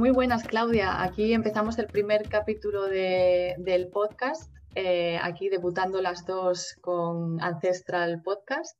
Muy 0.00 0.12
buenas, 0.12 0.44
Claudia. 0.44 1.02
Aquí 1.02 1.34
empezamos 1.34 1.78
el 1.78 1.86
primer 1.86 2.26
capítulo 2.30 2.86
del 2.86 3.88
podcast, 3.92 4.50
eh, 4.74 5.18
aquí 5.22 5.50
debutando 5.50 6.00
las 6.00 6.24
dos 6.24 6.74
con 6.80 7.38
Ancestral 7.42 8.22
Podcast. 8.22 8.78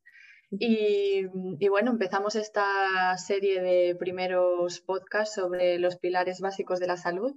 Y, 0.51 1.27
bueno, 1.69 1.91
empezamos 1.91 2.37
esta 2.37 3.19
serie 3.19 3.61
de 3.61 3.97
primeros 3.97 4.81
podcasts 4.81 5.35
sobre 5.35 5.79
los 5.79 5.97
pilares 5.97 6.41
básicos 6.41 6.81
de 6.81 6.87
la 6.87 6.97
salud 6.97 7.37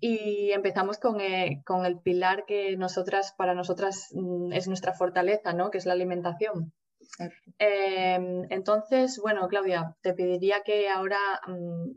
y 0.00 0.50
empezamos 0.50 0.98
con, 0.98 1.20
eh, 1.20 1.62
con, 1.64 1.86
el 1.86 2.00
pilar 2.00 2.44
que 2.44 2.76
nosotras, 2.76 3.32
para 3.38 3.54
nosotras 3.54 4.08
mm, 4.14 4.52
es 4.52 4.66
nuestra 4.66 4.94
fortaleza, 4.94 5.52
¿no? 5.52 5.70
que 5.70 5.78
es 5.78 5.86
la 5.86 5.92
alimentación. 5.92 6.72
Em, 7.58 8.46
entonces, 8.50 9.18
bueno, 9.18 9.46
Claudia, 9.48 9.96
te 10.00 10.14
pediría 10.14 10.62
que 10.62 10.88
ahora 10.88 11.18
mm, 11.46 11.90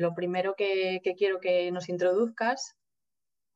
lo 0.00 0.14
primero 0.14 0.54
que, 0.54 1.00
quiero 1.16 1.40
que 1.40 1.70
nos 1.72 1.88
introduzcas 1.88 2.76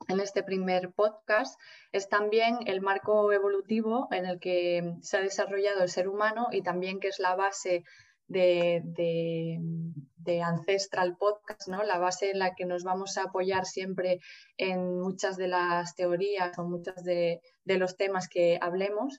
en 0.09 0.21
este 0.21 0.43
primer 0.43 0.93
podcast 0.93 1.59
es 1.93 2.09
también 2.09 2.59
el 2.67 2.81
marco 2.81 3.33
evolutivo 3.33 4.09
en 4.11 4.27
el 4.27 4.39
que 4.39 4.95
se 5.03 5.17
ha 5.17 5.21
desarrollado 5.21 5.83
el 5.83 5.89
ser 5.89 6.09
humano 6.09 6.49
y 6.53 6.63
también 6.63 7.01
que 7.01 7.09
es 7.09 7.19
la 7.19 7.35
base 7.35 7.85
de, 8.29 8.83
Ancestral 10.45 11.17
Podcast, 11.17 11.69
¿no? 11.69 11.83
la 11.85 11.99
base 11.99 12.31
en 12.31 12.41
la 12.41 12.55
que 12.55 12.67
nos 12.67 12.85
vamos 12.85 13.17
a 13.17 13.25
apoyar 13.25 13.65
siempre 13.65 14.21
en 14.57 15.01
muchas 15.01 15.37
de 15.37 15.49
las 15.49 15.95
teorías 15.95 16.59
o 16.59 16.65
muchos 16.65 17.03
de 17.05 17.41
los 17.65 17.97
temas 17.97 18.29
que 18.29 18.59
hablemos. 18.61 19.19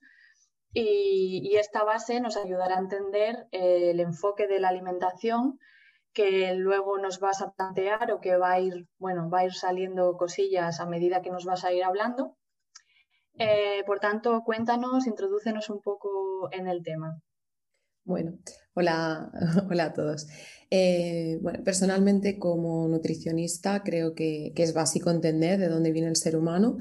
Y, 0.74 1.56
esta 1.56 1.84
base 1.84 2.20
nos 2.20 2.38
ayudará 2.38 2.76
a 2.76 2.82
entender 2.82 3.48
eh, 3.52 3.92
el 3.92 4.00
enfoque 4.00 4.48
de 4.48 4.60
la 4.60 4.70
alimentación 4.70 5.58
que 6.14 6.54
luego 6.56 6.98
nos 6.98 7.20
vas 7.20 7.42
a 7.42 7.52
plantear 7.52 8.12
o 8.12 8.20
que 8.20 8.38
va 8.38 8.54
a 8.54 8.60
ir, 8.60 8.88
bueno, 8.98 9.30
va 9.30 9.40
a 9.40 9.46
ir 9.46 9.54
saliendo 9.54 10.18
cosillas 10.18 10.80
a 10.80 10.86
medida 10.86 11.22
que 11.22 11.30
nos 11.30 11.46
vas 11.46 11.64
a 11.64 11.74
ir 11.74 11.84
hablando. 11.84 12.36
Eh, 13.40 13.84
por 13.86 14.00
tanto, 14.00 14.42
cuéntanos, 14.44 15.06
introdúcenos 15.06 15.70
un 15.70 15.80
poco 15.82 16.50
en 16.52 16.68
el 16.68 16.82
tema. 16.84 17.20
Bueno, 18.04 18.40
hola, 18.74 19.30
hola 19.70 19.86
a 19.86 19.94
todos. 19.94 20.28
Eh, 20.72 21.38
bueno, 21.42 21.64
personalmente 21.64 22.40
como 22.40 22.88
nutricionista 22.88 23.84
creo 23.84 24.16
que, 24.16 24.54
que, 24.56 24.64
es 24.64 24.74
básico 24.74 25.12
entender 25.12 25.60
de 25.60 25.70
dónde 25.70 25.92
viene 25.92 26.08
el 26.08 26.16
ser 26.16 26.36
humano 26.36 26.78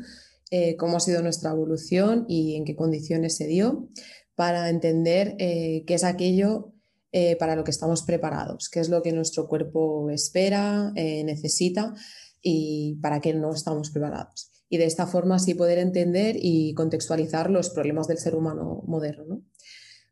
eh, 0.51 0.77
cómo 0.77 0.97
ha 0.97 1.01
sido 1.01 1.23
nuestra 1.23 1.51
evolución 1.51 2.25
y 2.29 2.55
en 2.57 2.65
qué 2.65 2.77
condiciones 2.77 3.37
se 3.37 3.47
dio, 3.47 3.89
para 4.35 4.69
entender 4.69 5.35
eh, 5.39 5.85
qué 5.87 5.95
es 5.95 6.05
aquello 6.05 6.73
eh, 7.13 7.37
para 7.37 7.57
lo 7.57 7.65
que 7.65 7.71
estamos 7.71 8.03
preparados, 8.03 8.69
qué 8.69 8.81
es 8.81 8.89
lo 8.89 9.03
que 9.03 9.13
nuestro 9.13 9.49
cuerpo 9.49 10.11
espera, 10.11 10.93
necesita 10.93 11.95
y 12.43 12.99
para 13.03 13.21
qué 13.21 13.33
no 13.35 13.53
estamos 13.53 13.91
preparados. 13.91 14.51
Y 14.69 14.79
de 14.79 14.85
esta 14.85 15.07
forma 15.07 15.39
sí 15.39 15.55
poder 15.55 15.79
entender 15.79 16.37
y 16.39 16.75
contextualizar 16.75 17.51
los 17.51 17.71
problemas 17.71 18.09
del 18.09 18.19
ser 18.19 18.35
humano 18.35 18.83
moderno. 18.87 19.43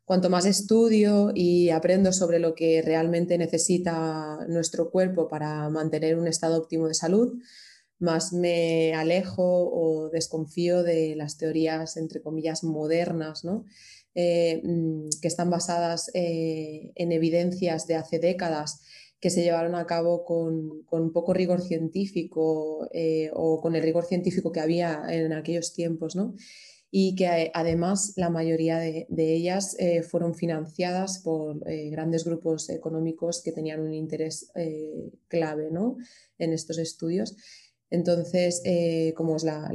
Cuanto 0.05 0.29
más 0.29 0.45
estudio 0.45 1.31
y 1.33 1.71
aprendo 1.71 2.13
sobre 2.13 2.39
lo 2.39 2.53
que 2.53 2.81
realmente 2.83 3.37
necesita 3.37 4.37
nuestro 4.47 4.91
cuerpo 4.91 5.27
para 5.27 5.67
mantener 5.69 6.17
un 6.17 6.27
estado 6.27 6.57
óptimo 6.57 6.87
de 6.87 6.93
salud, 6.93 7.41
más 7.99 8.33
me 8.33 8.93
alejo 8.93 9.43
o 9.43 10.09
desconfío 10.09 10.83
de 10.83 11.15
las 11.15 11.37
teorías, 11.37 11.97
entre 11.97 12.21
comillas, 12.21 12.63
modernas, 12.63 13.43
eh, 14.13 14.61
mm, 14.63 15.09
que 15.21 15.27
están 15.27 15.49
basadas 15.49 16.09
eh, 16.13 16.91
en 16.95 17.11
evidencias 17.11 17.87
de 17.87 17.95
hace 17.95 18.19
décadas 18.19 18.81
que 19.19 19.29
se 19.29 19.43
llevaron 19.43 19.75
a 19.75 19.85
cabo 19.85 20.23
con, 20.23 21.11
poco 21.11 21.33
rigor 21.33 21.61
científico 21.61 22.87
eh, 22.93 23.29
o 23.33 23.59
con 23.59 23.75
el 23.75 23.81
rigor 23.81 24.05
científico 24.05 24.51
que 24.51 24.59
había 24.59 25.01
en 25.09 25.33
aquellos 25.33 25.73
tiempos, 25.73 26.15
y 26.91 27.15
que 27.15 27.51
además 27.53 28.13
la 28.15 28.29
mayoría 28.29 28.77
de, 28.77 29.07
ellas 29.09 29.75
fueron 30.07 30.35
financiadas 30.35 31.19
por 31.19 31.59
grandes 31.89 32.23
grupos 32.23 32.69
económicos 32.69 33.41
que 33.43 33.51
tenían 33.51 33.81
un 33.81 33.93
interés 33.93 34.51
clave 35.27 35.69
en 36.37 36.53
estos 36.53 36.77
estudios. 36.77 37.35
Entonces, 37.89 38.61
eh, 38.65 39.13
¿cómo 39.15 39.35
es 39.35 39.43
la, 39.43 39.69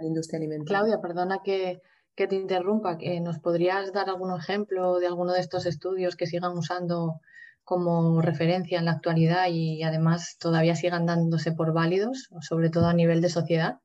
industria 0.00 0.38
alimentaria? 0.38 0.66
Claudia, 0.66 1.00
perdona 1.00 1.40
que, 1.44 1.80
te 2.14 2.34
interrumpa. 2.34 2.98
¿Nos 3.20 3.38
podrías 3.38 3.92
dar 3.92 4.08
algún 4.08 4.34
ejemplo 4.34 4.98
de 4.98 5.06
alguno 5.06 5.32
de 5.32 5.40
estos 5.40 5.66
estudios 5.66 6.16
que 6.16 6.26
sigan 6.26 6.56
usando 6.56 7.20
como 7.62 8.22
referencia 8.22 8.78
en 8.78 8.84
la 8.84 8.92
actualidad 8.92 9.48
y 9.50 9.82
además 9.82 10.36
todavía 10.38 10.76
sigan 10.76 11.04
dándose 11.04 11.52
por 11.52 11.72
válidos, 11.72 12.28
sobre 12.40 12.70
todo 12.70 12.86
a 12.86 12.94
nivel 12.94 13.20
de 13.20 13.28
sociedad? 13.28 13.80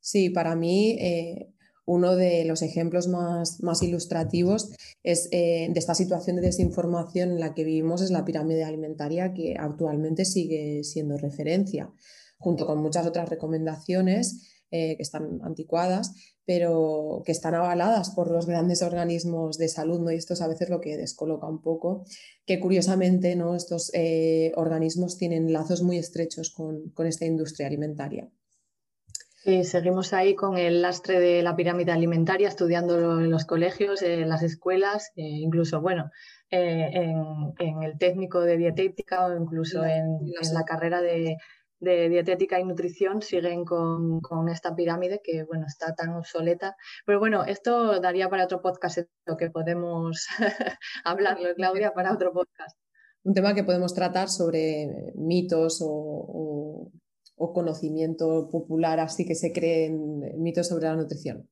Sí, 0.00 0.30
para 0.30 0.56
mí 0.56 0.96
eh, 0.98 1.52
uno 1.84 2.16
de 2.16 2.44
los 2.44 2.62
ejemplos 2.62 3.08
más, 3.08 3.82
ilustrativos 3.82 4.74
es, 5.02 5.28
eh, 5.30 5.68
de 5.70 5.78
esta 5.78 5.94
situación 5.94 6.36
de 6.36 6.42
desinformación 6.42 7.32
en 7.32 7.40
la 7.40 7.54
que 7.54 7.64
vivimos 7.64 8.02
es 8.02 8.10
la 8.10 8.24
pirámide 8.24 8.64
alimentaria 8.64 9.34
que 9.34 9.56
actualmente 9.58 10.24
sigue 10.24 10.82
siendo 10.82 11.16
referencia 11.18 11.92
junto 12.42 12.66
con 12.66 12.82
muchas 12.82 13.06
otras 13.06 13.28
recomendaciones 13.28 14.52
eh, 14.74 14.96
que 14.96 15.02
están 15.02 15.40
anticuadas, 15.44 16.14
pero 16.46 17.22
que 17.26 17.32
están 17.32 17.54
avaladas 17.54 18.08
por 18.08 18.30
los 18.30 18.46
grandes 18.46 18.80
organismos 18.80 19.58
de 19.58 19.68
salud, 19.68 20.00
¿no? 20.00 20.10
y 20.10 20.16
esto 20.16 20.32
es 20.32 20.40
a 20.40 20.48
veces 20.48 20.70
lo 20.70 20.80
que 20.80 20.96
descoloca 20.96 21.46
un 21.46 21.60
poco, 21.60 22.06
que 22.46 22.58
curiosamente 22.58 23.36
¿no? 23.36 23.54
estos 23.54 23.90
eh, 23.92 24.50
organismos 24.56 25.18
tienen 25.18 25.52
lazos 25.52 25.82
muy 25.82 25.98
estrechos 25.98 26.50
con, 26.50 26.90
esta 27.06 27.26
industria 27.26 27.66
alimentaria. 27.66 28.30
Sí, 29.44 29.62
seguimos 29.64 30.14
ahí 30.14 30.34
con 30.34 30.56
el 30.56 30.80
lastre 30.80 31.20
de 31.20 31.42
la 31.42 31.54
pirámide 31.54 31.92
alimentaria, 31.92 32.48
estudiándolo 32.48 33.20
en 33.20 33.30
los 33.30 33.44
colegios, 33.44 34.00
en 34.00 34.26
las 34.28 34.42
escuelas, 34.42 35.10
e 35.16 35.22
incluso, 35.22 35.82
bueno, 35.82 36.10
eh, 36.50 37.12
en, 37.58 37.82
el 37.82 37.98
técnico 37.98 38.40
de 38.40 38.56
dietética 38.56 39.26
o 39.26 39.36
incluso 39.36 39.84
en 39.84 40.32
la 40.54 40.64
carrera 40.64 41.02
de, 41.02 41.36
de 41.82 42.08
dietética 42.08 42.60
y 42.60 42.64
nutrición 42.64 43.22
siguen 43.22 43.64
con, 43.64 44.48
esta 44.48 44.74
pirámide 44.74 45.20
que 45.22 45.42
bueno 45.42 45.66
está 45.66 45.94
tan 45.94 46.10
obsoleta. 46.10 46.76
Pero 47.04 47.18
bueno, 47.18 47.44
esto 47.44 48.00
daría 48.00 48.30
para 48.30 48.44
otro 48.44 48.62
podcast, 48.62 48.98
lo 49.26 49.36
que 49.36 49.50
podemos 49.50 50.28
hablarlo, 51.04 51.54
Claudia, 51.56 51.92
para 51.92 52.12
otro 52.12 52.32
podcast. 52.32 52.78
Un 53.24 53.34
tema 53.34 53.54
que 53.54 53.64
podemos 53.64 53.94
tratar 53.94 54.28
sobre 54.28 55.12
mitos 55.16 55.78
o, 55.82 56.90
conocimiento 57.36 58.48
popular, 58.48 59.00
así 59.00 59.26
que 59.26 59.34
se 59.34 59.52
creen 59.52 60.20
mitos 60.40 60.68
sobre 60.68 60.86
la 60.86 60.94
nutrición. 60.94 61.48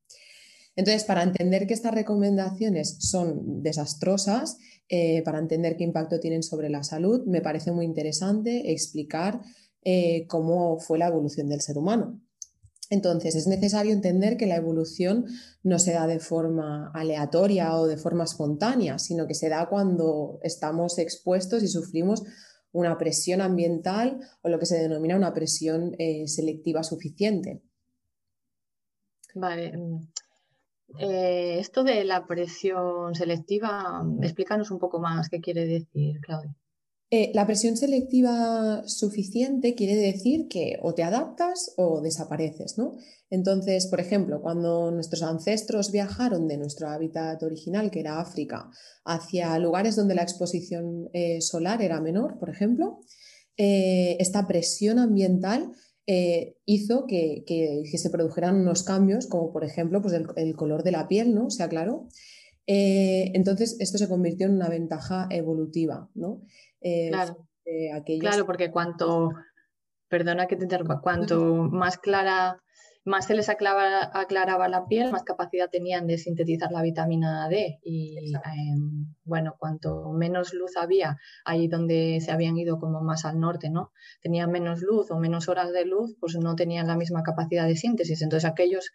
Entonces, 0.77 1.03
para 1.03 1.21
entender 1.21 1.67
que 1.67 1.73
estas 1.73 1.93
recomendaciones 1.93 2.97
son 3.01 3.61
desastrosas, 3.61 4.57
eh, 4.87 5.21
para 5.23 5.39
entender 5.39 5.75
qué 5.75 5.83
impacto 5.83 6.21
tienen 6.21 6.43
sobre 6.43 6.69
la 6.69 6.83
salud, 6.83 7.25
me 7.27 7.41
parece 7.41 7.73
muy 7.73 7.83
interesante 7.83 8.71
explicar 8.71 9.41
eh, 9.83 10.27
cómo 10.27 10.79
fue 10.79 10.97
la 10.97 11.07
evolución 11.07 11.47
del 11.47 11.61
ser 11.61 11.77
humano. 11.77 12.21
Entonces, 12.91 13.35
es 13.35 13.47
necesario 13.47 13.93
entender 13.93 14.35
que 14.35 14.47
la 14.47 14.57
evolución 14.57 15.25
no 15.63 15.79
se 15.79 15.93
da 15.93 16.07
de 16.07 16.19
forma 16.19 16.91
aleatoria 16.93 17.75
o 17.77 17.87
de 17.87 17.95
forma 17.95 18.25
espontánea, 18.25 18.99
sino 18.99 19.27
que 19.27 19.33
se 19.33 19.47
da 19.47 19.69
cuando 19.69 20.39
estamos 20.43 20.99
expuestos 20.99 21.63
y 21.63 21.69
sufrimos 21.69 22.23
una 22.73 22.97
presión 22.97 23.39
ambiental 23.39 24.19
o 24.41 24.49
lo 24.49 24.59
que 24.59 24.65
se 24.65 24.77
denomina 24.77 25.15
una 25.15 25.33
presión 25.33 25.95
eh, 25.99 26.27
selectiva 26.27 26.83
suficiente. 26.83 27.61
Vale. 29.35 29.77
Mm, 29.77 30.07
eh, 30.99 31.59
esto 31.59 31.85
de 31.85 32.03
la 32.03 32.27
presión 32.27 33.15
selectiva, 33.15 34.03
explícanos 34.21 34.69
un 34.69 34.79
poco 34.79 34.99
más 34.99 35.29
qué 35.29 35.39
quiere 35.39 35.65
decir, 35.65 36.19
Claudia. 36.19 36.55
Eh, 37.13 37.29
la 37.33 37.45
presión 37.45 37.75
selectiva 37.75 38.83
suficiente 38.87 39.75
quiere 39.75 39.97
decir 39.97 40.47
que 40.47 40.79
o 40.81 40.93
te 40.93 41.03
adaptas 41.03 41.73
o 41.75 41.99
desapareces, 41.99 42.77
¿no? 42.77 42.95
Entonces, 43.29 43.87
por 43.87 43.99
ejemplo, 43.99 44.41
cuando 44.41 44.91
nuestros 44.91 45.21
ancestros 45.21 45.91
viajaron 45.91 46.47
de 46.47 46.55
nuestro 46.55 46.87
hábitat 46.87 47.43
original, 47.43 47.91
que 47.91 47.99
era 47.99 48.21
África, 48.21 48.71
hacia 49.03 49.59
lugares 49.59 49.97
donde 49.97 50.15
la 50.15 50.21
exposición 50.21 51.09
eh, 51.11 51.41
solar 51.41 51.81
era 51.81 51.99
menor, 51.99 52.39
por 52.39 52.49
ejemplo, 52.49 53.01
eh, 53.57 54.15
esta 54.21 54.47
presión 54.47 54.97
ambiental 54.97 55.69
hizo 56.65 57.05
que, 57.07 57.45
se 57.93 58.09
produjeran 58.09 58.57
unos 58.57 58.83
cambios, 58.83 59.27
como 59.27 59.53
por 59.53 59.63
ejemplo 59.63 60.01
pues 60.01 60.13
el, 60.13 60.55
color 60.57 60.83
de 60.83 60.91
la 60.91 61.07
piel, 61.07 61.33
¿no? 61.33 61.49
Se 61.49 61.63
aclaró. 61.63 62.09
Eh, 62.73 63.31
entonces, 63.33 63.75
esto 63.79 63.97
se 63.97 64.07
convirtió 64.07 64.45
en 64.45 64.55
una 64.55 64.69
ventaja 64.69 65.27
evolutiva, 65.29 66.09
¿no? 66.13 66.41
claro. 66.81 67.47
claro, 68.19 68.45
porque 68.45 68.71
cuanto, 68.71 69.31
perdona 70.07 70.47
que 70.47 70.55
te 70.55 70.63
interrumpa, 70.63 71.01
cuanto 71.01 71.67
más 71.69 71.97
clara 71.97 72.61
más 73.03 73.25
se 73.25 73.33
les 73.33 73.49
aclaraba, 73.49 74.67
la 74.67 74.85
piel, 74.85 75.11
más 75.11 75.23
capacidad 75.23 75.69
tenían 75.69 76.05
de 76.05 76.17
sintetizar 76.19 76.71
la 76.71 76.83
vitamina 76.83 77.47
D. 77.49 77.79
Y 77.83 78.33
em, 78.35 79.15
bueno, 79.23 79.55
cuanto 79.57 80.11
menos 80.11 80.53
luz 80.53 80.77
había 80.77 81.17
ahí 81.43 81.67
donde 81.67 82.19
se 82.21 82.31
habían 82.31 82.57
ido 82.57 82.79
como 82.79 83.01
más 83.01 83.25
al 83.25 83.39
norte, 83.39 83.71
¿no? 83.71 83.91
Tenían 84.21 84.51
menos 84.51 84.81
luz 84.81 85.09
o 85.09 85.17
menos 85.17 85.49
horas 85.49 85.71
de 85.71 85.85
luz, 85.85 86.15
pues 86.19 86.35
no 86.35 86.55
tenían 86.55 86.87
la 86.87 86.95
misma 86.95 87.23
capacidad 87.23 87.67
de 87.67 87.75
síntesis. 87.75 88.21
Entonces 88.21 88.49
aquellos 88.49 88.91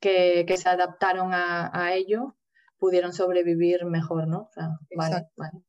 que, 0.00 0.46
se 0.56 0.68
adaptaron 0.68 1.32
a, 1.34 1.94
ello 1.94 2.36
pudieron 2.86 3.12
sobrevivir 3.12 3.84
mejor, 3.84 4.28
¿no? 4.28 4.48
vale, 4.96 5.26
vale 5.36 5.64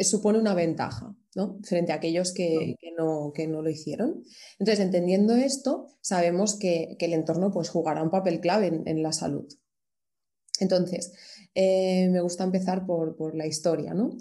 supone 0.00 0.38
una 0.38 0.54
ventaja 0.54 1.14
¿no? 1.34 1.58
frente 1.62 1.92
a 1.92 1.96
aquellos 1.96 2.32
que, 2.32 2.76
no, 2.96 3.32
que, 3.34 3.46
no, 3.46 3.62
lo 3.62 3.70
hicieron. 3.70 4.22
Entonces, 4.58 4.84
entendiendo 4.84 5.34
esto, 5.34 5.88
sabemos 6.00 6.58
que, 6.58 6.96
el 6.98 7.12
entorno 7.12 7.50
pues, 7.50 7.68
jugará 7.68 8.02
un 8.02 8.10
papel 8.10 8.40
clave 8.40 8.82
en, 8.86 9.02
la 9.02 9.12
salud. 9.12 9.46
Entonces, 10.60 11.12
eh, 11.54 12.08
me 12.08 12.20
gusta 12.20 12.44
empezar 12.44 12.86
por, 12.86 13.34
la 13.34 13.46
historia. 13.46 13.94
¿no? 13.94 14.16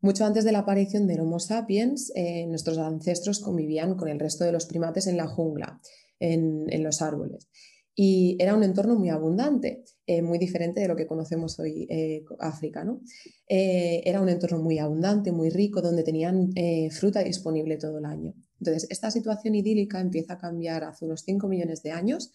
Mucho 0.00 0.24
antes 0.24 0.44
de 0.44 0.52
la 0.52 0.60
aparición 0.60 1.06
del 1.06 1.20
Homo 1.20 1.38
sapiens, 1.38 2.10
eh, 2.16 2.46
nuestros 2.46 2.78
ancestros 2.78 3.40
convivían 3.40 3.94
con 3.94 4.08
el 4.08 4.18
resto 4.18 4.44
de 4.44 4.52
los 4.52 4.66
primates 4.66 5.06
en 5.06 5.16
la 5.16 5.28
jungla, 5.28 5.80
en, 6.18 6.64
en 6.70 6.82
los 6.82 7.02
árboles 7.02 7.48
y 7.96 8.36
era 8.40 8.54
un 8.54 8.64
entorno 8.64 8.96
muy 8.96 9.08
abundante, 9.08 9.84
eh, 10.06 10.20
muy 10.20 10.38
diferente 10.38 10.80
de 10.80 10.88
lo 10.88 10.96
que 10.96 11.06
conocemos 11.06 11.58
hoy 11.60 11.86
eh, 11.88 12.24
África. 12.40 12.82
¿no? 12.84 13.00
Eh, 13.48 14.02
era 14.04 14.20
un 14.20 14.28
entorno 14.28 14.58
muy 14.58 14.78
abundante, 14.78 15.30
muy 15.30 15.48
rico, 15.50 15.80
donde 15.80 16.02
tenían 16.02 16.52
fruta 16.90 17.22
disponible 17.22 17.76
todo 17.76 17.98
el 17.98 18.04
año. 18.04 18.34
Entonces, 18.58 18.88
esta 18.90 19.10
situación 19.10 19.54
idílica 19.54 20.00
empieza 20.00 20.34
a 20.34 20.38
cambiar 20.38 20.84
hace 20.84 21.04
unos 21.04 21.22
5 21.22 21.46
millones 21.48 21.82
de 21.82 21.92
años, 21.92 22.32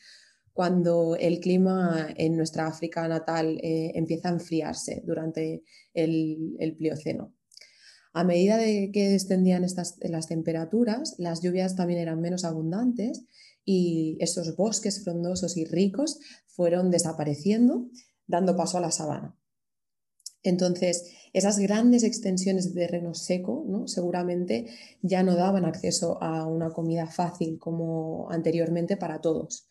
cuando 0.53 1.15
el 1.15 1.39
clima 1.39 2.07
en 2.15 2.35
nuestra 2.35 2.67
África 2.67 3.07
natal 3.07 3.59
empieza 3.61 4.29
a 4.29 4.33
enfriarse 4.33 5.01
durante 5.05 5.63
el, 5.93 6.55
el 6.59 6.75
Plioceno. 6.75 7.33
A 8.13 8.23
medida 8.23 8.57
de 8.57 8.91
que 8.91 9.09
descendían 9.09 9.63
estas, 9.63 9.97
las 10.01 10.27
temperaturas, 10.27 11.15
las 11.19 11.41
lluvias 11.41 11.75
también 11.75 11.99
eran 11.99 12.19
menos 12.19 12.43
abundantes 12.43 13.25
y 13.71 14.17
esos 14.19 14.55
bosques 14.55 15.03
frondosos 15.03 15.55
y 15.55 15.63
ricos 15.63 16.17
fueron 16.47 16.89
desapareciendo, 16.89 17.87
dando 18.25 18.55
paso 18.55 18.79
a 18.79 18.81
la 18.81 18.89
sabana. 18.89 19.37
Entonces, 20.41 21.11
esas 21.33 21.59
grandes 21.59 22.01
extensiones 22.01 22.73
de 22.73 22.81
terreno 22.81 23.13
seco 23.13 23.65
¿no? 23.67 23.87
seguramente 23.87 24.65
ya 25.03 25.21
no 25.21 25.35
daban 25.35 25.65
acceso 25.65 26.17
a 26.23 26.47
una 26.47 26.71
comida 26.71 27.05
fácil 27.05 27.59
como 27.59 28.31
anteriormente 28.31 28.97
para 28.97 29.21
todos. 29.21 29.67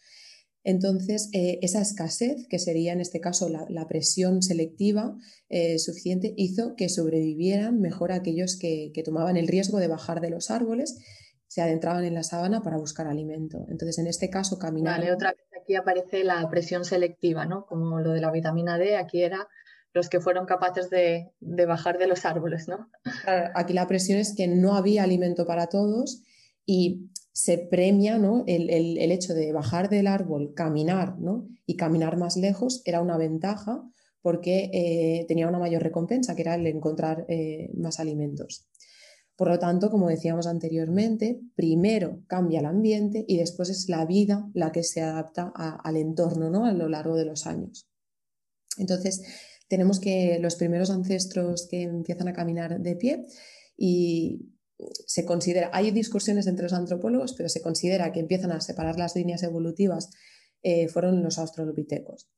Entonces, 0.63 1.29
eh, 1.33 1.59
esa 1.63 1.83
escasez, 1.83 2.47
que 2.49 2.61
sería 2.61 2.93
en 2.93 3.01
este 3.01 3.19
caso 3.19 3.49
la, 3.49 3.89
presión 3.89 4.43
selectiva 4.43 5.17
eh, 5.49 5.81
suficiente, 5.81 6.35
hizo 6.37 6.77
que 6.77 6.89
sobrevivieran 6.89 7.81
mejor 7.81 8.13
aquellos 8.13 8.57
que, 8.57 8.93
que 8.95 9.03
tomaban 9.03 9.37
el 9.37 9.49
riesgo 9.49 9.79
de 9.79 9.89
bajar 9.89 10.21
de 10.21 10.31
los 10.31 10.53
árboles 10.53 10.99
se 11.49 11.63
adentraban 11.63 12.05
en 12.05 12.15
la 12.15 12.23
sabana 12.23 12.63
para 12.63 12.77
buscar 12.77 13.09
alimento. 13.09 13.67
Entonces, 13.69 13.99
en 13.99 14.07
este 14.07 14.31
caso, 14.31 14.59
caminar. 14.59 15.01
Vale, 15.01 15.13
otra 15.13 15.33
vez 15.33 15.45
aquí 15.61 15.75
aparece 15.75 16.23
la 16.23 16.49
presión 16.49 16.85
selectiva, 16.85 17.47
¿no? 17.47 17.67
Como 17.67 18.01
lo 18.01 18.13
de 18.13 18.21
la 18.21 18.31
vitamina 18.31 18.79
D, 18.79 18.97
aquí 18.97 19.23
era 19.23 19.49
los 19.95 20.09
que 20.09 20.21
fueron 20.21 20.47
capaces 20.47 20.91
de, 20.91 21.33
bajar 21.41 21.99
de 21.99 22.07
los 22.07 22.25
árboles, 22.25 22.69
¿no? 22.69 22.89
aquí 23.55 23.73
la 23.73 23.87
presión 23.87 24.19
es 24.19 24.35
que 24.35 24.47
no 24.47 24.75
había 24.75 25.03
alimento 25.03 25.47
para 25.47 25.67
todos 25.67 26.23
y 26.67 27.11
se 27.33 27.59
premia 27.59 28.19
¿no? 28.19 28.45
el, 28.47 29.11
hecho 29.11 29.35
de 29.35 29.53
bajar 29.53 29.89
del 29.89 30.07
árbol, 30.07 30.53
caminar 30.55 31.19
¿no? 31.19 31.49
y 31.67 31.77
caminar 31.77 32.17
más 32.17 32.37
lejos 32.37 32.83
era 32.85 33.01
una 33.01 33.17
ventaja 33.17 33.83
porque 34.21 34.71
eh, 34.73 35.25
tenía 35.27 35.49
una 35.49 35.59
mayor 35.59 35.83
recompensa, 35.83 36.35
que 36.35 36.43
era 36.43 36.57
el 36.57 36.67
encontrar 36.67 37.25
eh, 37.29 37.71
más 37.75 38.01
alimentos. 38.01 38.67
Por 39.39 39.51
lo 39.51 39.61
tanto, 39.61 39.89
como 39.89 40.09
decíamos 40.09 40.49
anteriormente, 40.49 41.41
primero 41.55 42.25
cambia 42.27 42.59
el 42.59 42.67
ambiente 42.67 43.25
y 43.29 43.37
después 43.37 43.71
es 43.71 43.89
la 43.89 44.05
vida 44.05 44.51
la 44.53 44.73
que 44.73 44.83
se 44.83 45.01
adapta 45.01 45.53
al 45.55 45.97
entorno 45.97 46.51
¿no? 46.51 46.65
a 46.65 46.73
lo 46.73 46.89
largo 46.89 47.15
de 47.15 47.25
los 47.25 47.47
años. 47.47 47.87
Entonces, 48.79 49.23
tenemos 49.69 50.01
que 50.01 50.41
los 50.41 50.57
primeros 50.57 50.91
ancestros 50.91 51.69
que 51.71 51.83
empiezan 51.83 52.27
a 52.27 52.33
caminar 52.33 52.81
de 52.81 52.97
pie 52.97 53.27
y 53.77 54.57
se 55.07 55.25
considera, 55.25 55.71
hay 55.73 55.93
discusiones 55.93 56.49
entre 56.49 56.65
los 56.65 56.73
antropólogos, 56.73 57.35
pero 57.35 57.49
se 57.49 57.63
considera 57.63 58.11
que 58.11 58.19
empiezan 58.19 58.51
a 58.51 58.61
separar 58.61 58.99
las 58.99 59.15
líneas 59.15 59.45
evolutivas 59.45 60.11
eh, 60.65 60.89
fueron 60.89 61.23
los 61.23 61.39
australopitecos. 61.39 62.29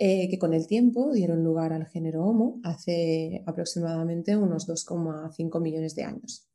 Eh, 0.00 0.28
que 0.30 0.38
con 0.38 0.54
el 0.54 0.68
tiempo 0.68 1.12
dieron 1.12 1.42
lugar 1.42 1.72
al 1.72 1.86
género 1.86 2.24
Homo 2.24 2.60
hace 2.62 3.42
aproximadamente 3.46 4.36
unos 4.36 4.68
2,5 4.68 5.60
millones 5.60 5.96
de 5.96 6.04
años. 6.04 6.46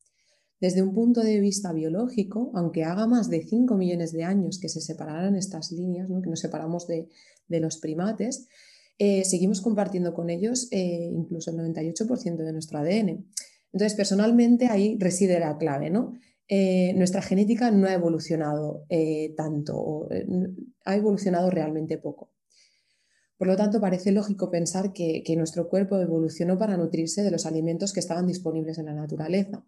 Desde 0.61 0.81
un 0.81 0.93
punto 0.93 1.19
de 1.19 1.41
vista 1.41 1.73
biológico, 1.73 2.51
aunque 2.55 2.85
haga 2.85 3.05
más 3.05 3.29
de 3.29 3.43
5 3.43 3.75
millones 3.75 4.13
de 4.13 4.23
años 4.23 4.59
que 4.61 4.69
se 4.69 4.79
separaran 4.79 5.35
estas 5.35 5.73
líneas, 5.73 6.07
que 6.07 6.29
nos 6.29 6.39
separamos 6.39 6.87
de, 6.87 7.09
los 7.49 7.77
primates, 7.79 8.47
eh, 8.97 9.25
seguimos 9.25 9.59
compartiendo 9.59 10.13
con 10.13 10.29
ellos 10.29 10.69
eh, 10.71 11.11
incluso 11.13 11.51
el 11.51 11.57
98% 11.57 12.37
de 12.37 12.53
nuestro 12.53 12.79
ADN. 12.79 13.27
Entonces, 13.73 13.95
personalmente 13.95 14.67
ahí 14.67 14.97
reside 14.97 15.39
la 15.39 15.57
clave, 15.57 15.89
¿no? 15.89 16.13
nuestra 16.95 17.23
genética 17.23 17.71
no 17.71 17.87
ha 17.87 17.93
evolucionado 17.93 18.85
tanto, 19.35 20.07
ha 20.85 20.95
evolucionado 20.95 21.49
realmente 21.49 21.97
poco. 21.97 22.32
Por 23.43 23.49
lo 23.49 23.57
tanto, 23.57 23.81
parece 23.81 24.13
lógico 24.13 24.49
pensar 24.49 24.93
que, 24.93 25.21
nuestro 25.35 25.67
cuerpo 25.67 25.99
evolucionó 25.99 26.57
para 26.57 26.77
nutrirse 26.77 27.23
de 27.23 27.29
los 27.29 27.45
alimentos 27.45 27.91
que 27.91 27.99
estaban 27.99 28.25
disponibles 28.25 28.77
en 28.77 28.85
la 28.85 28.93
naturaleza. 28.93 29.65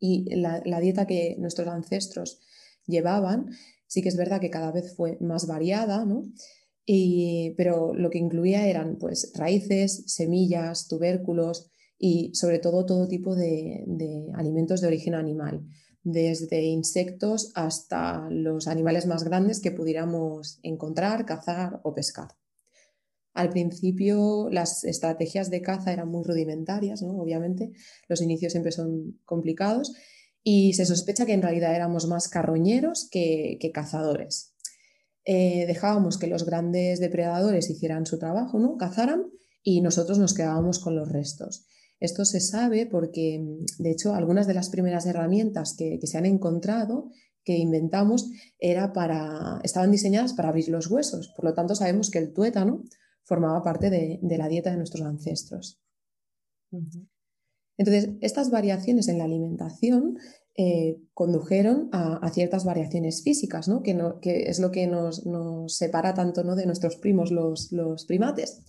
Y 0.00 0.34
la, 0.34 0.80
dieta 0.80 1.06
que 1.06 1.36
nuestros 1.38 1.68
ancestros 1.68 2.40
llevaban, 2.88 3.50
sí 3.86 4.02
que 4.02 4.08
es 4.08 4.16
verdad 4.16 4.40
que 4.40 4.50
cada 4.50 4.72
vez 4.72 4.92
fue 4.96 5.18
más 5.20 5.46
variada, 5.46 6.04
pero 7.56 7.94
lo 7.94 8.10
que 8.10 8.18
incluía 8.18 8.66
eran 8.66 8.96
pues, 8.98 9.30
raíces, 9.36 10.02
semillas, 10.08 10.88
tubérculos 10.88 11.70
y 11.96 12.34
sobre 12.34 12.58
todo 12.58 12.86
todo 12.86 13.06
tipo 13.06 13.36
de 13.36 13.84
alimentos 14.34 14.80
de 14.80 14.88
origen 14.88 15.14
animal, 15.14 15.64
desde 16.02 16.64
insectos 16.64 17.52
hasta 17.54 18.28
los 18.30 18.66
animales 18.66 19.06
más 19.06 19.22
grandes 19.22 19.60
que 19.60 19.70
pudiéramos 19.70 20.58
encontrar, 20.64 21.24
cazar 21.24 21.78
o 21.84 21.94
pescar. 21.94 22.39
Al 23.40 23.48
principio 23.48 24.50
las 24.50 24.84
estrategias 24.84 25.48
de 25.48 25.62
caza 25.62 25.94
eran 25.94 26.10
muy 26.10 26.24
rudimentarias, 26.24 27.00
¿no? 27.00 27.16
obviamente, 27.16 27.72
los 28.06 28.20
inicios 28.20 28.52
siempre 28.52 28.70
son 28.70 29.18
complicados 29.24 29.94
y 30.42 30.74
se 30.74 30.84
sospecha 30.84 31.24
que 31.24 31.32
en 31.32 31.40
realidad 31.40 31.74
éramos 31.74 32.06
más 32.06 32.28
carroñeros 32.28 33.08
que, 33.10 33.58
cazadores. 33.72 34.52
Eh, 35.24 35.64
dejábamos 35.66 36.18
que 36.18 36.26
los 36.26 36.44
grandes 36.44 37.00
depredadores 37.00 37.70
hicieran 37.70 38.04
su 38.04 38.18
trabajo, 38.18 38.58
¿no? 38.58 38.76
cazaran 38.76 39.24
y 39.62 39.80
nosotros 39.80 40.18
nos 40.18 40.34
quedábamos 40.34 40.78
con 40.78 40.94
los 40.94 41.10
restos. 41.10 41.64
Esto 41.98 42.26
se 42.26 42.40
sabe 42.40 42.84
porque, 42.84 43.42
de 43.78 43.90
hecho, 43.90 44.14
algunas 44.14 44.46
de 44.46 44.52
las 44.52 44.68
primeras 44.68 45.06
herramientas 45.06 45.74
que, 45.78 45.98
se 46.02 46.18
han 46.18 46.26
encontrado 46.26 47.08
que 47.42 47.56
inventamos 47.56 48.30
para, 48.92 49.60
estaban 49.64 49.90
diseñadas 49.90 50.34
para 50.34 50.50
abrir 50.50 50.68
los 50.68 50.90
huesos. 50.90 51.32
Por 51.34 51.46
lo 51.46 51.54
tanto, 51.54 51.74
sabemos 51.74 52.10
que 52.10 52.18
el 52.18 52.34
tuétano 52.34 52.84
formaba 53.24 53.62
parte 53.62 53.90
de, 53.90 54.18
la 54.22 54.48
dieta 54.48 54.70
de 54.70 54.76
nuestros 54.76 55.06
ancestros. 55.06 55.80
Entonces, 57.76 58.10
estas 58.20 58.50
variaciones 58.50 59.08
en 59.08 59.18
la 59.18 59.24
alimentación 59.24 60.18
eh, 60.62 60.98
condujeron 61.14 61.88
a, 61.92 62.28
ciertas 62.30 62.66
variaciones 62.66 63.22
físicas, 63.22 63.68
¿no? 63.68 63.82
Que, 63.82 63.94
es 64.22 64.60
lo 64.60 64.70
que 64.70 64.86
nos, 64.86 65.24
separa 65.68 66.12
tanto 66.12 66.44
¿no? 66.44 66.56
de 66.56 66.66
nuestros 66.66 66.96
primos, 66.96 67.30
los, 67.30 68.04
primates. 68.06 68.62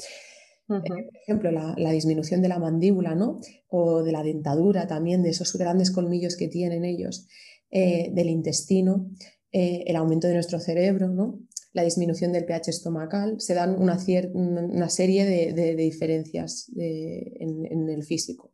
Eh, 0.70 0.79
por 0.79 1.17
ejemplo, 1.24 1.51
la, 1.51 1.91
disminución 1.91 2.41
de 2.41 2.48
la 2.48 2.60
mandíbula 2.60 3.15
¿no? 3.15 3.41
o 3.67 4.03
de 4.03 4.13
la 4.13 4.24
dentadura 4.24 4.88
también, 4.88 5.24
de 5.24 5.31
esos 5.31 5.53
grandes 5.58 5.91
colmillos 5.91 6.38
que 6.38 6.48
tienen 6.48 6.86
ellos, 6.86 7.27
eh, 7.72 8.10
del 8.13 8.29
intestino, 8.29 9.10
el 9.51 9.96
aumento 9.98 10.27
de 10.27 10.36
nuestro 10.36 10.62
cerebro, 10.62 11.10
¿no? 11.10 11.41
La 11.74 11.84
disminución 11.84 12.32
del 12.32 12.46
pH 12.46 12.70
estomacal, 12.70 13.40
se 13.40 13.54
dan 13.54 13.82
una, 13.82 13.98
una 14.34 14.90
serie 14.90 15.25
de, 15.25 15.75
diferencias 15.75 16.72
en, 16.75 17.90
el 17.90 18.04
físico. 18.04 18.54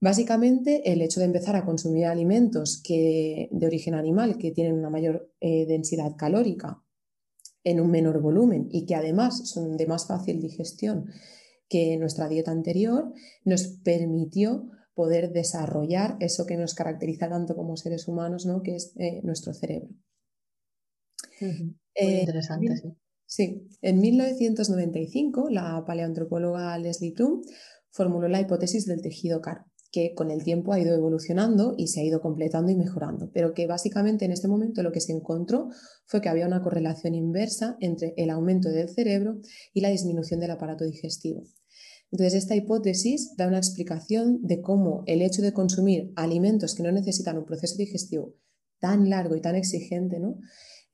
Básicamente, 0.00 0.92
el 0.92 1.02
hecho 1.02 1.20
de 1.20 1.26
empezar 1.26 1.56
a 1.56 1.64
consumir 1.64 2.06
alimentos 2.06 2.80
que, 2.82 3.48
de 3.50 3.66
origen 3.66 3.94
animal 3.94 4.38
que 4.38 4.52
tienen 4.52 4.74
una 4.74 4.90
mayor 4.90 5.30
eh, 5.40 5.66
densidad 5.66 6.16
calórica 6.16 6.82
en 7.64 7.80
un 7.80 7.90
menor 7.90 8.20
volumen 8.20 8.68
y 8.70 8.86
que 8.86 8.94
además 8.94 9.48
son 9.48 9.76
de 9.76 9.86
más 9.86 10.06
fácil 10.06 10.40
digestión 10.40 11.10
que 11.68 11.96
nuestra 11.96 12.28
dieta 12.28 12.52
anterior, 12.52 13.12
nos 13.44 13.66
permitió 13.82 14.70
poder 14.94 15.32
desarrollar 15.32 16.16
eso 16.20 16.46
que 16.46 16.56
nos 16.56 16.74
caracteriza 16.74 17.28
tanto 17.28 17.56
como 17.56 17.76
seres 17.76 18.06
humanos, 18.06 18.46
¿no? 18.46 18.62
que 18.62 18.76
es 18.76 18.92
eh, 18.96 19.20
nuestro 19.24 19.52
cerebro. 19.52 19.88
Muy 21.40 21.76
eh, 21.94 22.20
interesante, 22.20 22.76
sí. 22.76 22.88
Sí, 23.28 23.68
en 23.82 23.98
1995 23.98 25.48
la 25.50 25.84
paleoantropóloga 25.84 26.78
Leslie 26.78 27.12
Plum 27.12 27.42
formuló 27.90 28.28
la 28.28 28.40
hipótesis 28.40 28.86
del 28.86 29.02
tejido 29.02 29.40
caro 29.40 29.64
que 29.96 30.14
con 30.14 30.30
el 30.30 30.44
tiempo 30.44 30.74
ha 30.74 30.80
ido 30.80 30.94
evolucionando 30.94 31.74
y 31.78 31.88
se 31.88 32.00
ha 32.00 32.04
ido 32.04 32.20
completando 32.20 32.70
y 32.70 32.76
mejorando, 32.76 33.30
pero 33.32 33.54
que 33.54 33.66
básicamente 33.66 34.24
en 34.24 34.32
este 34.32 34.46
momento 34.46 34.82
lo 34.82 34.92
que 34.92 35.00
se 35.00 35.12
encontró 35.12 35.70
fue 36.04 36.20
que 36.20 36.28
había 36.28 36.46
una 36.46 36.62
correlación 36.62 37.14
inversa 37.14 37.78
entre 37.80 38.12
el 38.18 38.28
aumento 38.28 38.68
del 38.68 38.90
cerebro 38.90 39.40
y 39.72 39.80
la 39.80 39.88
disminución 39.88 40.38
del 40.40 40.50
aparato 40.50 40.84
digestivo. 40.84 41.44
Entonces, 42.10 42.34
esta 42.34 42.54
hipótesis 42.54 43.34
da 43.36 43.48
una 43.48 43.56
explicación 43.56 44.40
de 44.42 44.60
cómo 44.60 45.02
el 45.06 45.22
hecho 45.22 45.40
de 45.40 45.52
consumir 45.52 46.12
alimentos 46.14 46.74
que 46.74 46.82
no 46.82 46.92
necesitan 46.92 47.38
un 47.38 47.46
proceso 47.46 47.76
digestivo 47.76 48.34
tan 48.78 49.08
largo 49.08 49.34
y 49.34 49.40
tan 49.40 49.56
exigente, 49.56 50.20
¿no? 50.20 50.38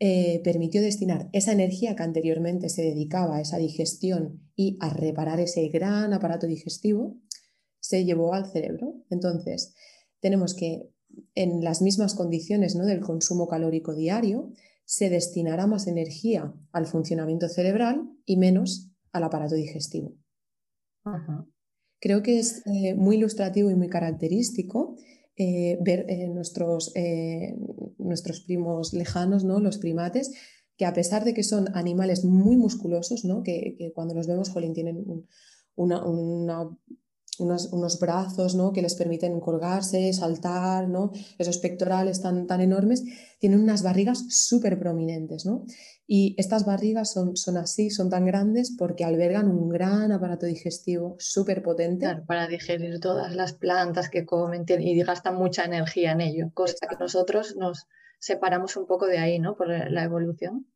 Eh, 0.04 0.40
permitió 0.42 0.82
destinar 0.82 1.28
esa 1.32 1.52
energía 1.52 1.94
que 1.94 2.02
anteriormente 2.02 2.68
se 2.70 2.82
dedicaba 2.82 3.36
a 3.36 3.40
esa 3.40 3.58
digestión 3.58 4.50
y 4.56 4.76
a 4.80 4.92
reparar 4.92 5.38
ese 5.38 5.68
gran 5.68 6.12
aparato 6.12 6.48
digestivo 6.48 7.20
se 7.78 8.04
llevó 8.04 8.34
al 8.34 8.50
cerebro. 8.50 8.96
Entonces, 9.10 9.76
tenemos 10.18 10.54
que 10.54 10.90
en 11.36 11.62
las 11.62 11.82
mismas 11.82 12.16
condiciones 12.16 12.74
¿no? 12.74 12.84
del 12.84 12.98
consumo 12.98 13.46
calórico 13.46 13.94
diario, 13.94 14.50
se 14.84 15.08
destinará 15.08 15.68
más 15.68 15.86
energía 15.86 16.52
al 16.72 16.86
funcionamiento 16.86 17.48
cerebral 17.48 18.02
y 18.26 18.38
menos 18.38 18.90
al 19.12 19.22
aparato 19.22 19.54
digestivo. 19.54 20.16
Creo 22.00 22.24
que 22.24 22.40
es 22.40 22.66
eh, 22.66 22.94
muy 22.94 23.18
ilustrativo 23.18 23.70
y 23.70 23.76
muy 23.76 23.88
característico 23.88 24.96
eh, 25.36 25.78
ver 25.80 26.06
eh, 26.08 26.26
nuestros, 26.28 26.92
nuestros 28.04 28.40
primos 28.40 28.92
lejanos, 28.92 29.44
¿no? 29.44 29.60
los 29.60 29.78
primates, 29.78 30.32
que 30.76 30.86
a 30.86 30.92
pesar 30.92 31.24
de 31.24 31.34
que 31.34 31.42
son 31.42 31.74
animales 31.76 32.24
muy 32.24 32.56
musculosos, 32.56 33.24
¿no? 33.24 33.42
que, 33.42 33.92
cuando 33.94 34.14
los 34.14 34.26
vemos, 34.26 34.50
jolín, 34.50 34.74
tienen 34.74 35.04
una, 35.74 36.68
unos, 37.38 37.98
brazos 37.98 38.54
¿no? 38.54 38.72
que 38.72 38.82
les 38.82 38.94
permiten 38.94 39.40
colgarse, 39.40 40.12
saltar, 40.12 40.88
¿no? 40.88 41.12
esos 41.38 41.58
pectorales 41.58 42.20
tan, 42.20 42.46
tan 42.46 42.60
enormes, 42.60 43.04
tienen 43.38 43.60
unas 43.60 43.82
barrigas 43.82 44.24
súper 44.28 44.78
prominentes. 44.78 45.46
¿no? 45.46 45.64
Y 46.06 46.34
estas 46.38 46.66
barrigas 46.66 47.12
son, 47.12 47.36
son 47.36 47.56
así, 47.56 47.90
son 47.90 48.10
tan 48.10 48.26
grandes 48.26 48.74
porque 48.76 49.04
albergan 49.04 49.48
un 49.48 49.68
gran 49.68 50.12
aparato 50.12 50.46
digestivo 50.46 51.16
súper 51.18 51.62
potente. 51.62 52.06
para 52.26 52.46
digerir 52.46 53.00
todas 53.00 53.34
las 53.34 53.54
plantas 53.54 54.10
que 54.10 54.26
comen 54.26 54.64
y 54.68 55.02
gastan 55.02 55.36
mucha 55.36 55.64
energía 55.64 56.12
en 56.12 56.20
ello, 56.20 56.50
cosa 56.52 56.86
que 56.88 56.96
nosotros 56.96 57.56
nos 57.56 57.86
separamos 58.18 58.76
un 58.76 58.86
poco 58.86 59.06
de 59.06 59.18
ahí, 59.18 59.38
¿no? 59.38 59.56
Por 59.56 59.68
la 59.68 60.04
evolución. 60.04 60.66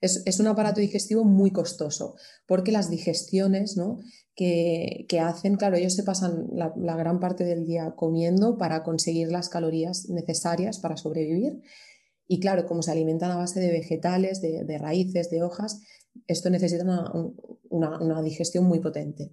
Es, 0.00 0.22
es, 0.26 0.38
un 0.38 0.46
aparato 0.46 0.80
digestivo 0.80 1.24
muy 1.24 1.50
costoso, 1.50 2.14
porque 2.46 2.70
las 2.70 2.88
digestiones 2.88 3.76
¿no? 3.76 3.98
que, 4.38 5.20
hacen, 5.20 5.56
claro, 5.56 5.76
ellos 5.76 5.94
se 5.94 6.04
pasan 6.04 6.48
la, 6.52 6.96
gran 6.96 7.18
parte 7.18 7.42
del 7.42 7.66
día 7.66 7.94
comiendo 7.96 8.56
para 8.56 8.84
conseguir 8.84 9.32
las 9.32 9.48
calorías 9.48 10.08
necesarias 10.10 10.78
para 10.78 10.96
sobrevivir. 10.96 11.60
Y 12.28 12.38
claro, 12.38 12.64
como 12.66 12.82
se 12.82 12.92
alimentan 12.92 13.32
a 13.32 13.36
base 13.36 13.58
de 13.58 13.72
vegetales, 13.72 14.40
de, 14.40 14.78
raíces, 14.78 15.28
de 15.30 15.42
hojas, 15.42 15.80
esto 16.28 16.50
necesita 16.50 16.84
una, 17.68 18.22
digestión 18.22 18.64
muy 18.64 18.78
potente. 18.78 19.32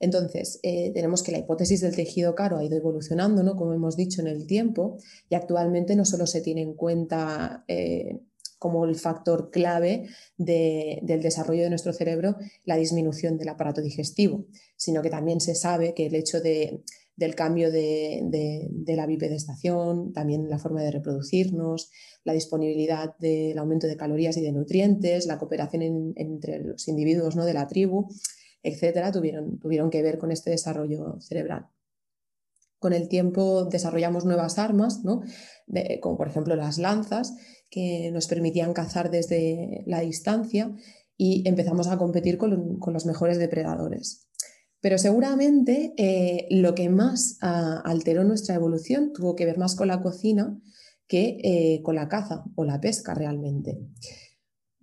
Entonces, 0.00 0.60
eh, 0.62 0.92
tenemos 0.92 1.22
que 1.22 1.32
la 1.32 1.38
hipótesis 1.38 1.80
del 1.80 1.96
tejido 1.96 2.34
caro 2.34 2.58
ha 2.58 2.64
ido 2.64 2.76
evolucionando, 2.76 3.42
¿no? 3.42 3.56
como 3.56 3.72
hemos 3.72 3.96
dicho, 3.96 4.20
en 4.20 4.26
el 4.26 4.46
tiempo, 4.46 4.98
y 5.30 5.34
actualmente 5.34 5.96
no 5.96 6.04
solo 6.04 6.26
se 6.26 6.42
tiene 6.42 6.60
en 6.60 6.74
cuenta 6.74 7.64
eh, 7.68 8.20
como 8.58 8.84
el 8.84 8.96
factor 8.96 9.50
clave 9.50 10.08
del 10.36 11.22
desarrollo 11.22 11.62
de 11.62 11.70
nuestro 11.70 11.92
cerebro 11.92 12.36
la 12.64 12.76
disminución 12.76 13.36
del 13.36 13.48
aparato 13.48 13.80
digestivo, 13.80 14.46
sino 14.76 15.02
que 15.02 15.10
también 15.10 15.40
se 15.40 15.54
sabe 15.54 15.94
que 15.94 16.06
el 16.06 16.14
hecho 16.14 16.40
del 16.40 17.34
cambio 17.34 17.70
de, 17.70 18.68
la 18.86 19.06
bipedestación, 19.06 20.12
también 20.12 20.48
la 20.48 20.58
forma 20.58 20.82
de 20.82 20.90
reproducirnos, 20.90 21.90
la 22.24 22.32
disponibilidad 22.32 23.16
del 23.18 23.58
aumento 23.58 23.86
de 23.86 23.96
calorías 23.96 24.36
y 24.36 24.42
de 24.42 24.52
nutrientes, 24.52 25.26
la 25.26 25.38
cooperación 25.38 26.14
entre 26.16 26.60
los 26.60 26.88
individuos 26.88 27.36
¿no? 27.36 27.44
de 27.44 27.54
la 27.54 27.66
tribu, 27.66 28.08
etcétera, 28.62 29.12
tuvieron, 29.12 29.58
tuvieron 29.58 29.90
que 29.90 30.02
ver 30.02 30.18
con 30.18 30.32
este 30.32 30.50
desarrollo 30.50 31.20
cerebral. 31.20 31.68
Con 32.78 32.92
el 32.92 33.08
tiempo 33.08 33.64
desarrollamos 33.64 34.24
nuevas 34.24 34.58
armas, 34.58 35.04
¿no? 35.04 35.22
como 36.00 36.16
por 36.16 36.28
ejemplo 36.28 36.56
las 36.56 36.78
lanzas, 36.78 37.34
que 37.70 38.10
nos 38.12 38.26
permitían 38.26 38.72
cazar 38.72 39.10
desde 39.10 39.82
la 39.86 40.00
distancia 40.00 40.74
y 41.16 41.46
empezamos 41.48 41.88
a 41.88 41.98
competir 41.98 42.38
con, 42.38 42.78
los 42.92 43.06
mejores 43.06 43.38
depredadores. 43.38 44.28
Pero 44.80 44.98
seguramente 44.98 45.94
eh, 45.96 46.46
lo 46.50 46.74
que 46.74 46.88
más 46.88 47.38
ah, 47.40 47.82
alteró 47.84 48.24
nuestra 48.24 48.54
evolución 48.54 49.12
tuvo 49.12 49.34
que 49.34 49.46
ver 49.46 49.58
más 49.58 49.74
con 49.74 49.88
la 49.88 50.02
cocina 50.02 50.60
que 51.08 51.38
eh, 51.42 51.82
con 51.82 51.94
la 51.94 52.08
caza 52.08 52.44
o 52.54 52.64
la 52.64 52.80
pesca 52.80 53.14
realmente. 53.14 53.78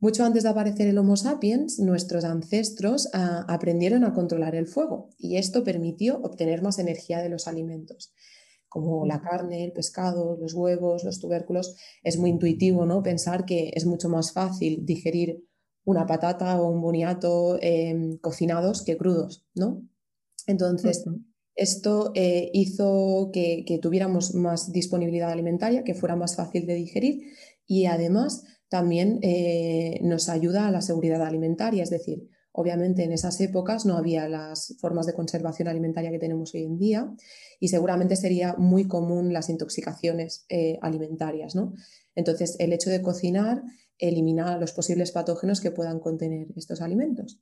Mucho 0.04 0.26
antes 0.26 0.44
de 0.44 0.50
aparecer 0.50 0.90
el 0.90 0.98
Homo 0.98 1.16
sapiens, 1.16 1.80
nuestros 1.80 2.26
ancestros 2.26 3.08
ah, 3.14 3.46
aprendieron 3.48 4.04
a 4.04 4.14
controlar 4.14 4.54
el 4.54 4.68
fuego 4.68 5.12
y 5.18 5.38
esto 5.38 5.64
permitió 5.64 6.20
obtener 6.24 6.62
más 6.62 6.78
energía 6.78 7.22
de 7.22 7.30
los 7.30 7.48
alimentos 7.48 8.14
como 8.68 9.06
la 9.06 9.22
carne, 9.22 9.64
el 9.64 9.72
pescado, 9.72 10.36
los 10.36 10.56
huevos, 10.56 11.06
los 11.06 11.22
tubérculos, 11.22 11.78
es 12.04 12.18
muy 12.18 12.32
intuitivo 12.32 12.86
¿no? 12.86 13.02
pensar 13.02 13.46
que 13.46 13.72
es 13.74 13.86
mucho 13.86 14.10
más 14.10 14.34
fácil 14.34 14.86
digerir 14.86 15.48
una 15.86 16.06
patata 16.06 16.62
o 16.62 16.70
un 16.70 16.82
boniato 16.82 17.58
em, 17.62 18.18
cocinados 18.18 18.82
que 18.82 18.98
crudos, 18.98 19.46
¿no? 19.56 19.88
Entonces, 20.48 21.06
esto 21.56 22.12
eh, 22.14 22.50
hizo 22.54 23.30
que, 23.32 23.80
tuviéramos 23.82 24.34
más 24.34 24.74
disponibilidad 24.74 25.32
alimentaria, 25.32 25.86
que 25.86 25.94
fuera 25.94 26.18
más 26.18 26.36
fácil 26.36 26.66
de 26.66 26.76
digerir 26.76 27.22
y 27.66 27.86
además 27.86 28.44
también 28.74 29.20
eh, 29.22 30.00
nos 30.02 30.30
ayuda 30.30 30.68
a 30.68 30.72
la 30.72 30.82
seguridad 30.82 31.22
alimentaria, 31.22 31.84
es 31.84 31.92
decir, 31.92 32.28
Obviamente 32.56 33.04
en 33.04 33.12
esas 33.12 33.42
épocas 33.42 33.84
no 33.84 33.98
había 33.98 34.30
las 34.30 34.76
formas 34.80 35.08
de 35.08 35.16
conservación 35.16 35.68
alimentaria 35.68 36.12
que 36.12 36.20
tenemos 36.20 36.54
hoy 36.54 36.62
en 36.62 36.78
día 36.78 37.12
y 37.60 37.70
seguramente 37.70 38.16
sería 38.16 38.54
muy 38.60 38.88
común 38.88 39.34
las 39.34 39.50
intoxicaciones 39.50 40.46
eh, 40.50 40.78
alimentarias. 40.84 41.56
¿no? 41.56 41.74
Entonces, 42.14 42.56
el 42.60 42.72
hecho 42.72 42.92
de 42.92 43.02
cocinar 43.02 43.64
elimina 43.98 44.60
los 44.60 44.72
posibles 44.72 45.12
patógenos 45.12 45.62
que 45.62 45.72
puedan 45.72 46.00
contener 46.00 46.46
estos 46.56 46.82
alimentos. 46.82 47.40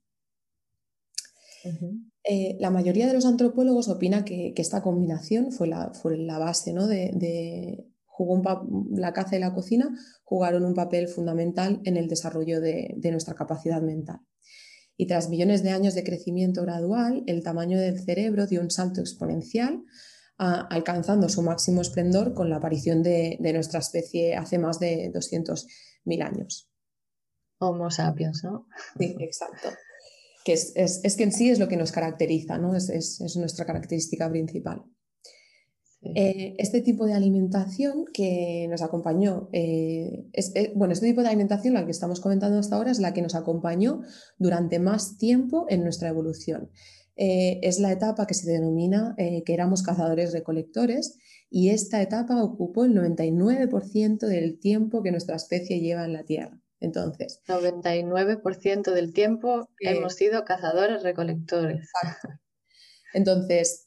Eh, 2.23 2.55
la 2.61 2.69
mayoría 2.69 3.05
de 3.05 3.13
los 3.13 3.25
antropólogos 3.25 3.89
opina 3.89 4.23
que, 4.23 4.53
esta 4.55 4.81
combinación 4.81 5.51
fue 5.51 5.67
la, 5.67 5.91
fue 5.93 6.17
la 6.17 6.39
base 6.39 6.71
¿no? 6.71 6.87
de, 6.87 7.85
jugó 8.25 8.87
la 8.91 9.13
caza 9.13 9.35
y 9.35 9.39
la 9.39 9.53
cocina 9.53 9.89
jugaron 10.23 10.65
un 10.65 10.73
papel 10.73 11.07
fundamental 11.07 11.81
en 11.85 11.97
el 11.97 12.07
desarrollo 12.07 12.61
de 12.61 13.11
nuestra 13.11 13.35
capacidad 13.35 13.81
mental 13.81 14.21
y 15.01 15.07
tras 15.07 15.29
millones 15.29 15.63
de 15.63 15.71
años 15.71 15.95
de 15.95 16.03
crecimiento 16.03 16.61
gradual, 16.61 17.23
el 17.25 17.41
tamaño 17.41 17.79
del 17.79 17.99
cerebro 17.99 18.45
dio 18.45 18.61
un 18.61 18.69
salto 18.69 19.01
exponencial, 19.01 19.83
alcanzando 20.37 21.27
su 21.27 21.41
máximo 21.41 21.81
esplendor 21.81 22.35
con 22.35 22.51
la 22.51 22.57
aparición 22.57 23.01
de, 23.01 23.39
nuestra 23.51 23.79
especie 23.79 24.35
hace 24.35 24.59
más 24.59 24.79
de 24.79 25.11
200.000 25.11 26.23
años. 26.23 26.69
Homo 27.57 27.89
sapiens, 27.89 28.43
¿no? 28.43 28.67
Sí, 28.99 29.15
exacto. 29.19 29.69
Que 30.45 30.53
es, 30.53 31.15
que 31.17 31.23
en 31.23 31.31
sí 31.31 31.49
es 31.49 31.57
lo 31.57 31.67
que 31.67 31.77
nos 31.77 31.91
caracteriza, 31.91 32.59
¿no? 32.59 32.75
es 32.75 33.35
nuestra 33.37 33.65
característica 33.65 34.29
principal. 34.29 34.83
Eh, 36.03 36.55
este 36.57 36.81
tipo 36.81 37.05
de 37.05 37.13
alimentación 37.13 38.05
que 38.11 38.65
nos 38.69 38.81
acompañó, 38.81 39.49
eh, 39.53 40.25
eh, 40.33 40.71
bueno, 40.75 40.93
este 40.93 41.05
tipo 41.05 41.21
de 41.21 41.27
alimentación, 41.27 41.75
la 41.75 41.85
que 41.85 41.91
estamos 41.91 42.19
comentando 42.19 42.57
hasta 42.57 42.75
ahora, 42.75 42.89
es 42.89 42.99
la 42.99 43.13
que 43.13 43.21
nos 43.21 43.35
acompañó 43.35 44.01
durante 44.39 44.79
más 44.79 45.17
tiempo 45.17 45.67
en 45.69 45.83
nuestra 45.83 46.09
evolución. 46.09 46.71
es 47.15 47.79
la 47.79 47.91
etapa 47.91 48.25
que 48.25 48.33
se 48.33 48.49
denomina 48.49 49.13
que 49.17 49.53
éramos 49.53 49.83
cazadores-recolectores 49.83 51.19
y 51.51 51.69
esta 51.69 52.01
etapa 52.01 52.41
ocupó 52.41 52.85
el 52.85 52.95
99% 52.95 54.25
del 54.25 54.59
tiempo 54.59 55.03
que 55.03 55.11
nuestra 55.11 55.35
especie 55.35 55.81
lleva 55.81 56.05
en 56.05 56.13
la 56.13 56.23
Tierra. 56.23 56.59
Entonces, 56.79 57.41
99% 57.45 58.91
del 58.91 59.13
tiempo 59.13 59.69
hemos 59.79 60.15
sido 60.15 60.45
cazadores-recolectores. 60.45 61.91
Entonces, 63.13 63.85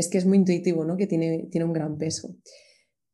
es 0.00 0.08
que 0.08 0.18
es 0.18 0.26
muy 0.26 0.38
intuitivo, 0.38 0.84
¿no? 0.84 0.96
Que 0.96 1.06
tiene, 1.06 1.48
tiene 1.50 1.64
un 1.64 1.72
gran 1.72 1.96
peso. 1.98 2.34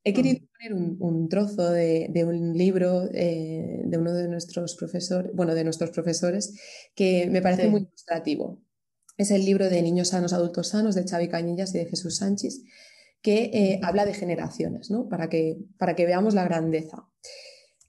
He 0.05 0.15
querido 0.15 0.39
poner 0.57 0.73
un, 1.01 1.29
trozo 1.29 1.69
de, 1.73 2.25
un 2.25 2.57
libro 2.57 3.09
eh, 3.13 3.83
de 3.85 3.99
uno 3.99 4.13
de 4.13 4.29
nuestros 4.29 4.77
profesores, 4.77 5.33
bueno, 5.35 5.53
de 5.53 5.65
nuestros 5.65 5.91
profesores, 5.91 6.55
que 6.95 7.27
me 7.29 7.43
parece 7.43 7.69
muy 7.69 7.81
ilustrativo. 7.81 8.63
Es 9.17 9.33
el 9.33 9.45
libro 9.45 9.69
de 9.69 9.83
Niños 9.83 10.11
sanos, 10.11 10.33
adultos 10.33 10.69
sanos 10.69 10.95
de 10.95 11.03
Xavi 11.03 11.29
Cañillas 11.29 11.75
y 11.75 11.79
de 11.79 11.87
Jesús 11.87 12.19
Sánchez, 12.19 12.63
que 13.21 13.51
eh, 13.53 13.81
habla 13.83 14.05
de 14.05 14.15
generaciones, 14.15 14.93
¿no? 14.93 15.09
Para 15.09 15.29
que, 15.29 15.59
para 15.77 15.97
que 15.97 16.07
veamos 16.07 16.35
la 16.35 16.45
grandeza. 16.45 17.09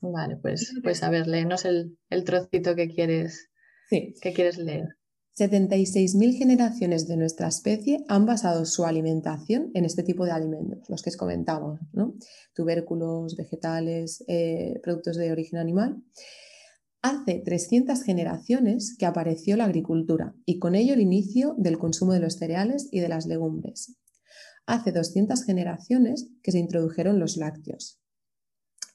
Vale, 0.02 0.38
pues, 0.38 0.74
pues 0.82 1.04
a 1.04 1.12
ver, 1.12 1.28
léenos 1.28 1.66
el, 1.66 2.00
el 2.10 2.24
trocito 2.24 2.76
que 2.76 2.88
quieres, 2.88 3.52
que 3.92 4.34
quieres 4.34 4.58
leer. 4.58 4.98
76.000 5.38 6.36
generaciones 6.36 7.08
de 7.08 7.16
nuestra 7.16 7.48
especie 7.48 8.04
han 8.08 8.26
basado 8.26 8.66
su 8.66 8.86
alimentación 8.86 9.70
en 9.76 9.86
este 9.86 10.02
tipo 10.02 10.26
de 10.26 10.32
alimentos, 10.32 10.90
los 10.90 11.04
que 11.04 11.12
os 11.12 11.18
comentamos, 11.18 11.80
¿no? 11.94 12.16
tubérculos, 12.56 13.36
vegetales, 13.36 14.24
eh, 14.28 14.80
productos 14.82 15.16
de 15.16 15.32
origen 15.32 15.60
animal. 15.60 16.02
Hace 17.04 17.40
300 17.46 18.02
generaciones 18.02 18.96
que 18.98 19.06
apareció 19.06 19.56
la 19.58 19.66
agricultura 19.66 20.34
y 20.44 20.58
con 20.58 20.74
ello 20.74 20.96
el 20.96 21.02
inicio 21.02 21.54
del 21.60 21.78
consumo 21.78 22.14
de 22.14 22.20
los 22.20 22.38
cereales 22.38 22.90
y 22.92 23.00
de 23.00 23.10
las 23.10 23.28
legumbres. 23.28 23.96
Hace 24.66 24.92
200 24.92 25.44
generaciones 25.44 26.32
que 26.42 26.52
se 26.52 26.58
introdujeron 26.58 27.20
los 27.20 27.38
lácteos. 27.38 28.02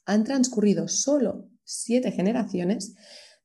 Han 0.06 0.25
transcurrido 0.25 0.88
solo 0.88 1.49
siete 1.62 2.11
generaciones 2.11 2.96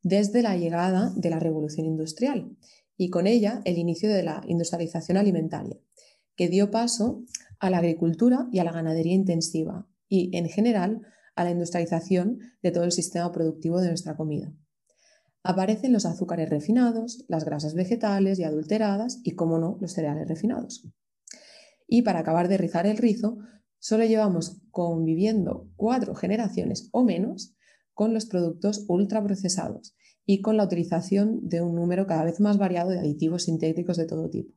desde 0.01 0.41
la 0.41 0.57
llegada 0.57 1.13
de 1.15 1.29
la 1.29 1.39
revolución 1.39 1.85
industrial 1.85 2.57
y 2.97 3.09
con 3.09 3.27
ella 3.27 3.61
el 3.63 3.77
inicio 3.77 4.09
de 4.09 4.23
la 4.23 4.41
industrialización 4.47 5.17
alimentaria, 5.17 5.77
que 6.35 6.49
dio 6.49 6.71
paso 6.71 7.23
a 7.59 7.69
la 7.69 7.77
agricultura 7.77 8.47
y 8.51 8.59
a 8.59 8.63
la 8.63 8.71
ganadería 8.71 9.13
intensiva 9.13 9.87
y, 10.09 10.35
en 10.35 10.47
general, 10.49 11.01
a 11.35 11.43
la 11.43 11.51
industrialización 11.51 12.39
de 12.61 12.71
todo 12.71 12.83
el 12.83 12.91
sistema 12.91 13.31
productivo 13.31 13.79
de 13.79 13.89
nuestra 13.89 14.15
comida. 14.17 14.53
Aparecen 15.43 15.93
los 15.93 16.05
azúcares 16.05 16.49
refinados, 16.49 17.23
las 17.27 17.45
grasas 17.45 17.73
vegetales 17.73 18.39
y 18.39 18.43
adulteradas 18.43 19.21
y, 19.23 19.35
como 19.35 19.59
no, 19.59 19.77
los 19.79 19.93
cereales 19.93 20.27
refinados. 20.27 20.87
Y 21.87 22.01
para 22.01 22.19
acabar 22.19 22.49
de 22.49 22.57
rizar 22.57 22.85
el 22.85 22.97
rizo, 22.97 23.37
solo 23.79 24.03
llevamos 24.03 24.59
conviviendo 24.71 25.69
cuatro 25.75 26.15
generaciones 26.15 26.89
o 26.91 27.03
menos 27.03 27.55
con 27.93 28.13
los 28.13 28.25
productos 28.25 28.85
ultraprocesados, 28.87 29.95
y 30.29 30.41
con 30.41 30.57
la 30.57 30.65
utilización 30.65 31.47
de 31.47 31.61
un 31.61 31.73
número 31.73 32.05
cada 32.05 32.25
vez 32.25 32.39
más 32.41 32.57
variado 32.57 32.91
de 32.91 32.99
aditivos 32.99 33.45
sintéticos 33.45 33.95
de 33.95 34.05
todo 34.05 34.29
tipo. 34.29 34.53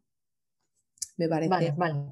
Me 1.17 1.29
parece. 1.29 1.49
Vale, 1.49 1.75
vale. 1.77 2.05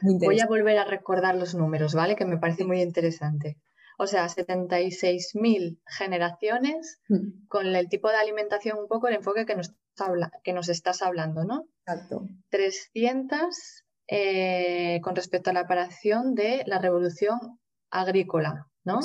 Voy 0.00 0.40
a 0.40 0.46
volver 0.46 0.78
a 0.78 0.84
recordar 0.84 1.34
los 1.34 1.56
números, 1.56 1.94
¿vale? 1.94 2.14
Que 2.14 2.24
me 2.24 2.38
parece 2.38 2.64
muy 2.64 2.80
interesante. 2.80 3.58
O 3.98 4.06
sea, 4.06 4.26
76.000 4.26 5.80
generaciones 5.86 7.00
mm. 7.08 7.48
con 7.48 7.66
el 7.66 7.88
tipo 7.88 8.08
de 8.08 8.16
alimentación, 8.16 8.78
un 8.78 8.86
poco 8.86 9.08
el 9.08 9.16
enfoque 9.16 9.44
que 9.44 9.56
nos, 9.56 9.74
habla, 9.98 10.30
que 10.44 10.52
nos 10.52 10.68
estás 10.68 11.02
hablando, 11.02 11.44
¿no? 11.44 11.66
Exacto. 11.86 12.28
300 12.50 13.84
eh, 14.06 15.00
con 15.02 15.16
respecto 15.16 15.50
a 15.50 15.52
la 15.52 15.60
aparición 15.60 16.34
de 16.34 16.62
la 16.66 16.78
revolución 16.78 17.58
agrícola, 17.90 18.68
¿no? 18.84 19.00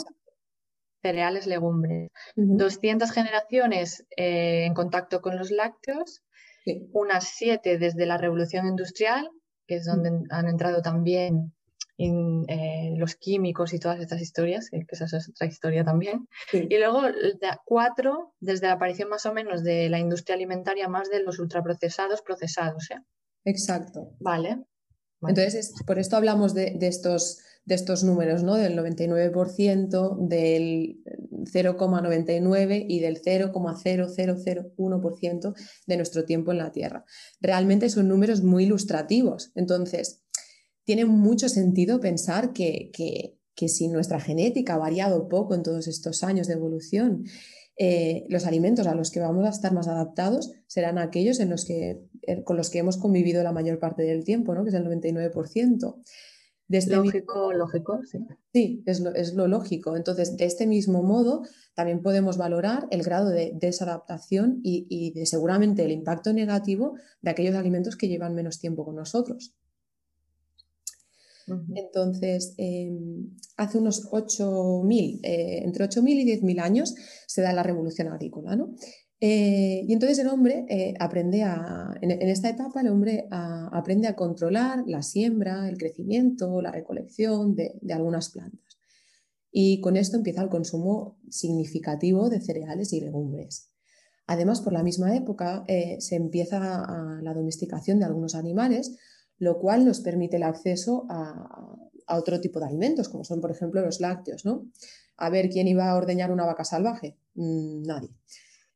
Cereales, 1.02 1.48
legumbres. 1.48 2.10
200 2.36 3.12
generaciones 3.12 4.06
eh, 4.16 4.66
en 4.66 4.74
contacto 4.74 5.22
con 5.22 5.38
los 5.38 5.52
lácteos, 5.52 6.22
unas 6.92 7.32
7 7.36 7.78
desde 7.78 8.06
la 8.06 8.18
revolución 8.18 8.68
industrial, 8.68 9.30
que 9.68 9.76
es 9.76 9.86
donde 9.86 10.12
han 10.30 10.48
entrado 10.48 10.82
también 10.82 11.54
eh, 12.02 12.94
los 12.96 13.16
químicos 13.16 13.74
y 13.74 13.80
todas 13.80 14.00
estas 14.00 14.22
historias, 14.22 14.70
que 14.70 14.86
esa 14.90 15.04
es 15.04 15.30
otra 15.30 15.48
historia 15.48 15.84
también. 15.84 16.30
Y 16.54 16.78
luego 16.78 17.02
4 17.66 18.34
desde 18.40 18.68
la 18.68 18.74
aparición 18.74 19.10
más 19.10 19.26
o 19.26 19.34
menos 19.34 19.64
de 19.64 19.90
la 19.90 20.00
industria 20.00 20.36
alimentaria, 20.36 20.88
más 20.88 21.10
de 21.10 21.22
los 21.22 21.40
ultraprocesados 21.40 22.22
procesados. 22.22 22.90
¿eh? 22.92 23.02
Exacto. 23.44 24.14
Vale. 24.20 24.64
Entonces, 25.22 25.74
por 25.86 26.00
esto 26.00 26.16
hablamos 26.16 26.54
de, 26.54 26.78
estos, 26.82 27.40
de 27.66 27.76
estos 27.76 28.04
números, 28.04 28.44
¿no? 28.44 28.56
Del 28.56 28.76
99%, 28.78 30.28
del 30.28 30.98
0,99 31.46 32.86
y 32.88 33.00
del 33.00 33.22
0,0001% 33.22 35.54
de 35.86 35.98
nuestro 35.98 36.26
tiempo 36.26 36.52
en 36.52 36.58
la 36.58 36.72
Tierra. 36.72 37.06
Realmente 37.40 37.90
son 37.90 38.08
números 38.08 38.42
muy 38.44 38.64
ilustrativos. 38.66 39.52
Entonces, 39.56 40.24
tiene 40.84 41.06
mucho 41.06 41.48
sentido 41.50 42.00
pensar 42.00 42.54
que, 42.54 42.90
que, 42.92 43.38
que 43.56 43.70
si 43.70 43.88
nuestra 43.88 44.20
genética 44.20 44.74
ha 44.74 44.78
variado 44.78 45.30
poco 45.30 45.54
en 45.54 45.62
todos 45.64 45.88
estos 45.88 46.24
años 46.24 46.48
de 46.48 46.54
evolución, 46.54 47.26
eh, 47.82 48.26
los 48.28 48.46
alimentos 48.46 48.88
a 48.88 48.94
los 48.94 49.10
que 49.10 49.22
vamos 49.22 49.46
a 49.46 49.50
estar 49.50 49.74
más 49.74 49.88
adaptados 49.88 50.52
serán 50.68 50.98
aquellos 50.98 51.40
en 51.40 51.50
los 51.50 51.64
que, 51.64 52.02
eh, 52.24 52.44
con 52.44 52.58
los 52.58 52.70
que 52.70 52.80
hemos 52.80 52.98
convivido 52.98 53.42
la 53.42 53.54
mayor 53.54 53.80
parte 53.80 54.04
del 54.04 54.26
tiempo, 54.26 54.54
¿no? 54.54 54.64
que 54.64 54.70
es 54.70 54.76
el 54.76 54.86
99%. 54.86 55.96
De 56.70 56.78
este 56.78 56.96
lógico, 56.96 57.52
lógico, 57.52 58.00
sí. 58.10 58.20
Sí, 58.54 58.84
es 58.86 59.02
lo, 59.02 59.14
es 59.14 59.34
lo, 59.34 59.48
lógico. 59.48 59.98
Entonces, 59.98 60.38
de 60.38 60.46
este 60.46 60.68
mismo 60.68 61.04
modo, 61.04 61.44
también 61.74 62.02
podemos 62.02 62.38
valorar 62.38 62.88
el 62.92 63.04
grado 63.04 63.30
de 63.30 63.52
desadaptación 63.60 64.62
y, 64.64 64.86
y 64.88 65.12
de 65.12 65.26
seguramente 65.26 65.84
el 65.84 65.92
impacto 65.92 66.32
negativo 66.32 66.94
de 67.22 67.32
aquellos 67.32 67.56
alimentos 67.56 67.98
que 67.98 68.08
llevan 68.08 68.36
menos 68.36 68.60
tiempo 68.60 68.86
con 68.86 68.96
nosotros. 68.96 69.54
Entonces, 71.76 72.54
em, 72.58 73.32
hace 73.58 73.78
unos 73.78 74.08
8.000, 74.12 75.20
eh, 75.24 75.62
entre 75.64 75.86
8.000 75.86 76.20
y 76.20 76.26
10.000 76.26 76.60
años 76.60 76.96
se 77.28 77.42
da 77.42 77.54
la 77.54 77.64
revolución 77.64 78.08
agrícola, 78.10 78.56
¿no? 78.56 78.76
Eh, 79.22 79.84
y 79.86 79.92
entonces 79.92 80.18
el 80.20 80.28
hombre 80.28 80.66
eh, 80.70 80.94
aprende 80.98 81.44
a, 81.44 81.94
en, 82.00 82.12
esta 82.30 82.50
etapa 82.50 82.80
el 82.80 82.88
hombre 82.88 83.28
aprende 83.30 84.08
a 84.08 84.16
controlar 84.16 84.84
la 84.88 85.02
siembra, 85.02 85.68
el 85.68 85.78
crecimiento, 85.78 86.62
la 86.62 86.72
recolección 86.72 87.56
de, 87.56 87.80
algunas 87.92 88.30
plantas. 88.30 88.80
Y 89.52 89.82
con 89.82 89.98
esto 89.98 90.16
empieza 90.16 90.42
el 90.42 90.50
consumo 90.50 91.20
significativo 91.30 92.30
de 92.30 92.40
cereales 92.40 92.94
y 92.94 93.02
legumbres. 93.02 93.72
Además, 94.28 94.62
por 94.62 94.74
la 94.74 94.84
misma 94.84 95.16
época 95.16 95.66
se 95.98 96.16
empieza 96.16 96.60
la 97.24 97.34
domesticación 97.34 97.98
de 97.98 98.06
algunos 98.06 98.36
animales, 98.36 98.96
lo 99.40 99.58
cual 99.58 99.86
nos 99.86 100.02
permite 100.02 100.38
el 100.38 100.44
acceso 100.44 101.08
a, 101.10 101.76
otro 102.12 102.42
tipo 102.42 102.60
de 102.60 102.66
alimentos, 102.66 103.08
como 103.08 103.24
son, 103.24 103.40
por 103.40 103.52
ejemplo, 103.52 103.82
los 103.82 104.00
lácteos. 104.00 104.44
¿no? 104.46 104.68
A 105.18 105.30
ver, 105.30 105.50
¿quién 105.50 105.68
iba 105.68 105.90
a 105.90 105.96
ordeñar 105.96 106.32
una 106.32 106.46
vaca 106.46 106.64
salvaje? 106.64 107.18
Mm, 107.36 107.84
nadie. 107.84 108.10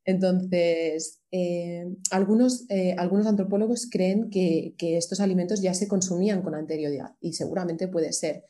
Entonces, 0.06 1.22
eh, 1.32 1.86
algunos, 2.12 2.66
eh, 2.70 2.96
algunos, 2.98 3.26
antropólogos 3.26 3.88
creen 3.90 4.30
que, 4.30 4.76
estos 4.80 5.20
alimentos 5.20 5.62
ya 5.62 5.74
se 5.74 5.88
consumían 5.88 6.42
con 6.42 6.56
anterioridad 6.56 7.16
y 7.22 7.34
seguramente 7.34 7.88
puede 7.88 8.12
ser, 8.12 8.44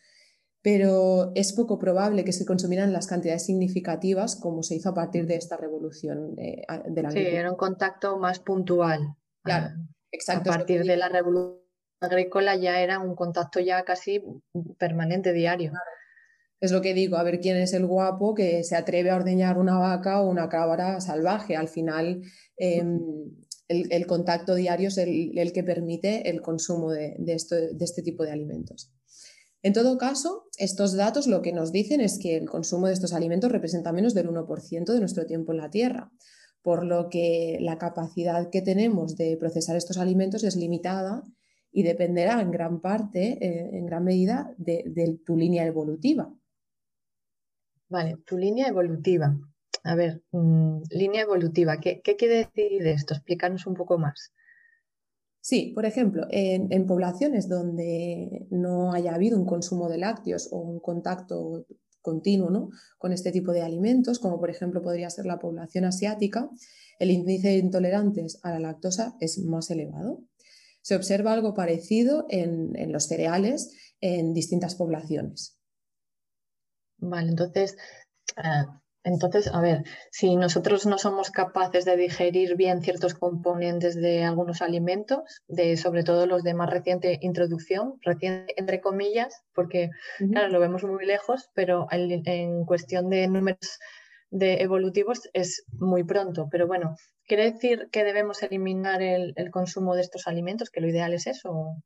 pero 0.61 1.31
es 1.35 1.53
poco 1.53 1.77
probable 1.77 2.23
que 2.23 2.33
se 2.33 2.45
consumieran 2.45 2.91
las 2.91 3.05
cantidades 3.05 3.45
significativas 3.45 4.35
como 4.35 4.63
se 4.63 4.75
hizo 4.75 4.89
a 4.89 4.93
partir 4.93 5.27
de 5.27 5.35
esta 5.35 5.57
revolución 5.57 6.35
eh, 6.39 6.65
de 6.87 7.03
la 7.03 7.11
Sí, 7.11 7.19
era 7.19 7.51
un 7.51 7.57
contacto 7.57 8.17
más 8.17 8.39
puntual. 8.39 9.15
Claro, 9.43 9.75
ah, 9.77 9.87
exacto. 10.11 10.49
A 10.51 10.55
partir 10.55 10.83
de 10.83 10.97
la 10.97 11.09
revolución 11.09 11.61
agrícola 12.01 12.55
ya 12.55 12.81
era 12.81 12.99
un 12.99 13.15
contacto 13.15 13.59
ya 13.59 13.83
casi 13.83 14.23
permanente, 14.77 15.33
diario. 15.33 15.71
Es 16.63 16.71
lo 16.71 16.81
que 16.81 16.93
digo, 16.93 17.17
a 17.17 17.23
ver 17.23 17.41
quién 17.41 17.57
es 17.57 17.73
el 17.73 17.85
guapo 17.85 18.33
que 18.33 18.63
se 18.63 18.77
atreve 18.77 19.09
a 19.09 19.17
ordeñar 19.17 19.57
una 19.57 19.77
vaca 19.77 20.21
o 20.21 20.29
una 20.29 20.47
cabra 20.47 21.01
salvaje. 21.01 21.57
Al 21.57 21.67
final, 21.67 22.21
em, 22.55 23.01
el, 23.67 24.07
contacto 24.07 24.55
diario 24.55 24.87
es 24.87 24.97
el, 24.97 25.51
que 25.51 25.63
permite 25.65 26.29
el 26.29 26.41
consumo 26.41 26.89
de, 26.89 27.17
este 27.27 28.01
tipo 28.01 28.23
de 28.23 28.31
alimentos. 28.31 28.93
En 29.61 29.73
todo 29.73 29.97
caso, 29.97 30.45
estos 30.57 30.95
datos 30.95 31.27
lo 31.27 31.41
que 31.41 31.51
nos 31.51 31.73
dicen 31.73 31.99
es 31.99 32.17
que 32.17 32.37
el 32.37 32.49
consumo 32.49 32.87
de 32.87 32.93
estos 32.93 33.11
alimentos 33.11 33.51
representa 33.51 33.91
menos 33.91 34.13
del 34.13 34.29
1% 34.29 34.85
de 34.85 34.99
nuestro 35.01 35.25
tiempo 35.25 35.51
en 35.51 35.57
la 35.57 35.69
Tierra, 35.69 36.13
por 36.61 36.85
lo 36.85 37.09
que 37.09 37.57
la 37.59 37.77
capacidad 37.77 38.49
que 38.49 38.61
tenemos 38.61 39.17
de 39.17 39.35
procesar 39.35 39.75
estos 39.75 39.97
alimentos 39.97 40.45
es 40.45 40.55
limitada 40.55 41.23
y 41.73 41.83
dependerá 41.83 42.39
en 42.39 42.51
gran 42.51 42.79
parte, 42.79 43.37
eh, 43.45 43.71
en 43.73 43.85
gran 43.85 44.05
medida, 44.05 44.55
de, 44.57 45.19
tu 45.25 45.35
línea 45.35 45.65
evolutiva. 45.65 46.33
Vale, 47.93 48.17
tu 48.25 48.39
línea 48.39 48.69
evolutiva. 48.69 49.37
A 49.83 49.93
ver, 49.93 50.23
mm, 50.31 50.81
línea 50.89 51.21
evolutiva, 51.21 51.79
¿qué, 51.79 52.01
quiere 52.01 52.37
decir 52.37 52.87
esto? 52.87 53.13
Explícanos 53.13 53.67
un 53.67 53.75
poco 53.75 53.99
más. 53.99 54.33
Sí, 55.41 55.73
por 55.75 55.85
ejemplo, 55.85 56.25
en, 56.31 56.87
poblaciones 56.87 57.47
donde 57.47 58.47
no 58.49 58.93
haya 58.93 59.13
habido 59.13 59.37
un 59.37 59.45
consumo 59.45 59.89
de 59.89 59.99
lácteos 59.99 60.49
o 60.51 60.57
un 60.57 60.79
contacto 60.79 61.67
continuo 62.01 62.71
con 62.97 63.13
este 63.13 63.31
tipo 63.31 63.51
de 63.51 63.61
alimentos, 63.61 64.17
como 64.17 64.39
por 64.39 64.49
ejemplo 64.49 64.81
podría 64.81 65.11
ser 65.11 65.27
la 65.27 65.37
población 65.37 65.85
asiática, 65.85 66.49
el 66.97 67.11
índice 67.11 67.49
de 67.49 67.57
intolerantes 67.57 68.39
a 68.41 68.49
la 68.53 68.59
lactosa 68.59 69.15
es 69.19 69.37
más 69.37 69.69
elevado. 69.69 70.23
Se 70.81 70.95
observa 70.95 71.33
algo 71.33 71.53
parecido 71.53 72.25
en, 72.29 72.91
los 72.91 73.05
cereales 73.05 73.71
en 74.01 74.33
distintas 74.33 74.73
poblaciones. 74.73 75.59
Vale, 77.05 77.29
entonces, 77.29 77.77
eh, 78.37 78.65
entonces, 79.03 79.53
a 79.53 79.59
ver, 79.59 79.83
si 80.09 80.37
nosotros 80.37 80.85
no 80.85 80.97
somos 80.97 81.31
capaces 81.31 81.83
de 81.83 81.97
digerir 81.97 82.55
bien 82.55 82.81
ciertos 82.81 83.13
componentes 83.13 83.95
de 83.95 84.23
algunos 84.23 84.61
alimentos, 84.61 85.41
de 85.47 85.75
sobre 85.75 86.03
todo 86.03 86.25
los 86.25 86.43
de 86.43 86.53
más 86.53 86.69
reciente 86.69 87.19
introducción, 87.21 87.95
reciente 88.01 88.53
entre 88.55 88.79
comillas, 88.79 89.43
porque 89.53 89.89
claro, 90.31 90.47
lo 90.47 90.61
vemos 90.61 90.85
muy 90.85 91.05
lejos, 91.05 91.49
pero 91.53 91.87
en, 91.91 92.63
cuestión 92.65 93.09
de 93.09 93.27
números 93.27 93.79
de 94.31 94.61
evolutivos 94.61 95.29
es 95.33 95.65
muy 95.73 96.05
pronto. 96.05 96.47
Pero 96.49 96.67
bueno, 96.67 96.95
¿quiere 97.27 97.51
decir 97.51 97.89
que 97.91 98.05
debemos 98.05 98.41
eliminar 98.43 99.01
el, 99.01 99.33
el 99.35 99.51
consumo 99.51 99.95
de 99.95 100.01
estos 100.01 100.27
alimentos? 100.27 100.69
Que 100.69 100.79
lo 100.79 100.87
ideal 100.87 101.13
es 101.13 101.27
eso. 101.27 101.83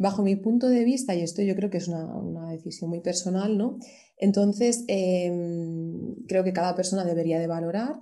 Bajo 0.00 0.22
mi 0.22 0.34
punto 0.34 0.70
de 0.70 0.82
vista, 0.82 1.14
y 1.14 1.20
esto 1.20 1.42
yo 1.42 1.54
creo 1.54 1.68
que 1.68 1.76
es 1.76 1.86
una, 1.86 2.50
decisión 2.50 2.88
muy 2.88 3.00
personal, 3.00 3.58
¿no? 3.58 3.78
Entonces, 4.16 4.82
em, 4.88 6.14
creo 6.26 6.42
que 6.42 6.54
cada 6.54 6.74
persona 6.74 7.04
debería 7.04 7.38
de 7.38 7.46
valorar, 7.46 8.00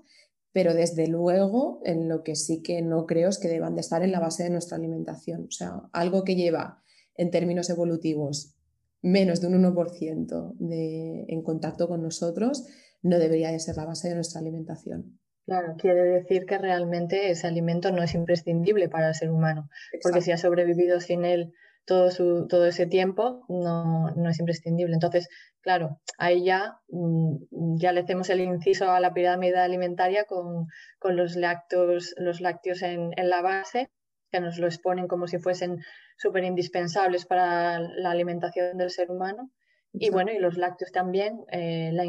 pero 0.53 0.75
desde 0.75 1.09
luego 1.09 1.81
en 1.85 2.09
lo 2.09 2.23
que 2.23 2.37
sí 2.37 2.63
que 2.63 2.83
no 2.83 3.05
creo 3.05 3.31
es 3.31 3.39
que 3.39 3.49
deban 3.49 3.75
de 3.75 3.81
estar 3.81 4.05
en 4.05 4.13
la 4.13 4.21
base 4.21 4.45
de 4.45 4.51
nuestra 4.51 4.77
alimentación. 4.77 5.47
O 5.49 5.51
sea, 5.51 5.73
algo 5.93 6.23
que 6.23 6.37
lleva 6.37 6.85
en 7.17 7.33
términos 7.33 7.69
evolutivos 7.69 8.55
menos 9.03 9.41
de 9.41 9.49
un 9.49 9.55
1% 9.55 10.55
de, 10.57 11.25
en 11.27 11.43
contacto 11.43 11.89
con 11.89 12.01
nosotros, 12.01 12.65
no 13.03 13.19
debería 13.19 13.51
de 13.51 13.59
ser 13.59 13.77
la 13.77 13.87
base 13.87 14.09
de 14.09 14.15
nuestra 14.15 14.41
alimentación. 14.41 15.19
Claro, 15.47 15.75
quiere 15.77 16.05
decir 16.05 16.47
que 16.47 16.59
realmente 16.59 17.33
ese 17.33 17.49
alimento 17.49 17.91
no 17.91 18.05
es 18.05 18.15
imprescindible 18.15 18.89
para 18.89 19.09
el 19.09 19.17
ser 19.17 19.33
humano, 19.33 19.69
porque 20.01 20.21
si 20.21 20.31
ha 20.31 20.39
sobrevivido 20.39 21.01
sin 21.01 21.25
él 21.25 21.55
todo, 21.89 22.11
su, 22.11 22.47
todo 22.49 22.67
ese 22.67 22.87
tiempo 22.87 23.45
no, 23.49 24.11
no, 24.15 24.29
es 24.29 24.39
imprescindible. 24.39 24.93
Entonces, 24.95 25.29
claro, 25.63 26.01
ahí 26.19 26.45
ya, 26.45 26.79
mm, 26.89 27.79
ya 27.79 27.93
le 27.93 28.01
hacemos 28.01 28.29
el 28.29 28.41
inciso 28.41 28.91
a 28.91 29.01
la 29.01 29.15
pirámide 29.15 29.59
alimentaria 29.59 30.25
con, 30.25 30.67
con 30.99 31.17
los, 31.17 31.35
lácteos, 31.35 32.15
los 32.19 32.41
lácteos 32.41 32.83
en, 32.83 33.13
en, 33.17 33.31
la 33.31 33.41
base, 33.41 33.91
que 34.31 34.41
nos 34.41 34.59
lo 34.59 34.67
exponen 34.67 35.09
como 35.09 35.27
si 35.27 35.39
fuesen 35.39 35.79
súper 36.19 36.45
indispensables 36.45 37.25
para 37.25 37.81
la 37.81 38.11
alimentación 38.11 38.77
del 38.77 38.91
ser 38.91 39.11
humano. 39.11 39.51
Y 39.95 40.11
bueno, 40.11 40.31
y 40.31 40.39
los 40.39 40.59
lácteos 40.59 40.93
también, 40.93 41.41
eh, 41.51 41.91
la, 41.95 42.05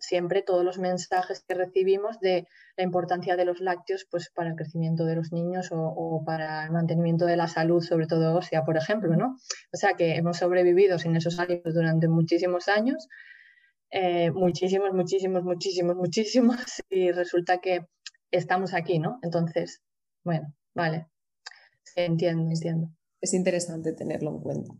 siempre 0.00 0.42
todos 0.42 0.64
los 0.64 0.78
mensajes 0.78 1.44
que 1.46 1.54
recibimos 1.54 2.20
de 2.20 2.46
la 2.76 2.84
importancia 2.84 3.36
de 3.36 3.44
los 3.44 3.60
lácteos 3.60 4.06
pues, 4.10 4.30
para 4.30 4.50
el 4.50 4.56
crecimiento 4.56 5.04
de 5.04 5.16
los 5.16 5.32
niños 5.32 5.68
o, 5.72 6.22
para 6.24 6.64
el 6.64 6.70
mantenimiento 6.70 7.26
de 7.26 7.36
la 7.36 7.48
salud, 7.48 7.82
sobre 7.82 8.06
todo 8.06 8.36
ósea, 8.36 8.64
por 8.64 8.76
ejemplo. 8.76 9.16
¿no? 9.16 9.36
O 9.72 9.76
sea 9.76 9.94
que 9.94 10.16
hemos 10.16 10.38
sobrevivido 10.38 10.98
sin 10.98 11.16
esos 11.16 11.38
alimentos 11.38 11.74
durante 11.74 12.08
muchísimos 12.08 12.68
años, 12.68 13.08
eh, 13.90 14.30
muchísimos, 14.30 14.92
muchísimos, 14.92 15.42
muchísimos, 15.42 15.96
muchísimos, 15.96 16.56
y 16.90 17.10
resulta 17.12 17.58
que 17.58 17.86
estamos 18.30 18.74
aquí, 18.74 18.98
¿no? 18.98 19.18
Entonces, 19.22 19.82
bueno, 20.24 20.54
vale, 20.74 21.06
entiendo, 21.96 22.50
entiendo. 22.50 22.90
Es 23.20 23.34
interesante 23.34 23.92
tenerlo 23.92 24.30
en 24.30 24.40
cuenta. 24.40 24.74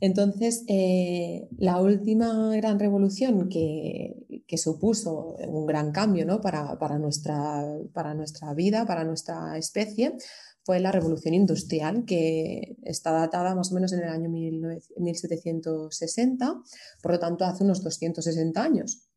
Entonces, 0.00 0.64
eh, 0.68 1.48
la 1.56 1.80
última 1.80 2.54
gran 2.56 2.78
revolución 2.78 3.48
que, 3.48 4.20
supuso 4.56 5.34
un 5.48 5.66
gran 5.66 5.90
cambio 5.90 6.40
para, 6.40 6.98
nuestra, 6.98 7.64
para 7.92 8.14
nuestra 8.14 8.54
vida, 8.54 8.86
para 8.86 9.02
nuestra 9.02 9.58
especie, 9.58 10.16
fue 10.64 10.78
la 10.80 10.92
revolución 10.92 11.34
industrial, 11.34 12.06
que 12.06 12.78
está 12.84 13.12
datada 13.12 13.54
más 13.54 13.70
o 13.70 13.74
menos 13.74 13.92
en 13.92 14.00
el 14.00 14.08
año 14.08 14.30
1760, 14.30 16.62
por 17.02 17.12
lo 17.12 17.18
tanto 17.18 17.44
hace 17.44 17.64
unos 17.64 17.82
260 17.82 18.62
años. 18.62 19.10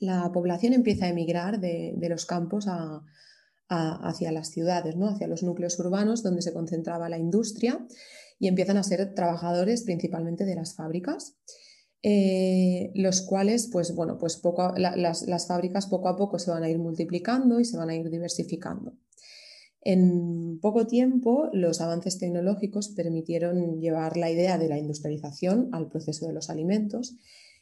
La 0.00 0.32
población 0.32 0.72
empieza 0.72 1.04
a 1.04 1.10
emigrar 1.10 1.60
de, 1.60 1.94
los 2.08 2.24
campos 2.24 2.66
hacia 3.68 4.32
las 4.32 4.48
ciudades, 4.48 4.96
¿no? 4.96 5.08
hacia 5.08 5.28
los 5.28 5.44
núcleos 5.44 5.78
urbanos 5.78 6.22
donde 6.22 6.42
se 6.42 6.52
concentraba 6.52 7.08
la 7.08 7.18
industria 7.18 7.86
y 8.40 8.48
empiezan 8.48 8.78
a 8.78 8.82
ser 8.82 9.14
trabajadores 9.14 9.82
principalmente 9.84 10.44
de 10.44 10.56
las 10.56 10.74
fábricas. 10.74 11.36
Eh, 12.02 12.90
los 12.94 13.20
cuales, 13.20 13.68
pues 13.70 13.94
bueno, 13.94 14.16
pues 14.16 14.38
poco 14.38 14.72
las, 14.76 15.46
fábricas 15.46 15.86
poco 15.86 16.08
a 16.08 16.16
poco 16.16 16.38
se 16.38 16.50
van 16.50 16.62
a 16.62 16.70
ir 16.70 16.78
multiplicando 16.78 17.60
y 17.60 17.66
se 17.66 17.76
van 17.76 17.90
a 17.90 17.94
ir 17.94 18.08
diversificando. 18.10 18.94
En 19.82 20.58
poco 20.60 20.86
tiempo, 20.86 21.50
los 21.52 21.82
avances 21.82 22.18
tecnológicos 22.18 22.88
permitieron 22.88 23.80
llevar 23.80 24.16
la 24.16 24.30
idea 24.30 24.56
de 24.56 24.68
la 24.68 24.78
industrialización 24.78 25.68
al 25.72 25.90
proceso 25.90 26.26
de 26.26 26.32
los 26.32 26.48
alimentos 26.48 27.16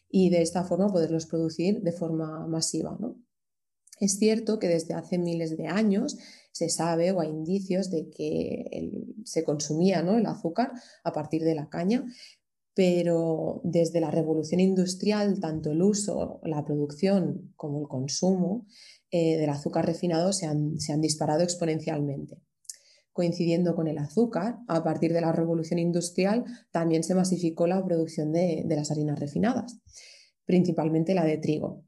y 0.09 0.31
de 0.31 0.43
esta 0.43 0.63
forma 0.63 0.93
poderlos 0.93 1.27
producir 1.27 1.83
de 1.83 1.93
forma 1.93 2.47
masiva. 2.47 2.97
Es 4.01 4.19
cierto 4.19 4.59
que 4.59 4.69
desde 4.69 4.95
hace 4.95 5.19
miles 5.19 5.57
de 5.57 5.67
años 5.67 6.17
se 6.53 6.69
sabe 6.69 7.13
o 7.13 7.21
hay 7.21 7.29
indicios 7.29 7.91
de 7.91 8.11
que 8.11 8.91
se 9.25 9.45
consumía 9.45 10.03
¿no? 10.03 10.17
el 10.17 10.27
azúcar 10.27 10.73
a 11.05 11.13
partir 11.13 11.43
de 11.45 11.55
la 11.55 11.69
caña, 11.69 12.05
pero 12.75 13.61
desde 13.65 14.01
la 14.01 14.11
revolución 14.11 14.61
industrial, 14.61 15.41
tanto 15.41 15.73
el 15.73 15.83
uso, 15.83 16.41
la 16.45 16.65
producción 16.65 17.53
como 17.57 17.81
el 17.81 17.89
consumo 17.89 18.67
eh, 19.11 19.37
del 19.37 19.51
azúcar 19.51 19.85
refinado 19.85 20.33
se 20.33 20.47
han, 20.47 20.77
disparado 21.01 21.43
exponencialmente. 21.43 22.41
Coincidiendo 23.13 23.75
con 23.75 23.89
el 23.89 23.99
azúcar, 23.99 24.59
a 24.69 24.85
partir 24.85 25.13
de 25.13 25.21
la 25.21 25.33
revolución 25.33 25.81
industrial 25.81 26.45
también 26.71 27.03
se 27.03 27.17
masificó 27.17 27.67
la 27.67 27.85
producción 27.85 28.33
de 28.33 28.65
las 28.69 28.93
harinas 28.93 29.19
refinadas, 29.19 29.77
principalmente 30.45 31.15
la 31.15 31.25
de 31.25 31.39
trigo. 31.39 31.88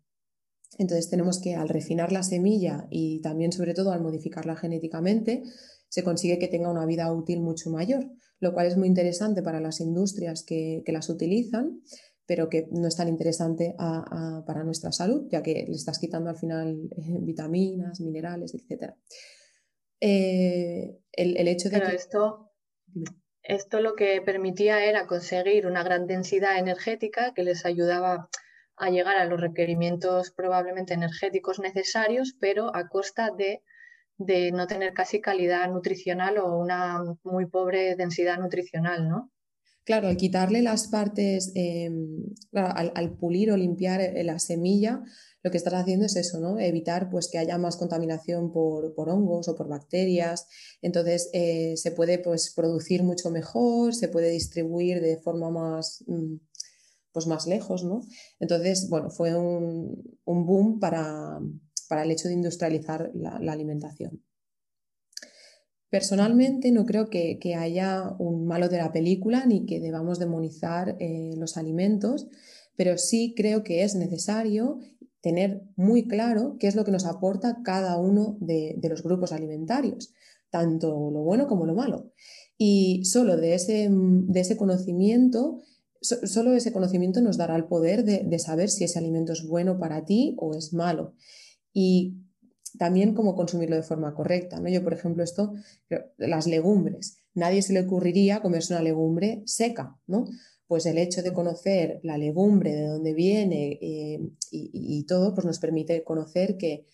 Entonces 0.79 1.11
tenemos 1.11 1.41
que 1.41 1.55
al 1.55 1.69
refinar 1.69 2.13
la 2.13 2.23
semilla 2.23 2.87
y 2.91 3.21
también 3.21 3.53
sobre 3.53 3.75
todo 3.75 3.93
al 3.93 4.01
modificarla 4.01 4.57
genéticamente, 4.57 5.43
se 5.89 6.05
consigue 6.05 6.39
que 6.39 6.49
tenga 6.49 6.71
una 6.71 6.87
vida 6.87 7.13
útil 7.13 7.41
mucho 7.41 7.71
mayor, 7.71 8.09
lo 8.39 8.55
cual 8.55 8.67
es 8.67 8.77
muy 8.77 8.89
interesante 8.89 9.43
para 9.43 9.61
las 9.61 9.81
industrias 9.81 10.45
que, 10.45 10.83
las 10.87 11.09
utilizan, 11.11 11.83
pero 12.27 12.49
que 12.49 12.69
no 12.71 12.87
es 12.87 12.97
tan 12.97 13.09
interesante 13.09 13.75
para 13.77 14.65
nuestra 14.65 14.93
salud, 14.93 15.27
ya 15.31 15.43
que 15.43 15.67
le 15.69 15.75
estás 15.75 15.99
quitando 15.99 16.31
al 16.31 16.37
final 16.37 16.89
eh, 16.97 17.19
vitaminas, 17.21 18.01
minerales, 18.01 18.55
etc. 18.55 18.95
Eh, 20.01 20.97
el, 21.13 21.49
hecho 21.49 21.69
de 21.69 21.81
que... 21.81 21.95
Esto, 21.97 22.53
esto 23.43 23.81
lo 23.81 23.97
que 23.97 24.23
permitía 24.23 24.85
era 24.85 25.09
conseguir 25.09 25.67
una 25.67 25.83
gran 25.83 26.07
densidad 26.07 26.59
energética 26.59 27.35
que 27.35 27.43
les 27.43 27.67
ayudaba 27.67 28.31
a 28.81 28.91
llegar 28.91 29.17
a 29.17 29.27
los 29.27 29.41
requerimientos 29.41 30.31
probablemente 30.31 30.95
energéticos 30.95 31.61
necesarios, 31.61 32.35
pero 32.41 32.75
a 32.75 32.89
costa 32.89 33.31
de, 33.31 33.63
no 34.53 34.67
tener 34.67 34.93
casi 34.95 35.21
calidad 35.21 35.71
nutricional 35.71 36.39
o 36.39 36.59
una 36.59 37.03
muy 37.23 37.47
pobre 37.47 37.95
densidad 37.97 38.39
nutricional, 38.39 39.09
¿no? 39.09 39.31
Claro, 39.85 40.09
al 40.09 40.17
quitarle 40.17 40.63
las 40.63 40.89
partes, 40.89 41.53
em, 41.55 42.23
al, 42.53 43.17
pulir 43.17 43.51
o 43.51 43.57
limpiar 43.57 44.01
eh, 44.01 44.23
la 44.25 44.39
semilla, 44.39 45.03
lo 45.43 45.51
que 45.51 45.57
estás 45.57 45.75
haciendo 45.75 46.05
es 46.07 46.17
eso, 46.17 46.39
¿no? 46.39 46.59
Evitar 46.59 47.09
pues, 47.11 47.29
que 47.29 47.39
haya 47.39 47.57
más 47.57 47.77
contaminación 47.77 48.53
por, 48.53 48.93
hongos 48.97 49.49
o 49.49 49.57
por 49.57 49.69
bacterias. 49.69 50.47
Entonces 50.83 51.31
eh, 51.33 51.77
se 51.77 51.93
puede 51.93 52.19
pues, 52.19 52.53
producir 52.55 53.03
mucho 53.03 53.31
mejor, 53.31 53.95
se 53.95 54.09
puede 54.09 54.31
distribuir 54.31 55.01
de 55.01 55.19
forma 55.19 55.51
más, 55.51 56.05
mm, 56.07 56.37
pues 57.13 57.27
más 57.27 57.47
lejos, 57.47 57.85
¿no? 57.85 58.03
Entonces, 58.39 58.89
bueno, 58.89 59.11
fue 59.11 59.37
un, 59.37 60.15
boom 60.25 60.79
para, 60.79 61.41
el 62.03 62.11
hecho 62.11 62.29
de 62.29 62.35
industrializar 62.35 63.11
la, 63.15 63.53
alimentación. 63.53 64.23
Personalmente 65.89 66.71
no 66.71 66.87
creo 66.87 67.11
que, 67.11 67.39
haya 67.57 68.15
un 68.19 68.47
malo 68.47 68.69
de 68.69 68.79
la 68.79 68.93
película 68.93 69.45
ni 69.45 69.67
que 69.67 69.81
debamos 69.81 70.19
demonizar 70.19 70.97
eh, 71.01 71.33
los 71.37 71.57
alimentos, 71.57 72.29
pero 72.77 72.97
sí 72.97 73.35
creo 73.37 73.65
que 73.65 73.83
es 73.83 73.95
necesario 73.97 74.79
tener 75.21 75.63
muy 75.77 76.07
claro 76.07 76.57
qué 76.59 76.69
es 76.69 76.77
lo 76.77 76.85
que 76.85 76.93
nos 76.93 77.05
aporta 77.05 77.61
cada 77.63 77.99
uno 77.99 78.39
de, 78.41 78.77
de 78.79 78.89
los 78.89 79.03
grupos 79.03 79.33
alimentarios, 79.33 80.15
tanto 80.49 81.11
lo 81.11 81.23
bueno 81.23 81.47
como 81.47 81.67
lo 81.67 81.75
malo. 81.75 82.13
Y 82.57 83.05
solo 83.05 83.37
de 83.37 83.55
ese, 83.55 83.89
de 83.91 84.41
ese 84.41 84.57
conocimiento 84.57 85.61
solo 86.01 86.55
ese 86.55 86.73
conocimiento 86.73 87.21
nos 87.21 87.37
dará 87.37 87.57
el 87.57 87.67
poder 87.67 88.05
de, 88.05 88.39
saber 88.39 88.71
si 88.71 88.85
ese 88.85 88.99
alimento 88.99 89.33
es 89.33 89.47
bueno 89.47 89.79
para 89.79 90.05
ti 90.05 90.35
o 90.39 90.55
es 90.55 90.73
malo. 90.73 91.15
Y 91.73 92.17
también 92.79 93.15
cómo 93.15 93.35
consumirlo 93.35 93.77
de 93.77 93.83
forma 93.83 94.15
correcta. 94.15 94.61
¿no? 94.61 94.69
Yo, 94.69 94.83
por 94.83 94.95
ejemplo, 94.95 95.23
esto, 95.23 95.53
las 96.17 96.47
legumbres. 96.47 97.19
Nadie 97.35 97.63
se 97.63 97.73
le 97.73 97.81
ocurriría 97.81 98.41
comerse 98.41 98.73
una 98.73 98.83
legumbre 98.83 99.43
seca, 99.47 99.99
¿no? 100.07 100.25
Pues 100.67 100.87
el 100.87 100.99
hecho 100.99 101.23
de 101.23 101.33
conocer 101.33 102.01
la 102.05 102.17
legumbre, 102.17 102.75
de 102.75 102.87
dónde 102.87 103.13
viene 103.13 103.79
eh, 103.81 104.21
y, 104.53 105.05
todo, 105.05 105.35
pues 105.35 105.45
nos 105.45 105.59
permite 105.59 106.05
conocer 106.05 106.57
que, 106.57 106.87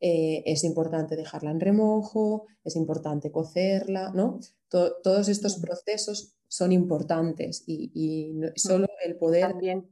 eh, 0.00 0.42
es 0.46 0.64
importante 0.64 1.16
dejarla 1.16 1.50
en 1.50 1.60
remojo, 1.60 2.46
es 2.62 2.76
importante 2.76 3.30
cocerla, 3.30 4.12
¿no? 4.14 4.38
todos 4.68 5.28
estos 5.28 5.60
procesos 5.60 6.33
son 6.54 6.70
importantes 6.70 7.64
y, 7.66 8.32
solo 8.54 8.86
el 9.04 9.16
poder... 9.16 9.48
También, 9.48 9.90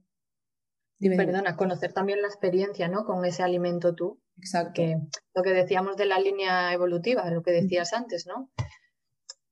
perdona, 1.00 1.56
conocer 1.56 1.92
también 1.92 2.22
la 2.22 2.28
experiencia, 2.28 2.86
¿no? 2.86 3.04
Con 3.04 3.24
ese 3.24 3.42
alimento 3.42 3.96
tú. 3.96 4.22
Exacto. 4.36 4.74
Que, 4.74 4.96
lo 5.34 5.42
que 5.42 5.50
decíamos 5.50 5.96
de 5.96 6.06
la 6.06 6.20
línea 6.20 6.72
evolutiva, 6.72 7.28
lo 7.30 7.42
que 7.42 7.50
decías 7.50 7.92
antes, 7.92 8.28
¿no? 8.28 8.52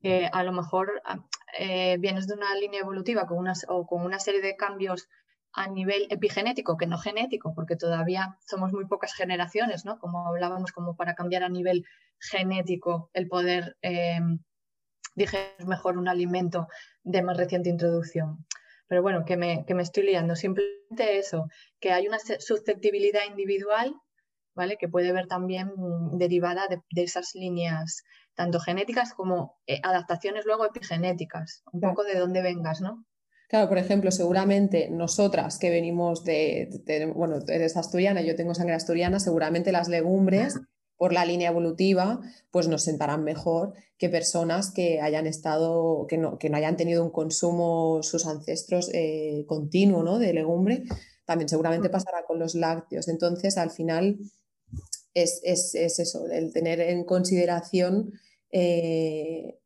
Que 0.01 0.31
a 0.33 0.45
lo 0.45 0.53
mejor 0.53 1.03
ah, 1.05 1.27
eh, 1.59 1.97
vienes 1.99 2.29
de 2.29 2.35
una 2.35 2.55
línea 2.55 2.81
evolutiva 2.81 3.27
con 3.27 3.45
o 3.69 3.87
con 3.89 4.03
una 4.03 4.21
serie 4.21 4.41
de 4.41 4.55
cambios 4.55 5.09
a 5.53 5.69
nivel 5.69 6.07
epigenético 6.11 6.77
que 6.77 6.87
no 6.87 6.97
genético, 6.97 7.55
porque 7.57 7.75
todavía 7.75 8.39
somos 8.47 8.73
muy 8.73 8.87
pocas 8.87 9.15
generaciones, 9.15 9.85
¿no? 9.85 9.99
Como 9.99 10.29
hablábamos, 10.29 10.71
como 10.71 10.95
para 10.95 11.17
cambiar 11.17 11.43
a 11.43 11.49
nivel 11.49 11.85
genético 12.21 13.11
el 13.15 13.27
poder 13.27 13.77
em, 13.83 14.39
digerir 15.15 15.67
mejor 15.67 15.99
un 15.99 16.09
alimento 16.09 16.69
de 17.03 17.23
más 17.23 17.37
reciente 17.37 17.69
introducción. 17.69 18.47
Pero 18.89 19.03
bueno, 19.03 19.25
que 19.25 19.37
me, 19.37 19.65
que 19.67 19.75
me 19.75 19.83
estoy 19.83 20.05
liando. 20.05 20.35
Simplemente 20.35 21.19
eso, 21.19 21.47
que 21.79 21.93
hay 21.93 22.09
una 22.09 22.19
susceptibilidad 22.19 23.23
individual, 23.29 23.95
¿vale? 24.55 24.77
Que 24.77 24.89
puede 24.89 25.13
ver 25.13 25.27
también 25.27 25.73
derivada 26.13 26.67
de, 26.69 27.03
esas 27.03 27.35
líneas, 27.35 28.03
tanto 28.35 28.61
genéticas 28.61 29.15
como 29.15 29.61
eh, 29.67 29.81
adaptaciones 29.83 30.45
luego 30.45 30.67
epigenéticas, 30.67 31.63
un 31.73 31.81
poco 31.81 32.05
de 32.05 32.19
dónde 32.19 32.43
vengas, 32.43 32.81
¿no? 32.81 33.05
Claro, 33.49 33.69
por 33.69 33.79
ejemplo, 33.79 34.13
seguramente 34.13 34.91
nosotras 34.91 35.59
que 35.59 35.71
venimos 35.71 36.23
de, 36.23 36.69
bueno, 37.17 37.39
eres 37.49 37.77
asturiana, 37.77 38.21
yo 38.23 38.37
tengo 38.37 38.55
sangre 38.55 38.75
asturiana, 38.75 39.19
seguramente 39.19 39.73
las 39.73 39.89
legumbres 39.89 40.55
por 41.01 41.15
la 41.15 41.25
línea 41.25 41.49
evolutiva, 41.49 42.21
pues 42.51 42.69
nos 42.69 42.83
sentarán 42.83 43.25
mejor 43.25 43.73
que 43.97 44.11
personas 44.11 44.71
que 44.71 45.01
hayan 45.01 45.27
estado, 45.27 46.07
que 46.07 46.19
no, 46.19 46.37
que 46.37 46.51
no 46.51 46.59
hayan 46.59 46.77
tenido 46.77 47.03
un 47.03 47.09
consumo, 47.11 48.03
sus 48.03 48.27
ancestros 48.27 48.91
eh, 48.93 49.47
continuo 49.47 50.03
¿no? 50.03 50.19
de 50.19 50.35
legumbre. 50.35 50.83
También 51.25 51.49
seguramente 51.49 51.89
mm. 51.89 51.93
pasará 51.93 52.27
con 52.27 52.39
los 52.39 52.55
lácteos. 52.55 53.09
Entonces, 53.09 53.57
al 53.57 53.71
final, 53.71 54.19
es, 55.15 55.41
eso, 55.43 56.27
el 56.31 56.53
tener 56.53 56.81
en 56.83 57.05
consideración 57.05 58.13
eh, 58.53 59.59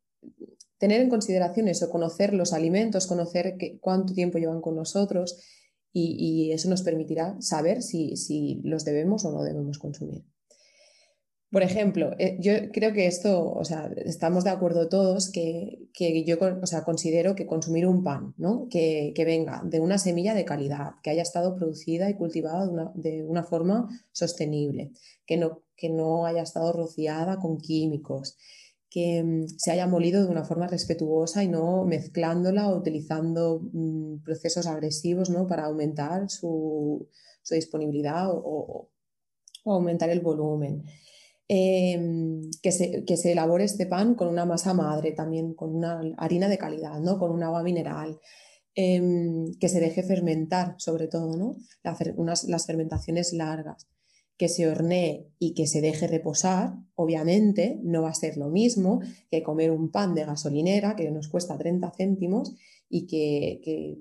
tener 0.77 1.01
en 1.01 1.09
consideración 1.09 1.67
eso, 1.67 1.89
conocer 1.89 2.33
los 2.33 2.53
alimentos, 2.53 3.07
conocer 3.07 3.57
cuánto 3.81 4.13
tiempo 4.13 4.37
llevan 4.37 4.61
con 4.61 4.77
nosotros 4.77 5.37
y, 5.91 6.51
eso 6.53 6.69
nos 6.69 6.81
permitirá 6.81 7.35
saber 7.41 7.81
si, 7.81 8.61
los 8.63 8.85
debemos 8.85 9.25
o 9.25 9.33
no 9.33 9.43
debemos 9.43 9.79
consumir. 9.79 10.23
Por 11.55 11.63
ejemplo, 11.63 12.11
eh, 12.19 12.35
yo 12.41 12.51
creo 12.73 12.91
que 12.91 13.07
esto, 13.07 13.49
o 13.49 13.63
sea, 13.63 13.89
estamos 14.03 14.43
de 14.43 14.49
acuerdo 14.49 14.89
todos 14.89 15.31
que, 15.31 15.87
yo 16.25 16.37
o 16.61 16.65
sea, 16.65 16.83
considero 16.83 17.33
que 17.33 17.45
consumir 17.45 17.87
un 17.87 18.03
pan, 18.03 18.33
¿no? 18.35 18.67
que, 18.69 19.13
venga 19.25 19.61
de 19.63 19.79
una 19.79 19.97
semilla 19.97 20.33
de 20.33 20.43
calidad, 20.43 20.95
que 21.01 21.11
haya 21.11 21.21
estado 21.21 21.55
producida 21.55 22.09
y 22.09 22.15
cultivada 22.15 22.65
de 22.65 22.73
una, 22.73 22.91
de 22.95 23.23
una 23.23 23.43
forma 23.45 23.87
sostenible, 24.11 24.91
que 25.25 25.37
no, 25.37 25.61
que 25.77 25.87
no 25.89 26.25
haya 26.25 26.41
estado 26.41 26.73
rociada 26.73 27.37
con 27.37 27.57
químicos, 27.57 28.35
que 28.89 29.23
mm, 29.23 29.47
se 29.57 29.71
haya 29.71 29.87
molido 29.87 30.25
de 30.25 30.31
una 30.31 30.43
forma 30.43 30.67
respetuosa 30.67 31.41
y 31.41 31.47
no 31.47 31.85
mezclándola 31.85 32.67
o 32.67 32.77
utilizando 32.77 33.61
mm, 33.71 34.23
procesos 34.25 34.67
agresivos 34.67 35.29
¿no? 35.29 35.47
para 35.47 35.67
aumentar 35.67 36.29
su, 36.29 37.07
disponibilidad 37.49 38.27
o, 38.29 38.89
aumentar 39.63 40.09
el 40.09 40.19
volumen. 40.19 40.83
Em, 41.47 42.49
que, 42.61 42.71
se, 42.71 43.05
que, 43.05 43.17
se, 43.17 43.31
elabore 43.33 43.65
este 43.65 43.85
pan 43.85 44.15
con 44.15 44.27
una 44.29 44.45
masa 44.45 44.73
madre, 44.73 45.11
también 45.11 45.53
con 45.53 45.75
una 45.75 46.01
harina 46.17 46.49
de 46.49 46.57
calidad, 46.57 46.99
¿no? 46.99 47.19
con 47.19 47.31
un 47.31 47.43
agua 47.43 47.61
mineral, 47.61 48.19
em, 48.73 49.51
que 49.59 49.69
se 49.69 49.79
deje 49.79 50.01
fermentar 50.03 50.75
sobre 50.79 51.07
todo, 51.07 51.37
¿no? 51.37 51.55
las 51.83 52.65
fermentaciones 52.65 53.33
largas 53.33 53.87
que 54.37 54.49
se 54.49 54.67
hornee 54.67 55.27
y 55.39 55.53
que 55.53 55.67
se 55.67 55.81
deje 55.81 56.07
reposar, 56.07 56.73
obviamente 56.95 57.79
no 57.83 58.01
va 58.01 58.09
a 58.09 58.13
ser 58.13 58.37
lo 58.37 58.49
mismo 58.49 58.99
que 59.31 59.43
comer 59.43 59.71
un 59.71 59.91
pan 59.91 60.13
de 60.13 60.25
gasolinera 60.25 60.95
que 60.95 61.09
nos 61.11 61.29
cuesta 61.29 61.57
30 61.57 61.91
céntimos 61.91 62.53
y 62.89 63.07
que, 63.07 63.97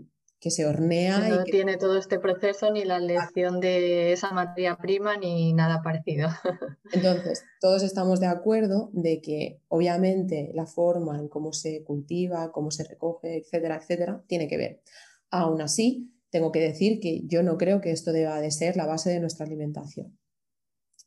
se 0.51 0.67
hornea. 0.67 1.19
no 1.29 1.43
y 1.43 1.51
tiene 1.51 1.77
todo 1.77 1.99
este 1.99 2.19
proceso 2.19 2.71
ni 2.71 2.85
la 2.85 2.97
elección 2.97 3.61
de 3.61 4.13
esa 4.13 4.33
materia 4.33 4.77
prima 4.77 5.17
ni 5.17 5.53
nada 5.53 5.83
parecido. 5.83 6.29
Entonces, 6.93 7.45
todos 7.61 7.83
estamos 7.83 8.21
de 8.21 8.27
acuerdo 8.27 8.91
de 8.93 9.21
que 9.21 9.61
obviamente 9.69 10.51
la 10.55 10.67
forma 10.67 11.19
en 11.19 11.29
cómo 11.29 11.53
se 11.53 11.83
cultiva, 11.85 12.53
cómo 12.53 12.71
se 12.71 12.85
recoge, 12.85 13.39
etcétera, 13.39 13.77
etcétera, 13.77 14.25
tiene 14.27 14.49
que 14.49 14.57
ver. 14.57 14.83
Aún 15.31 15.61
así, 15.61 16.11
tengo 16.31 16.53
que 16.53 16.61
decir 16.61 17.01
que 17.01 17.23
yo 17.27 17.43
no 17.43 17.57
creo 17.57 17.81
que 17.81 17.93
esto 17.93 18.13
deba 18.13 18.41
de 18.41 18.51
ser 18.51 18.77
la 18.77 18.87
base 18.87 19.11
de 19.11 19.21
nuestra 19.21 19.47
alimentación. 19.47 20.19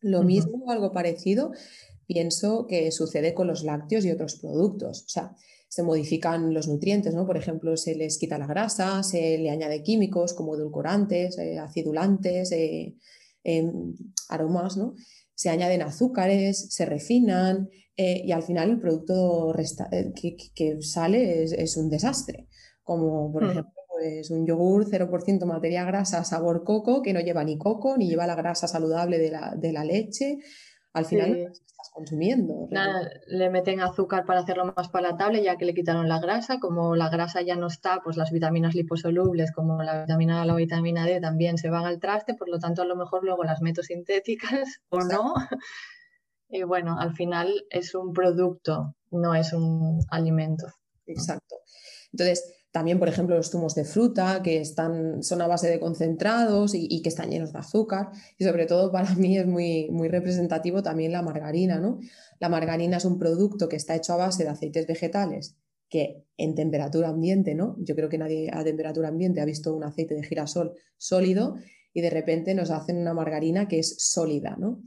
Lo 0.01 0.23
mismo 0.23 0.71
algo 0.71 0.93
parecido 0.93 1.51
pienso 2.05 2.65
que 2.67 2.91
sucede 2.91 3.33
con 3.33 3.47
los 3.47 3.63
lácteos 3.63 4.05
y 4.05 4.11
otros 4.11 4.37
productos. 4.39 5.03
O 5.05 5.09
sea, 5.09 5.35
se 5.67 5.83
modifican 5.83 6.53
los 6.53 6.67
nutrientes, 6.67 7.13
¿no? 7.13 7.25
Por 7.25 7.37
ejemplo, 7.37 7.75
se 7.77 7.95
les 7.95 8.17
quita 8.17 8.37
la 8.37 8.47
grasa, 8.47 9.03
se 9.03 9.37
le 9.37 9.49
añade 9.49 9.83
químicos 9.83 10.33
como 10.33 10.55
edulcorantes, 10.55 11.37
eh, 11.37 11.59
acidulantes, 11.59 12.51
eh, 12.51 12.95
em, 13.43 13.93
aromas, 14.29 14.77
¿no? 14.77 14.95
Se 15.35 15.49
añaden 15.49 15.81
azúcares, 15.81 16.73
se 16.73 16.85
refinan 16.85 17.69
eh, 17.95 18.21
y 18.25 18.31
al 18.31 18.43
final 18.43 18.69
el 18.69 18.79
producto 18.79 19.53
que, 20.55 20.81
sale 20.81 21.43
es, 21.43 21.77
un 21.77 21.89
desastre. 21.89 22.47
Como 22.83 23.31
por 23.31 23.43
mm. 23.43 23.49
ejemplo 23.49 23.73
pues 23.97 24.29
un 24.29 24.45
yogur 24.45 24.85
0% 24.85 25.45
materia 25.45 25.83
grasa, 25.83 26.23
sabor 26.23 26.63
coco, 26.63 27.01
que 27.01 27.13
no 27.13 27.19
lleva 27.19 27.43
ni 27.43 27.57
coco, 27.57 27.97
ni 27.97 28.07
lleva 28.07 28.27
la 28.27 28.35
grasa 28.35 28.67
saludable 28.67 29.17
de 29.17 29.71
la, 29.71 29.83
leche. 29.83 30.37
Al 30.93 31.05
final 31.05 31.51
estás 31.77 31.91
consumiendo. 31.93 32.67
le 33.27 33.49
meten 33.49 33.81
azúcar 33.81 34.25
para 34.25 34.39
hacerlo 34.39 34.73
más 34.75 34.89
palatable, 34.89 35.43
ya 35.43 35.57
que 35.57 35.65
le 35.65 35.75
quitaron 35.75 36.09
la 36.09 36.19
grasa. 36.19 36.59
Como 36.59 36.95
la 36.95 37.09
grasa 37.09 37.41
ya 37.41 37.55
no 37.55 37.67
está, 37.67 38.01
pues 38.03 38.17
las 38.17 38.31
vitaminas 38.31 38.73
liposolubles, 38.73 39.51
como 39.51 39.83
la 39.83 40.01
vitamina 40.01 40.41
A 40.41 40.45
la 40.45 40.55
vitamina 40.55 41.05
D, 41.05 41.21
también 41.21 41.57
se 41.57 41.69
van 41.69 41.85
al 41.85 41.99
traste, 41.99 42.33
por 42.33 42.49
lo 42.49 42.57
tanto, 42.59 42.81
a 42.81 42.85
lo 42.85 42.95
mejor 42.95 43.23
luego 43.23 43.43
las 43.43 43.61
meto 43.61 43.83
sintéticas 43.83 44.81
o 44.89 44.99
no. 45.01 45.33
Y 46.49 46.63
bueno, 46.63 46.97
al 46.97 47.13
final 47.13 47.65
es 47.69 47.93
un 47.93 48.13
producto, 48.13 48.95
no 49.11 49.35
es 49.35 49.51
un 49.51 49.99
alimento. 50.09 50.67
Exacto. 51.05 51.57
Entonces, 52.13 52.56
también, 52.77 52.99
por 52.99 53.09
ejemplo, 53.09 53.35
los 53.35 53.49
zumos 53.49 53.73
de 53.73 53.85
fruta, 53.85 54.43
que 54.43 54.61
están, 54.61 55.23
son 55.23 55.41
a 55.41 55.47
base 55.47 55.67
de 55.67 55.79
concentrados 55.79 56.75
y, 56.75 57.01
que 57.01 57.09
están 57.09 57.31
llenos 57.31 57.51
de 57.51 57.57
azúcar. 57.57 58.11
Y 58.37 58.43
sobre 58.43 58.67
todo 58.67 58.91
para 58.91 59.15
mí 59.15 59.35
es 59.35 59.47
muy, 59.47 59.89
muy 59.89 60.09
representativo 60.09 60.83
también 60.83 61.11
la 61.11 61.23
margarina. 61.23 61.79
¿no? 61.79 61.97
La 62.39 62.49
margarina 62.49 62.97
es 62.97 63.05
un 63.05 63.17
producto 63.17 63.67
que 63.67 63.77
está 63.77 63.95
hecho 63.95 64.13
a 64.13 64.17
base 64.17 64.43
de 64.43 64.51
aceites 64.51 64.85
vegetales 64.85 65.57
que 65.89 66.23
en 66.37 66.53
temperatura 66.53 67.07
ambiente, 67.07 67.55
¿no? 67.55 67.77
Yo 67.79 67.95
creo 67.95 68.09
que 68.09 68.19
nadie 68.19 68.51
a 68.53 68.63
temperatura 68.63 69.07
ambiente 69.07 69.41
ha 69.41 69.45
visto 69.45 69.73
un 69.73 69.83
aceite 69.83 70.13
de 70.13 70.21
girasol 70.21 70.73
sólido 70.97 71.55
y 71.93 72.01
de 72.01 72.11
repente 72.11 72.53
nos 72.53 72.69
hacen 72.69 72.97
una 72.97 73.15
margarina 73.15 73.67
que 73.67 73.79
es 73.79 73.95
sólida, 73.97 74.55
¿no? 74.59 74.83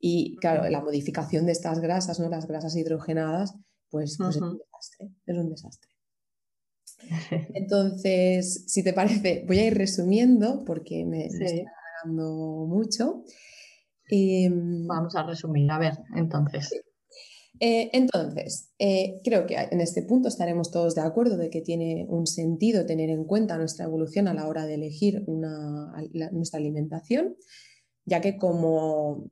Y 0.00 0.36
claro, 0.36 0.66
la 0.70 0.80
modificación 0.80 1.44
de 1.44 1.52
estas 1.52 1.80
grasas, 1.80 2.20
¿no? 2.20 2.30
Las 2.30 2.46
grasas 2.46 2.74
hidrogenadas, 2.74 3.54
pues, 3.90 4.16
pues 4.16 4.36
es 4.36 4.40
un 4.40 4.56
desastre, 4.56 5.10
es 5.26 5.36
un 5.36 5.50
desastre. 5.50 5.93
Entonces, 7.54 8.64
si 8.66 8.82
te 8.82 8.92
parece, 8.92 9.44
voy 9.46 9.58
a 9.58 9.66
ir 9.66 9.74
resumiendo 9.74 10.64
porque 10.64 11.04
me, 11.04 11.26
estoy 11.26 11.64
alargando 11.64 12.66
mucho. 12.66 13.24
Em, 14.08 14.86
Vamos 14.86 15.14
a 15.16 15.22
resumir, 15.24 15.70
a 15.70 15.78
ver, 15.78 15.94
entonces. 16.14 16.70
Eh, 17.60 17.90
entonces, 17.92 18.72
eh, 18.78 19.20
creo 19.22 19.46
que 19.46 19.54
en 19.54 19.80
este 19.80 20.02
punto 20.02 20.28
estaremos 20.28 20.70
todos 20.70 20.94
de 20.94 21.02
acuerdo 21.02 21.36
de 21.36 21.50
que 21.50 21.60
tiene 21.60 22.04
un 22.08 22.26
sentido 22.26 22.84
tener 22.84 23.10
en 23.10 23.24
cuenta 23.24 23.56
nuestra 23.56 23.84
evolución 23.84 24.26
a 24.26 24.34
la 24.34 24.48
hora 24.48 24.66
de 24.66 24.74
elegir 24.74 25.24
nuestra 25.28 26.58
alimentación, 26.58 27.36
ya 28.04 28.20
que 28.20 28.36
como 28.36 29.30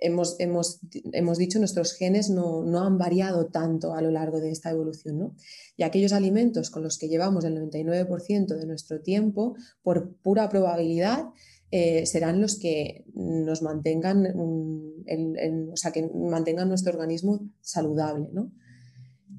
hemos, 0.00 0.36
hemos, 0.38 0.80
hemos 1.12 1.38
dicho, 1.38 1.58
nuestros 1.58 1.92
genes 1.94 2.30
no, 2.30 2.64
han 2.80 2.98
variado 2.98 3.46
tanto 3.46 3.94
a 3.94 4.00
lo 4.00 4.10
largo 4.10 4.40
de 4.40 4.50
esta 4.50 4.70
evolución. 4.70 5.18
¿no? 5.18 5.36
Y 5.76 5.82
aquellos 5.82 6.12
alimentos 6.12 6.70
con 6.70 6.82
los 6.82 6.98
que 6.98 7.08
llevamos 7.08 7.44
el 7.44 7.56
99% 7.56 8.56
de 8.56 8.66
nuestro 8.66 9.00
tiempo, 9.00 9.54
por 9.82 10.14
pura 10.16 10.48
probabilidad, 10.48 11.26
eh, 11.70 12.06
serán 12.06 12.40
los 12.40 12.58
que 12.58 13.04
nos 13.14 13.62
mantengan, 13.62 14.26
o 14.36 15.76
sea, 15.76 15.92
que 15.92 16.08
mantengan 16.08 16.68
nuestro 16.68 16.92
organismo 16.92 17.50
saludable. 17.60 18.28
¿no? 18.32 18.52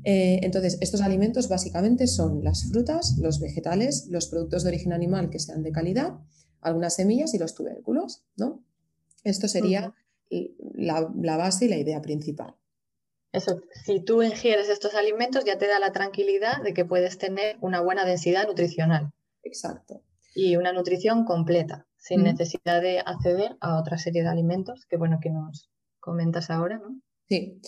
Eh, 0.04 0.42
entonces, 0.44 0.78
estos 0.82 1.02
alimentos 1.02 1.50
básicamente 1.50 2.08
son 2.08 2.44
las 2.44 2.66
frutas, 2.70 3.18
los 3.18 3.40
vegetales, 3.40 4.08
los 4.10 4.28
productos 4.28 4.64
de 4.64 4.70
origen 4.70 4.94
animal 4.94 5.30
que 5.30 5.40
sean 5.40 5.64
de 5.64 5.72
calidad, 5.72 6.20
algunas 6.62 6.96
semillas 6.96 7.34
y 7.34 7.40
los 7.40 7.56
tubérculos. 7.56 8.26
¿no? 8.36 8.64
Esto 9.24 9.48
sería 9.48 9.96
la, 10.30 11.10
la 11.22 11.38
base 11.38 11.66
y 11.66 11.70
la 11.70 11.78
idea 11.78 12.02
principal. 12.02 12.56
Eso, 13.32 13.60
si 13.84 14.00
tú 14.00 14.24
ingieres 14.24 14.70
estos 14.70 14.96
alimentos 14.96 15.44
ya 15.44 15.58
te 15.58 15.68
da 15.68 15.78
la 15.80 15.92
tranquilidad 15.92 16.64
de 16.64 16.74
que 16.74 16.86
puedes 16.86 17.18
tener 17.18 17.58
una 17.60 17.82
buena 17.82 18.06
densidad 18.06 18.48
nutricional. 18.48 19.12
Exacto. 19.44 20.02
Y 20.34 20.56
una 20.56 20.72
nutrición 20.72 21.26
completa, 21.26 21.86
sin 21.98 22.24
necesidad 22.24 22.82
de 22.82 23.00
acceder 23.00 23.58
a 23.60 23.80
otra 23.80 23.98
serie 23.98 24.24
de 24.24 24.30
alimentos, 24.30 24.86
que 24.90 24.98
bueno 24.98 25.20
que 25.22 25.30
nos 25.30 25.70
comentas 26.00 26.50
ahora, 26.50 26.78
¿no? 26.78 27.02
Sí. 27.28 27.60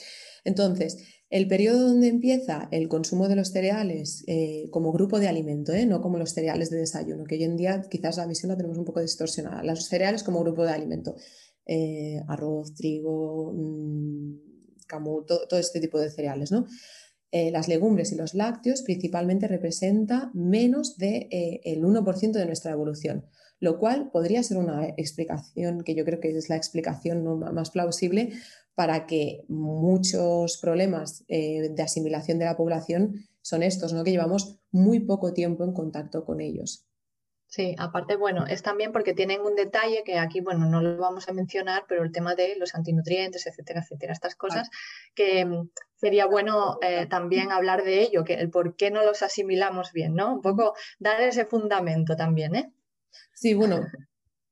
Entonces, 0.43 1.03
el 1.29 1.47
periodo 1.47 1.89
donde 1.89 2.07
empieza 2.07 2.69
el 2.71 2.87
consumo 2.87 3.27
de 3.27 3.35
los 3.35 3.49
cereales 3.49 4.23
eh, 4.27 4.69
como 4.71 4.93
grupo 4.93 5.19
de 5.19 5.27
alimento, 5.27 5.73
¿eh? 5.73 5.85
no 5.85 6.01
como 6.01 6.17
los 6.17 6.31
cereales 6.31 6.69
de 6.69 6.77
desayuno, 6.77 7.25
que 7.25 7.35
hoy 7.35 7.43
en 7.43 7.57
día 7.57 7.81
quizás 7.89 8.17
la 8.17 8.27
visión 8.27 8.49
la 8.49 8.55
tenemos 8.55 8.77
un 8.77 8.85
poco 8.85 9.01
distorsionada. 9.01 9.63
Los 9.63 9.85
cereales 9.85 10.23
como 10.23 10.39
grupo 10.41 10.63
de 10.63 10.71
alimento, 10.71 11.15
eh, 11.67 12.21
arroz, 12.27 12.73
trigo, 12.73 13.53
mm, 13.53 14.47
todo, 15.27 15.59
este 15.59 15.79
tipo 15.79 15.99
de 15.99 16.09
cereales, 16.09 16.51
¿no? 16.51 16.65
Eh, 17.31 17.51
las 17.51 17.67
legumbres 17.67 18.11
y 18.13 18.15
los 18.15 18.33
lácteos 18.33 18.83
principalmente 18.83 19.47
representa 19.47 20.31
menos 20.33 20.97
del 20.97 21.29
de, 21.29 21.61
eh, 21.63 21.79
1% 21.79 22.39
de 22.39 22.45
nuestra 22.45 22.71
evolución, 22.71 23.25
lo 23.59 23.79
cual 23.79 24.11
podría 24.11 24.41
ser 24.43 24.57
una 24.57 24.87
explicación 24.95 25.83
que 25.83 25.93
yo 25.93 26.05
creo 26.05 26.21
que 26.21 26.29
es 26.29 26.47
la 26.47 26.55
explicación 26.55 27.39
más 27.53 27.71
plausible 27.71 28.31
para 28.75 29.07
que 29.07 29.43
muchos 29.49 30.57
problemas 30.57 31.25
eh, 31.27 31.69
de 31.69 31.83
asimilación 31.83 32.39
de 32.39 32.45
la 32.45 32.55
población 32.55 33.25
son 33.41 33.63
estos, 33.63 33.91
¿no? 33.91 34.03
que 34.03 34.11
llevamos 34.11 34.59
muy 34.71 35.01
poco 35.01 35.33
tiempo 35.33 35.63
en 35.65 35.73
contacto 35.73 36.23
con 36.23 36.39
ellos. 36.39 36.86
Sí, 37.49 37.75
aparte, 37.77 38.17
bueno, 38.17 38.45
es 38.45 38.61
también 38.61 38.91
porque 38.91 39.13
tienen 39.13 39.39
un 39.39 39.55
detalle 39.55 40.03
que 40.03 40.19
aquí, 40.19 40.41
bueno, 40.41 40.65
no 40.65 40.81
lo 40.81 40.97
vamos 40.97 41.29
a 41.29 41.33
mencionar, 41.33 41.85
pero 41.87 42.03
el 42.03 42.11
tema 42.11 42.35
de 42.35 42.57
los 42.57 42.75
antinutrientes, 42.75 43.47
etcétera, 43.47 43.81
etcétera, 43.81 44.11
estas 44.11 44.35
cosas 44.35 44.69
que 45.15 45.45
mm, 45.45 45.69
sería 45.95 46.25
bueno 46.25 46.77
eh, 46.81 47.07
también 47.09 47.53
hablar 47.53 47.85
de 47.85 48.01
ello, 48.01 48.25
que 48.25 48.33
el 48.33 48.49
por 48.49 48.75
qué 48.75 48.91
no 48.91 49.01
los 49.03 49.23
asimilamos 49.23 49.93
bien, 49.93 50.13
¿no? 50.13 50.33
Un 50.33 50.41
poco 50.41 50.73
dar 50.99 51.21
ese 51.21 51.45
fundamento 51.45 52.17
también, 52.17 52.53
¿eh? 52.55 52.73
Sí, 53.33 53.53
bueno, 53.53 53.87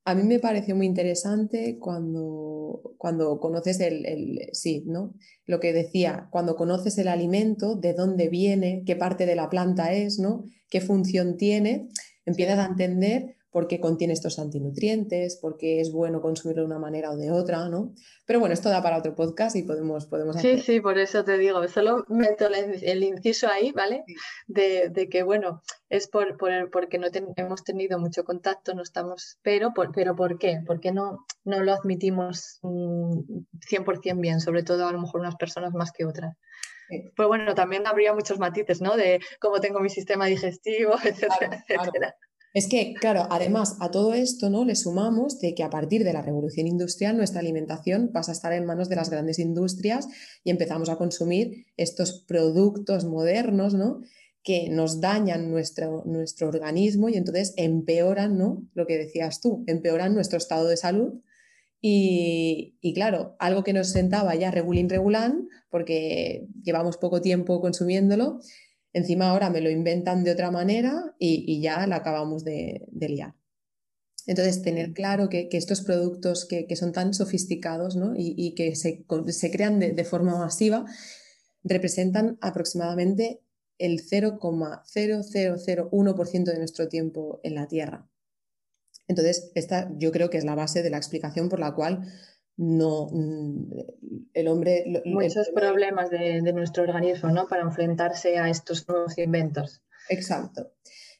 a 0.06 0.14
mí 0.14 0.22
me 0.22 0.38
pareció 0.38 0.74
muy 0.74 0.86
interesante 0.86 1.78
cuando, 1.78 2.94
cuando 2.96 3.38
conoces 3.40 3.78
el, 3.80 4.06
el, 4.06 4.48
sí, 4.52 4.84
¿no? 4.86 5.12
Lo 5.44 5.60
que 5.60 5.74
decía, 5.74 6.28
cuando 6.30 6.56
conoces 6.56 6.96
el 6.96 7.08
alimento, 7.08 7.76
de 7.76 7.92
dónde 7.92 8.30
viene, 8.30 8.84
qué 8.86 8.96
parte 8.96 9.26
de 9.26 9.36
la 9.36 9.50
planta 9.50 9.92
es, 9.92 10.18
¿no? 10.18 10.44
Qué 10.70 10.80
función 10.80 11.36
tiene 11.36 11.88
empiezas 12.26 12.58
a 12.58 12.66
entender 12.66 13.36
por 13.56 13.68
qué 13.68 13.80
contiene 13.80 14.12
estos 14.12 14.38
antinutrientes, 14.38 15.36
por 15.36 15.56
qué 15.56 15.80
es 15.80 15.90
bueno 15.90 16.20
consumirlo 16.20 16.60
de 16.60 16.66
una 16.66 16.78
manera 16.78 17.10
o 17.10 17.16
de 17.16 17.30
otra, 17.30 17.70
¿no? 17.70 17.94
Pero 18.26 18.38
bueno, 18.38 18.52
esto 18.52 18.68
da 18.68 18.82
para 18.82 18.98
otro 18.98 19.14
podcast 19.14 19.56
y 19.56 19.62
podemos, 19.62 20.04
podemos 20.04 20.36
Sí, 20.36 20.58
sí, 20.58 20.80
por 20.82 20.98
eso 20.98 21.24
te 21.24 21.38
digo, 21.38 21.66
solo 21.68 22.04
meto 22.08 22.48
el 22.48 23.02
inciso 23.02 23.48
ahí, 23.48 23.72
¿vale? 23.72 24.04
De, 24.46 25.08
que, 25.10 25.22
bueno, 25.22 25.62
es 25.88 26.06
por, 26.06 26.36
porque 26.70 26.98
no 26.98 27.06
hemos 27.36 27.64
tenido 27.64 27.98
mucho 27.98 28.24
contacto, 28.24 28.74
no 28.74 28.82
estamos, 28.82 29.38
pero, 29.40 29.72
por, 29.72 29.90
pero 29.90 30.14
¿por 30.14 30.38
qué? 30.38 30.60
¿Por 30.66 30.78
qué 30.78 30.92
no, 30.92 31.24
no 31.44 31.62
lo 31.62 31.72
admitimos 31.72 32.58
100% 32.60 34.14
mm, 34.14 34.20
bien? 34.20 34.40
Sobre 34.40 34.64
todo 34.64 34.86
a 34.86 34.92
lo 34.92 35.00
mejor 35.00 35.22
unas 35.22 35.36
personas 35.36 35.72
más 35.72 35.92
que 35.92 36.04
otras. 36.04 36.36
Pues 37.16 37.28
bueno, 37.28 37.54
también 37.54 37.86
habría 37.86 38.14
muchos 38.14 38.38
matices, 38.38 38.80
¿no? 38.80 38.96
De 38.96 39.20
cómo 39.40 39.60
tengo 39.60 39.80
mi 39.80 39.90
sistema 39.90 40.26
digestivo, 40.26 40.94
etcétera, 41.04 41.64
etcétera. 41.68 42.16
Es 42.56 42.68
que, 42.68 42.94
claro, 42.94 43.26
además 43.28 43.76
a 43.80 43.90
todo 43.90 44.14
esto 44.14 44.48
¿no? 44.48 44.64
le 44.64 44.76
sumamos 44.76 45.40
de 45.40 45.54
que 45.54 45.62
a 45.62 45.68
partir 45.68 46.04
de 46.04 46.14
la 46.14 46.22
revolución 46.22 46.66
industrial 46.66 47.18
nuestra 47.18 47.40
alimentación 47.40 48.12
pasa 48.14 48.32
a 48.32 48.34
estar 48.34 48.54
en 48.54 48.64
manos 48.64 48.88
de 48.88 48.96
las 48.96 49.10
grandes 49.10 49.38
industrias 49.38 50.08
y 50.42 50.48
empezamos 50.48 50.88
a 50.88 50.96
consumir 50.96 51.66
estos 51.76 52.24
productos 52.26 53.04
modernos 53.04 53.74
¿no? 53.74 54.00
que 54.42 54.70
nos 54.70 55.02
dañan 55.02 55.50
nuestro, 55.50 56.02
nuestro 56.06 56.48
organismo 56.48 57.10
y 57.10 57.16
entonces 57.16 57.52
empeoran, 57.58 58.38
¿no? 58.38 58.62
lo 58.72 58.86
que 58.86 58.96
decías 58.96 59.42
tú, 59.42 59.62
empeoran 59.66 60.14
nuestro 60.14 60.38
estado 60.38 60.66
de 60.66 60.78
salud 60.78 61.20
y, 61.80 62.92
claro, 62.94 63.36
algo 63.38 63.62
que 63.62 63.72
nos 63.72 63.88
sentaba 63.88 64.34
ya 64.34 64.50
regulín 64.50 64.88
regulán, 64.88 65.48
porque 65.70 66.48
llevamos 66.62 66.96
poco 66.96 67.20
tiempo 67.20 67.60
consumiéndolo, 67.60 68.40
encima 68.92 69.30
ahora 69.30 69.50
me 69.50 69.60
lo 69.60 69.70
inventan 69.70 70.24
de 70.24 70.32
otra 70.32 70.50
manera 70.50 71.14
y, 71.18 71.60
ya 71.60 71.86
la 71.86 71.96
acabamos 71.96 72.44
de, 72.44 72.88
liar. 72.92 73.34
Entonces, 74.26 74.62
tener 74.62 74.94
claro 74.94 75.28
que, 75.28 75.48
estos 75.52 75.82
productos 75.82 76.46
que, 76.46 76.74
son 76.76 76.92
tan 76.92 77.12
sofisticados 77.14 77.96
y, 78.16 78.54
que 78.54 78.74
se, 78.74 79.04
crean 79.52 79.78
de, 79.78 79.92
de, 79.92 80.04
forma 80.04 80.38
masiva 80.38 80.86
representan 81.62 82.38
aproximadamente 82.40 83.42
el 83.78 84.00
0,0001% 84.00 86.44
de 86.44 86.58
nuestro 86.58 86.88
tiempo 86.88 87.40
en 87.42 87.54
la 87.54 87.68
Tierra. 87.68 88.08
Entonces, 89.08 89.50
esta 89.54 89.90
yo 89.96 90.10
creo 90.12 90.30
que 90.30 90.38
es 90.38 90.44
la 90.44 90.54
base 90.54 90.82
de 90.82 90.90
la 90.90 90.96
explicación 90.96 91.48
por 91.48 91.60
la 91.60 91.74
cual 91.74 92.06
no 92.56 93.08
mm, 93.12 93.70
el 94.32 94.48
hombre... 94.48 95.02
Muchos 95.04 95.50
problemas 95.54 96.10
de, 96.10 96.40
nuestro 96.52 96.84
organismo, 96.84 97.30
¿no? 97.30 97.46
Para 97.48 97.62
enfrentarse 97.62 98.38
a 98.38 98.48
estos 98.48 98.88
nuevos 98.88 99.16
inventos. 99.18 99.82
Exacto, 100.08 100.72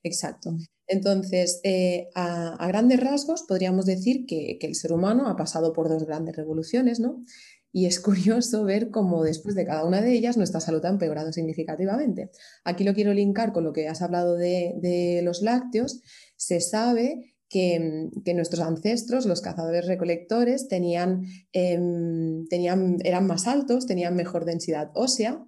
exacto. 0.03 0.57
Entonces, 0.87 1.61
eh, 1.65 2.09
a, 2.15 2.67
grandes 2.69 3.01
rasgos 3.01 3.43
podríamos 3.43 3.87
decir 3.87 4.27
que, 4.27 4.59
el 4.61 4.75
ser 4.75 4.93
humano 4.93 5.29
ha 5.29 5.37
pasado 5.37 5.73
por 5.73 5.89
dos 5.89 6.05
grandes 6.05 6.37
revoluciones, 6.37 7.01
¿no? 7.01 7.25
Y 7.73 7.87
es 7.87 8.01
curioso 8.01 8.65
ver 8.65 8.91
cómo 8.91 9.23
después 9.23 9.55
de 9.55 9.67
cada 9.67 9.85
una 9.85 10.01
de 10.01 10.13
ellas 10.13 10.37
nuestra 10.37 10.61
salud 10.61 10.85
ha 10.85 10.91
empeorado 10.91 11.33
significativamente. 11.33 12.31
Aquí 12.65 12.85
lo 12.85 12.95
quiero 12.95 13.13
linkar 13.13 13.53
con 13.53 13.65
lo 13.65 13.73
que 13.73 13.89
has 13.89 14.01
hablado 14.01 14.37
de, 14.37 14.75
de 14.81 15.21
los 15.23 15.43
lácteos. 15.43 16.01
Se 16.37 16.61
sabe 16.61 17.36
Que, 17.49 18.11
nuestros 18.35 18.61
ancestros, 18.61 19.25
los 19.25 19.41
cazadores 19.41 19.87
recolectores, 19.87 20.69
tenían, 20.69 21.27
em, 21.53 22.47
tenían, 22.49 22.99
eran 23.05 23.27
más 23.27 23.47
altos, 23.47 23.87
tenían 23.87 24.17
mejor 24.17 24.45
densidad 24.45 24.91
ósea 24.95 25.47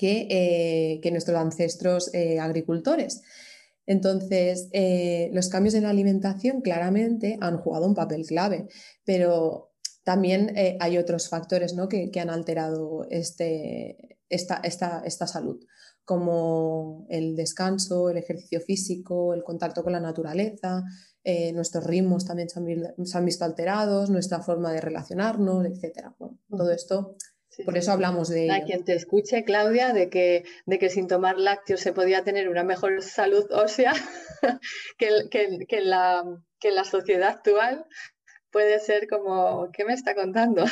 que, 0.00 0.26
eh, 0.30 1.00
que 1.02 1.10
nuestros 1.10 1.36
ancestros 1.36 2.14
eh, 2.14 2.38
agricultores. 2.38 3.20
Entonces, 3.86 4.68
eh, 4.72 5.30
los 5.34 5.48
cambios 5.48 5.74
en 5.74 5.82
la 5.82 5.90
alimentación 5.90 6.62
claramente 6.62 7.36
han 7.40 7.58
jugado 7.58 7.86
un 7.86 7.94
papel 7.94 8.24
clave, 8.24 8.68
pero 9.04 9.72
también 10.04 10.54
hay 10.80 10.96
otros 10.96 11.28
factores 11.28 11.74
¿no? 11.74 11.88
que, 11.88 12.10
que, 12.10 12.20
han 12.20 12.30
alterado 12.30 13.06
este, 13.10 14.18
esta, 14.30 14.60
esta, 14.64 15.02
esta 15.04 15.26
salud 15.26 15.60
como 16.10 17.06
el 17.08 17.36
descanso, 17.36 18.10
el 18.10 18.16
ejercicio 18.16 18.60
físico, 18.60 19.32
el 19.32 19.44
contacto 19.44 19.84
con 19.84 19.92
la 19.92 20.00
naturaleza, 20.00 20.82
eh, 21.22 21.52
nuestros 21.52 21.84
ritmos 21.84 22.24
también 22.24 22.48
se 22.48 22.58
han, 23.16 23.24
visto 23.24 23.44
alterados, 23.44 24.10
nuestra 24.10 24.40
forma 24.42 24.72
de 24.72 24.80
relacionarnos, 24.80 25.64
etc. 25.66 26.08
todo 26.48 26.72
esto, 26.72 27.14
por 27.64 27.78
eso 27.78 27.92
hablamos 27.92 28.28
de 28.28 28.42
ello. 28.42 28.54
Hay 28.54 28.62
quien 28.62 28.84
te 28.84 28.94
escuche, 28.94 29.44
Claudia, 29.44 29.92
de 29.92 30.10
que, 30.10 30.42
de 30.66 30.80
que 30.80 30.90
sin 30.90 31.06
tomar 31.06 31.38
lácteos 31.38 31.78
se 31.78 31.92
podía 31.92 32.24
tener 32.24 32.48
una 32.48 32.64
mejor 32.64 33.00
salud 33.04 33.46
ósea 33.52 33.92
que, 34.98 35.28
que, 35.30 35.80
la, 35.80 36.24
que 36.58 36.72
la 36.72 36.82
sociedad 36.82 37.28
actual 37.28 37.86
puede 38.52 38.80
ser 38.80 39.08
como, 39.08 39.70
¿qué 39.72 39.84
me 39.84 39.94
está 39.94 40.14
contando? 40.14 40.64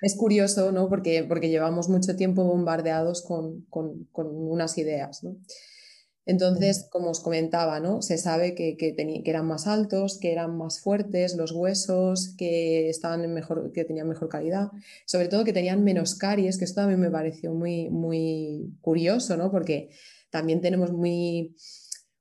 Es 0.00 0.16
curioso, 0.16 0.72
¿no? 0.72 0.88
Porque, 0.88 1.24
porque 1.28 1.48
llevamos 1.48 1.88
mucho 1.88 2.16
tiempo 2.16 2.44
bombardeados 2.44 3.22
con, 3.22 3.62
con, 3.68 4.04
con 4.12 4.28
unas 4.28 4.78
ideas, 4.78 5.22
¿no? 5.24 5.36
Entonces, 6.26 6.86
como 6.92 7.10
os 7.10 7.20
comentaba, 7.20 7.80
¿no? 7.80 8.02
se 8.02 8.16
sabe 8.16 8.54
que, 8.54 8.76
que, 8.76 8.94
que, 8.94 9.22
eran 9.24 9.46
más 9.46 9.66
altos, 9.66 10.18
que 10.20 10.30
eran 10.30 10.56
más 10.56 10.80
fuertes 10.80 11.34
los 11.34 11.50
huesos, 11.50 12.34
que, 12.36 12.88
estaban 12.88 13.24
en 13.24 13.34
mejor, 13.34 13.72
que 13.72 13.84
tenían 13.84 14.08
mejor 14.08 14.28
calidad, 14.28 14.68
sobre 15.06 15.26
todo 15.26 15.44
que 15.44 15.52
tenían 15.52 15.82
menos 15.82 16.14
caries, 16.14 16.56
que 16.56 16.66
esto 16.66 16.82
también 16.82 17.00
me 17.00 17.10
pareció 17.10 17.52
muy, 17.52 17.90
muy 17.90 18.76
curioso, 18.80 19.36
¿no? 19.36 19.50
porque 19.50 19.90
también 20.30 20.60
tenemos 20.60 20.92
muy, 20.92 21.56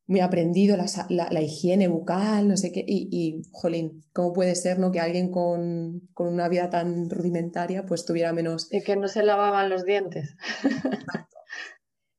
muy 0.09 0.21
aprendido 0.21 0.75
la, 0.75 1.41
higiene 1.41 1.87
bucal, 1.87 2.47
no 2.47 2.57
sé 2.57 2.71
qué, 2.71 2.83
y, 2.85 3.43
jolín, 3.51 4.03
¿cómo 4.11 4.33
puede 4.33 4.55
ser 4.55 4.79
¿no? 4.79 4.91
que 4.91 4.99
alguien 4.99 5.29
con, 5.29 6.09
una 6.17 6.49
vida 6.49 6.71
tan 6.71 7.11
rudimentaria 7.11 7.85
pues 7.85 8.05
tuviera 8.05 8.33
menos... 8.33 8.73
Y 8.73 8.81
que 8.81 8.95
no 8.95 9.07
se 9.07 9.21
lavaban 9.21 9.69
los 9.69 9.85
dientes. 9.85 10.35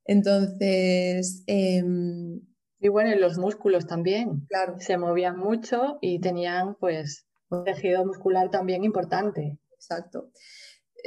Entonces... 0.05 1.43
Em, 1.47 2.39
y 2.79 2.87
bueno, 2.87 3.11
y 3.11 3.19
los 3.19 3.37
músculos 3.37 3.85
también. 3.85 4.45
Claro. 4.47 4.77
Se 4.79 4.97
movían 4.97 5.37
mucho 5.37 5.97
y 5.99 6.21
tenían 6.21 6.77
pues 6.79 7.27
un 7.49 7.65
tejido 7.65 8.05
muscular 8.05 8.49
también 8.49 8.85
importante. 8.85 9.59
Exacto. 9.73 10.31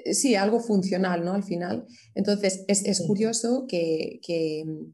Eh, 0.05 0.13
sí, 0.13 0.35
algo 0.35 0.61
funcional, 0.61 1.25
¿no? 1.25 1.33
Al 1.33 1.45
final. 1.45 1.87
Entonces, 2.15 2.63
es, 2.69 3.03
curioso 3.07 3.65
que, 3.67 4.21
em, 4.29 4.93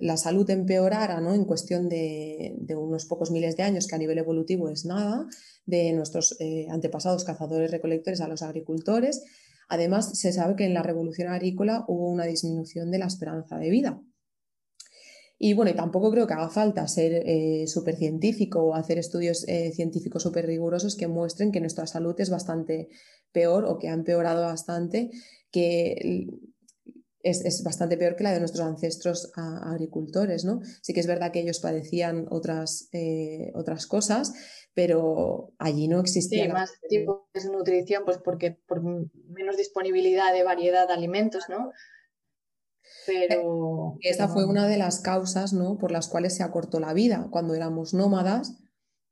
la 0.00 0.16
salud 0.16 0.48
empeorara 0.50 1.20
¿no? 1.20 1.34
en 1.34 1.44
cuestión 1.44 1.88
de, 1.88 2.54
unos 2.76 3.06
pocos 3.06 3.30
miles 3.30 3.56
de 3.56 3.62
años, 3.62 3.86
que 3.86 3.94
a 3.94 3.98
nivel 3.98 4.18
evolutivo 4.18 4.68
es 4.68 4.84
nada, 4.84 5.26
de 5.64 5.92
nuestros 5.92 6.36
eh, 6.40 6.66
antepasados 6.70 7.24
cazadores-recolectores 7.24 8.20
a 8.20 8.28
los 8.28 8.42
agricultores. 8.42 9.22
Además, 9.68 10.18
se 10.18 10.32
sabe 10.32 10.56
que 10.56 10.64
en 10.64 10.74
la 10.74 10.82
revolución 10.82 11.28
agrícola 11.28 11.84
hubo 11.88 12.10
una 12.10 12.24
disminución 12.24 12.90
de 12.90 12.98
la 12.98 13.06
esperanza 13.06 13.58
de 13.58 13.70
vida. 13.70 14.02
Y 15.38 15.54
bueno, 15.54 15.72
y 15.72 15.74
tampoco 15.74 16.12
creo 16.12 16.26
que 16.26 16.34
haga 16.34 16.50
falta 16.50 16.86
ser 16.86 17.14
eh, 17.26 17.64
científico 17.66 18.62
o 18.62 18.74
hacer 18.74 18.98
estudios 18.98 19.44
eh, 19.48 19.72
científicos 19.72 20.22
súper 20.22 20.46
rigurosos 20.46 20.94
que 20.94 21.08
muestren 21.08 21.50
que 21.50 21.60
nuestra 21.60 21.86
salud 21.88 22.14
es 22.18 22.30
bastante 22.30 22.88
peor 23.32 23.64
o 23.64 23.78
que 23.78 23.88
ha 23.88 23.92
empeorado 23.92 24.42
bastante, 24.42 25.10
que 25.50 26.28
es, 27.22 27.62
bastante 27.64 27.96
peor 27.96 28.16
que 28.16 28.24
la 28.24 28.32
de 28.32 28.40
nuestros 28.40 28.66
ancestros 28.66 29.32
agricultores, 29.36 30.44
¿no? 30.44 30.60
Sí 30.82 30.92
que 30.92 31.00
es 31.00 31.06
verdad 31.06 31.32
que 31.32 31.40
ellos 31.40 31.60
padecían 31.60 32.26
otras, 32.30 32.88
eh, 32.92 33.52
otras 33.54 33.86
cosas, 33.86 34.32
pero 34.74 35.52
allí 35.58 35.88
no 35.88 36.00
existía. 36.00 36.44
Sí, 36.44 36.52
más 36.52 36.72
tipo 36.88 37.28
de 37.34 37.50
nutrición, 37.50 38.04
pues 38.04 38.18
porque 38.18 38.58
por 38.66 38.82
menos 38.82 39.56
disponibilidad 39.56 40.32
de 40.32 40.44
variedad 40.44 40.86
de 40.88 40.94
alimentos, 40.94 41.44
¿no? 41.48 41.70
Pero. 43.06 43.96
Esa 44.00 44.28
fue 44.28 44.44
una 44.46 44.66
de 44.66 44.76
las 44.76 45.00
causas 45.00 45.52
¿no? 45.52 45.78
por 45.78 45.90
las 45.90 46.08
cuales 46.08 46.36
se 46.36 46.42
acortó 46.42 46.80
la 46.80 46.92
vida. 46.92 47.28
Cuando 47.30 47.54
éramos 47.54 47.94
nómadas, 47.94 48.58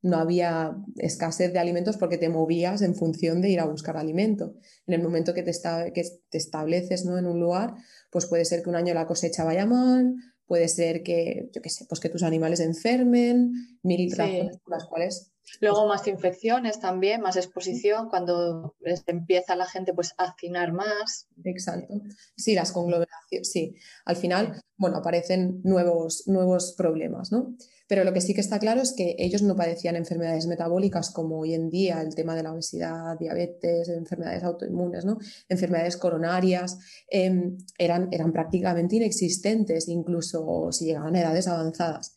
no 0.03 0.17
había 0.17 0.77
escasez 0.97 1.53
de 1.53 1.59
alimentos 1.59 1.97
porque 1.97 2.19
te 2.19 2.29
movías 2.29 2.83
en 2.83 2.95
función 2.95 3.41
de 3.43 3.51
ir 3.51 3.61
a 3.61 3.67
buscar 3.67 3.97
alimento. 3.97 4.55
En 4.87 4.95
el 4.95 5.03
momento 5.03 5.35
que 5.35 5.43
te, 5.43 5.53
que 5.93 6.03
te 6.31 6.39
estableces 6.39 7.05
¿no? 7.05 7.19
en 7.19 7.27
un 7.27 7.41
lugar, 7.41 7.75
pues 8.11 8.27
puede 8.27 8.45
ser 8.45 8.63
que 8.63 8.71
un 8.71 8.77
año 8.77 8.95
la 8.95 9.07
cosecha 9.07 9.45
vaya 9.45 9.67
mal, 9.67 10.15
puede 10.47 10.69
ser 10.69 11.03
que, 11.03 11.51
yo 11.53 11.63
qué 11.63 11.71
sé, 11.71 11.87
pues 11.89 12.01
que 12.01 12.09
tus 12.09 12.23
animales 12.23 12.61
enfermen, 12.61 13.53
mil 13.83 14.11
razones 14.11 14.59
por 14.59 14.73
las 14.73 14.87
cuales 14.87 15.33
Luego 15.59 15.87
más 15.89 16.07
infecciones 16.07 16.79
también, 16.79 17.21
más 17.21 17.37
exposición, 17.37 18.09
cuando 18.09 18.77
empieza 19.07 19.57
la 19.57 19.67
gente 19.67 19.93
pues 19.93 20.15
a 20.17 20.25
hacinar 20.25 20.73
más. 20.73 21.27
Exacto. 21.45 21.95
Sí, 22.37 22.55
las 22.55 22.73
conglomeraciones, 22.73 23.51
sí. 23.51 23.75
Al 24.05 24.17
final, 24.17 24.63
bueno, 24.77 24.99
aparecen 24.99 25.61
nuevos, 25.65 26.25
nuevos 26.27 26.75
problemas, 26.77 27.33
¿no? 27.33 27.57
Pero 27.91 28.05
lo 28.05 28.13
que 28.13 28.21
sí 28.21 28.35
que 28.35 28.41
está 28.41 28.61
claro 28.61 28.81
es 28.83 28.93
que 28.93 29.17
ellos 29.19 29.43
no 29.43 29.57
padecían 29.57 29.97
enfermedades 29.97 30.47
metabólicas 30.47 31.11
como 31.11 31.41
hoy 31.41 31.55
en 31.55 31.71
día, 31.71 32.01
el 32.01 32.15
tema 32.15 32.37
de 32.37 32.45
la 32.45 32.53
obesidad, 32.53 33.19
diabetes, 33.19 33.89
enfermedades 33.89 34.45
autoinmunes, 34.45 35.05
¿no? 35.05 35.19
enfermedades 35.49 35.97
coronarias, 35.97 36.79
em, 37.09 37.59
eran, 37.79 38.09
eran 38.13 38.33
prácticamente 38.33 38.95
inexistentes, 38.95 39.89
incluso 39.89 40.71
si 40.71 40.85
llegaban 40.85 41.17
a 41.17 41.21
edades 41.23 41.49
avanzadas. 41.49 42.17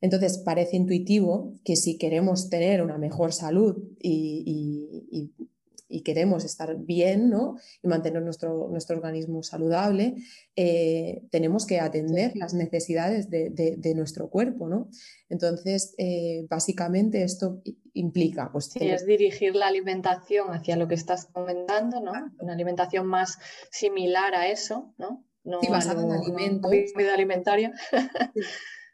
Entonces, 0.00 0.38
parece 0.38 0.76
intuitivo 0.76 1.58
que 1.64 1.74
si 1.74 1.98
queremos 1.98 2.48
tener 2.48 2.82
una 2.82 2.98
mejor 2.98 3.32
salud 3.32 3.76
y, 3.98 5.34
queremos 6.00 6.46
estar 6.46 6.74
bien 6.78 7.28
¿no? 7.28 7.58
y 7.82 7.88
mantener 7.88 8.22
nuestro, 8.22 8.68
nuestro 8.70 8.96
organismo 8.96 9.42
saludable, 9.42 10.14
eh, 10.56 11.22
tenemos 11.30 11.66
que 11.66 11.78
atender 11.78 12.32
las 12.34 12.54
necesidades 12.54 13.28
de, 13.28 13.92
nuestro 13.94 14.30
cuerpo. 14.30 14.68
¿no? 14.68 14.88
Entonces, 15.28 15.94
eh, 15.98 16.46
básicamente 16.48 17.22
esto 17.22 17.60
implica... 17.92 18.50
Pues, 18.50 18.70
sí, 18.70 18.88
es 18.88 19.04
dirigir 19.04 19.54
la 19.54 19.66
alimentación 19.66 20.48
hacia 20.48 20.76
lo 20.76 20.88
que 20.88 20.94
estás 20.94 21.26
comentando, 21.26 22.00
¿no? 22.00 22.12
una 22.38 22.54
alimentación 22.54 23.06
más 23.06 23.38
similar 23.70 24.34
a 24.34 24.48
eso, 24.48 24.94
¿no? 24.96 25.26
no 25.44 25.60
sí, 25.60 25.68
basada 25.68 26.02
en 26.02 26.12
alimentos. 26.12 26.72
alimentaria. 27.12 27.72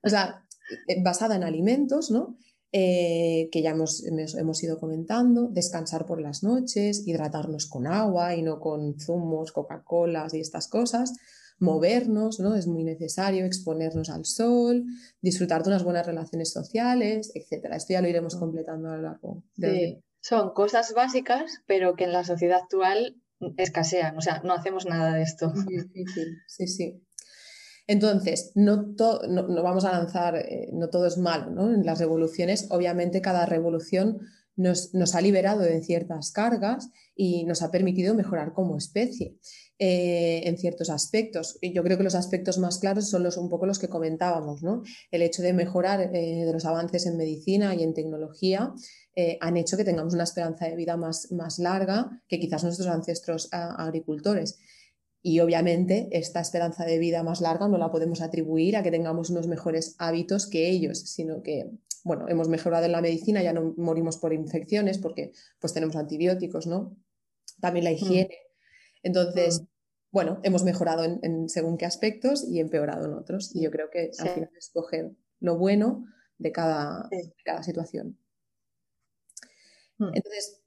O 0.05 0.09
sea, 0.09 0.45
eh, 0.87 1.03
basada 1.03 1.37
en 1.37 1.45
alimentos, 1.45 2.11
¿no? 2.11 2.39
Eh, 2.71 3.49
que 3.51 3.63
ya 3.63 3.71
hemos, 3.71 4.05
hemos, 4.05 4.63
ido 4.63 4.79
comentando, 4.79 5.49
descansar 5.49 6.05
por 6.05 6.21
las 6.21 6.43
noches, 6.43 7.07
hidratarnos 7.07 7.67
con 7.67 7.87
agua 7.87 8.35
y 8.35 8.43
no 8.43 8.61
con 8.61 9.01
zumos, 9.01 9.53
Coca-Colas 9.53 10.35
y 10.35 10.41
estas 10.41 10.69
cosas, 10.69 11.15
movernos, 11.59 12.41
¿no? 12.41 12.55
Es 12.55 12.67
muy 12.67 12.85
necesario 12.85 13.47
exponernos 13.47 14.11
al 14.11 14.27
sol, 14.27 14.85
disfrutar 15.23 15.63
de 15.63 15.71
unas 15.71 15.83
buenas 15.83 16.07
relaciones 16.07 16.53
sociales, 16.53 17.33
etc. 17.35 17.73
Esto 17.73 17.95
ya 17.95 18.03
lo 18.03 18.09
iremos 18.09 18.37
completando 18.37 18.91
a 18.91 18.97
lo 18.97 19.03
largo 19.03 19.45
de 19.57 20.03
Son 20.21 20.51
cosas 20.53 20.93
básicas, 20.95 21.63
pero 21.67 21.97
que 21.97 22.05
en 22.05 22.13
la 22.13 22.25
sociedad 22.25 22.61
actual 22.61 23.17
escasean, 23.57 24.17
o 24.19 24.21
sea, 24.21 24.43
no 24.45 24.53
hacemos 24.53 24.85
nada 24.85 25.15
de 25.15 25.23
esto. 25.23 25.53
Sí, 25.55 25.79
sí, 25.95 26.05
sí. 26.47 26.67
sí. 26.67 27.08
Entonces, 27.89 28.53
no, 28.55 28.95
no, 29.29 29.63
vamos 29.63 29.87
a 29.87 29.93
lanzar, 29.93 30.37
eh, 30.37 30.69
no 30.75 30.91
todo 30.91 31.07
es 31.07 31.17
malo, 31.17 31.51
¿no? 31.51 31.73
En 31.73 31.87
las 31.87 31.99
revoluciones, 31.99 32.67
obviamente 32.69 33.23
cada 33.23 33.47
revolución 33.47 34.21
nos, 34.57 34.93
ha 35.15 35.21
liberado 35.23 35.61
de 35.61 35.81
ciertas 35.83 36.31
cargas 36.31 36.91
y 37.17 37.45
nos 37.45 37.63
ha 37.63 37.71
permitido 37.71 38.15
mejorar 38.15 38.53
como 38.53 38.77
especie 38.77 39.39
eh, 39.79 40.43
en 40.45 40.59
ciertos 40.59 40.91
aspectos. 40.91 41.57
Y 41.63 41.73
yo 41.73 41.83
creo 41.83 41.97
que 41.97 42.05
los 42.05 42.15
aspectos 42.15 42.59
más 42.59 42.79
claros 42.79 43.09
son 43.09 43.23
los, 43.23 43.39
un 43.39 43.49
poco 43.49 43.65
los 43.65 43.79
que 43.79 43.89
comentábamos, 43.89 44.63
¿no? 44.63 44.83
El 45.11 45.23
hecho 45.23 45.41
de 45.41 45.55
mejorar 45.55 46.15
eh, 46.15 46.45
de 46.45 46.53
los 46.53 46.67
avances 46.67 47.07
en 47.07 47.17
medicina 47.17 47.75
y 47.75 47.83
en 47.83 47.95
tecnología 47.95 48.75
han 49.41 49.57
hecho 49.57 49.77
que 49.77 49.83
tengamos 49.83 50.15
una 50.15 50.23
esperanza 50.23 50.67
de 50.67 50.77
vida 50.77 50.97
más, 50.97 51.33
más 51.33 51.59
larga 51.59 52.23
que 52.29 52.39
quizás 52.39 52.63
nuestros 52.63 52.87
ancestros 52.87 53.49
agricultores. 53.51 54.61
Y 55.23 55.41
obviamente 55.41 56.09
esta 56.13 56.41
esperanza 56.41 56.85
de 56.85 56.99
vida 56.99 57.23
más 57.23 57.41
larga 57.41 57.69
no 57.69 57.77
la 57.79 57.91
podemos 57.91 58.21
atribuir 58.21 58.77
a 58.77 58.83
que 58.83 58.91
tengamos 58.91 59.31
unos 59.31 59.49
mejores 59.49 59.97
hábitos 59.99 60.47
que 60.47 60.69
ellos, 60.71 61.01
sino 61.01 61.43
que, 61.43 61.71
bueno, 62.05 62.27
hemos 62.29 62.49
mejorado 62.49 62.87
en 62.87 62.93
la 62.93 63.01
medicina, 63.01 63.43
ya 63.43 63.53
no 63.53 63.75
morimos 63.77 64.19
por 64.19 64.33
infecciones 64.33 64.99
porque 64.99 65.33
pues 65.61 65.75
tenemos 65.75 65.97
antibióticos, 65.97 66.67
¿no? 66.67 66.97
También 67.61 67.85
la 67.85 67.91
mm. 67.91 67.95
higiene. 67.95 68.39
Entonces, 69.03 69.63
mm. 69.63 69.67
bueno, 70.13 70.41
hemos 70.45 70.63
mejorado 70.63 71.05
en, 71.05 71.49
según 71.49 71.79
qué 71.79 71.87
aspectos 71.87 72.47
y 72.49 72.61
empeorado 72.61 73.07
en 73.07 73.15
otros. 73.15 73.55
Y 73.55 73.63
yo 73.63 73.71
creo 73.71 73.91
que 73.91 74.11
al 74.19 74.29
final 74.29 74.51
es 74.57 74.67
escoger 74.67 75.11
lo 75.41 75.59
bueno 75.59 76.05
de 76.39 76.53
cada, 76.53 77.09
de 77.11 77.35
cada 77.45 77.65
situación. 77.65 78.17
Mm. 79.99 80.15
Entonces, 80.15 80.63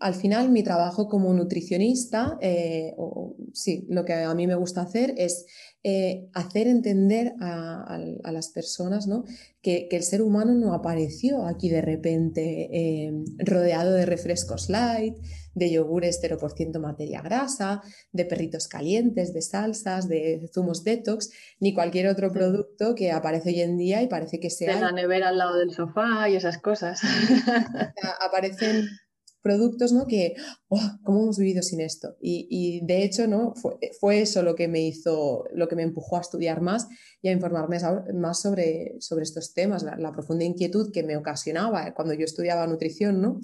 al 0.00 0.14
final 0.14 0.50
mi 0.50 0.62
trabajo 0.62 1.08
como 1.08 1.32
nutricionista, 1.34 2.38
eh, 2.40 2.94
o, 2.96 3.36
sí, 3.52 3.86
lo 3.90 4.06
que 4.06 4.14
a 4.14 4.34
mí 4.34 4.46
me 4.46 4.54
gusta 4.54 4.80
hacer 4.80 5.14
es 5.18 5.44
eh, 5.82 6.28
hacer 6.32 6.66
entender 6.66 7.34
a, 7.40 7.98
las 8.32 8.48
personas 8.48 9.06
¿no? 9.06 9.24
que, 9.60 9.88
el 9.90 10.02
ser 10.02 10.22
humano 10.22 10.54
no 10.54 10.72
apareció 10.72 11.46
aquí 11.46 11.68
de 11.68 11.82
repente 11.82 12.68
eh, 12.72 13.12
rodeado 13.38 13.92
de 13.92 14.06
refrescos 14.06 14.70
light, 14.70 15.16
de 15.54 15.70
yogures 15.70 16.18
0% 16.22 16.78
materia 16.80 17.20
grasa, 17.20 17.82
de 18.12 18.24
perritos 18.24 18.68
calientes, 18.68 19.34
de 19.34 19.42
salsas, 19.42 20.08
de 20.08 20.48
zumos 20.54 20.82
detox, 20.82 21.30
ni 21.58 21.74
cualquier 21.74 22.08
otro 22.08 22.32
producto 22.32 22.94
que 22.94 23.10
aparece 23.10 23.50
hoy 23.50 23.60
en 23.60 23.76
día 23.76 24.02
y 24.02 24.08
parece 24.08 24.40
que 24.40 24.48
sea... 24.48 24.76
De 24.76 24.80
la 24.80 24.92
nevera 24.92 25.28
al 25.28 25.36
lado 25.36 25.58
del 25.58 25.72
sofá 25.72 26.26
y 26.30 26.36
esas 26.36 26.56
cosas. 26.56 27.00
aparecen 28.20 28.86
productos, 29.42 29.92
¿no? 29.92 30.06
Que, 30.06 30.34
oh, 30.68 30.80
¿cómo 31.02 31.22
hemos 31.22 31.38
vivido 31.38 31.62
sin 31.62 31.80
esto? 31.80 32.16
Y, 32.20 32.80
de 32.84 33.04
hecho, 33.04 33.26
¿no? 33.26 33.54
Fue, 34.00 34.20
eso 34.20 34.42
lo 34.42 34.54
que 34.54 34.68
me 34.68 34.80
hizo, 34.80 35.44
lo 35.52 35.68
que 35.68 35.76
me 35.76 35.82
empujó 35.82 36.16
a 36.16 36.20
estudiar 36.20 36.60
más 36.60 36.88
y 37.22 37.28
a 37.28 37.32
informarme 37.32 37.78
más 38.14 38.40
sobre, 38.40 38.96
sobre 39.00 39.24
estos 39.24 39.54
temas, 39.54 39.82
la, 39.82 40.12
profunda 40.12 40.44
inquietud 40.44 40.90
que 40.92 41.02
me 41.02 41.16
ocasionaba 41.16 41.94
cuando 41.94 42.14
yo 42.14 42.24
estudiaba 42.24 42.66
nutrición, 42.66 43.20
¿no? 43.20 43.40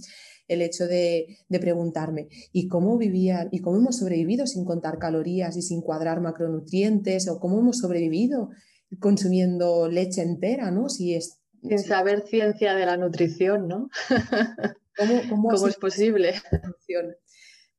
El 0.48 0.62
hecho 0.62 0.86
de, 0.86 1.38
preguntarme, 1.48 2.28
¿y 2.52 2.68
cómo 2.68 2.98
vivían, 2.98 3.48
y 3.50 3.60
cómo 3.60 3.78
hemos 3.78 3.96
sobrevivido 3.96 4.46
sin 4.46 4.64
contar 4.64 4.98
calorías 4.98 5.56
y 5.56 5.62
sin 5.62 5.80
cuadrar 5.80 6.20
macronutrientes? 6.20 7.28
¿O 7.28 7.40
cómo 7.40 7.58
hemos 7.58 7.78
sobrevivido 7.78 8.50
consumiendo 9.00 9.88
leche 9.88 10.22
entera, 10.22 10.70
¿no? 10.70 10.88
Si 10.88 11.14
es, 11.14 11.40
sin 11.62 11.78
saber 11.80 12.24
ciencia 12.28 12.74
de 12.74 12.86
la 12.86 12.96
nutrición, 12.96 13.66
¿no? 13.66 13.88
¿Cómo, 14.96 15.68
es 15.68 15.76
posible? 15.76 16.34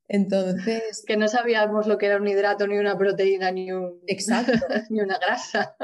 Entonces. 0.08 1.04
Que 1.06 1.16
no 1.16 1.28
sabíamos 1.28 1.86
lo 1.86 1.98
que 1.98 2.06
era 2.06 2.16
un 2.16 2.26
hidrato, 2.26 2.66
ni 2.66 2.78
una 2.78 2.96
proteína, 2.96 3.50
ni, 3.50 3.70
un... 3.72 4.00
Exacto. 4.06 4.52
ni 4.88 5.00
una 5.00 5.18
grasa. 5.18 5.76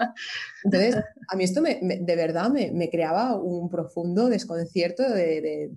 Entonces, 0.64 0.96
a 1.28 1.36
mí 1.36 1.44
esto 1.44 1.62
de 1.62 2.16
verdad 2.16 2.50
me, 2.50 2.88
creaba 2.90 3.36
un 3.40 3.68
profundo 3.68 4.28
desconcierto 4.28 5.02
de, 5.02 5.70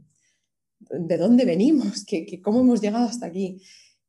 de, 0.90 1.18
dónde 1.18 1.46
venimos, 1.46 2.06
que, 2.06 2.42
cómo 2.42 2.62
hemos 2.62 2.82
llegado 2.82 3.06
hasta 3.06 3.26
aquí. 3.26 3.62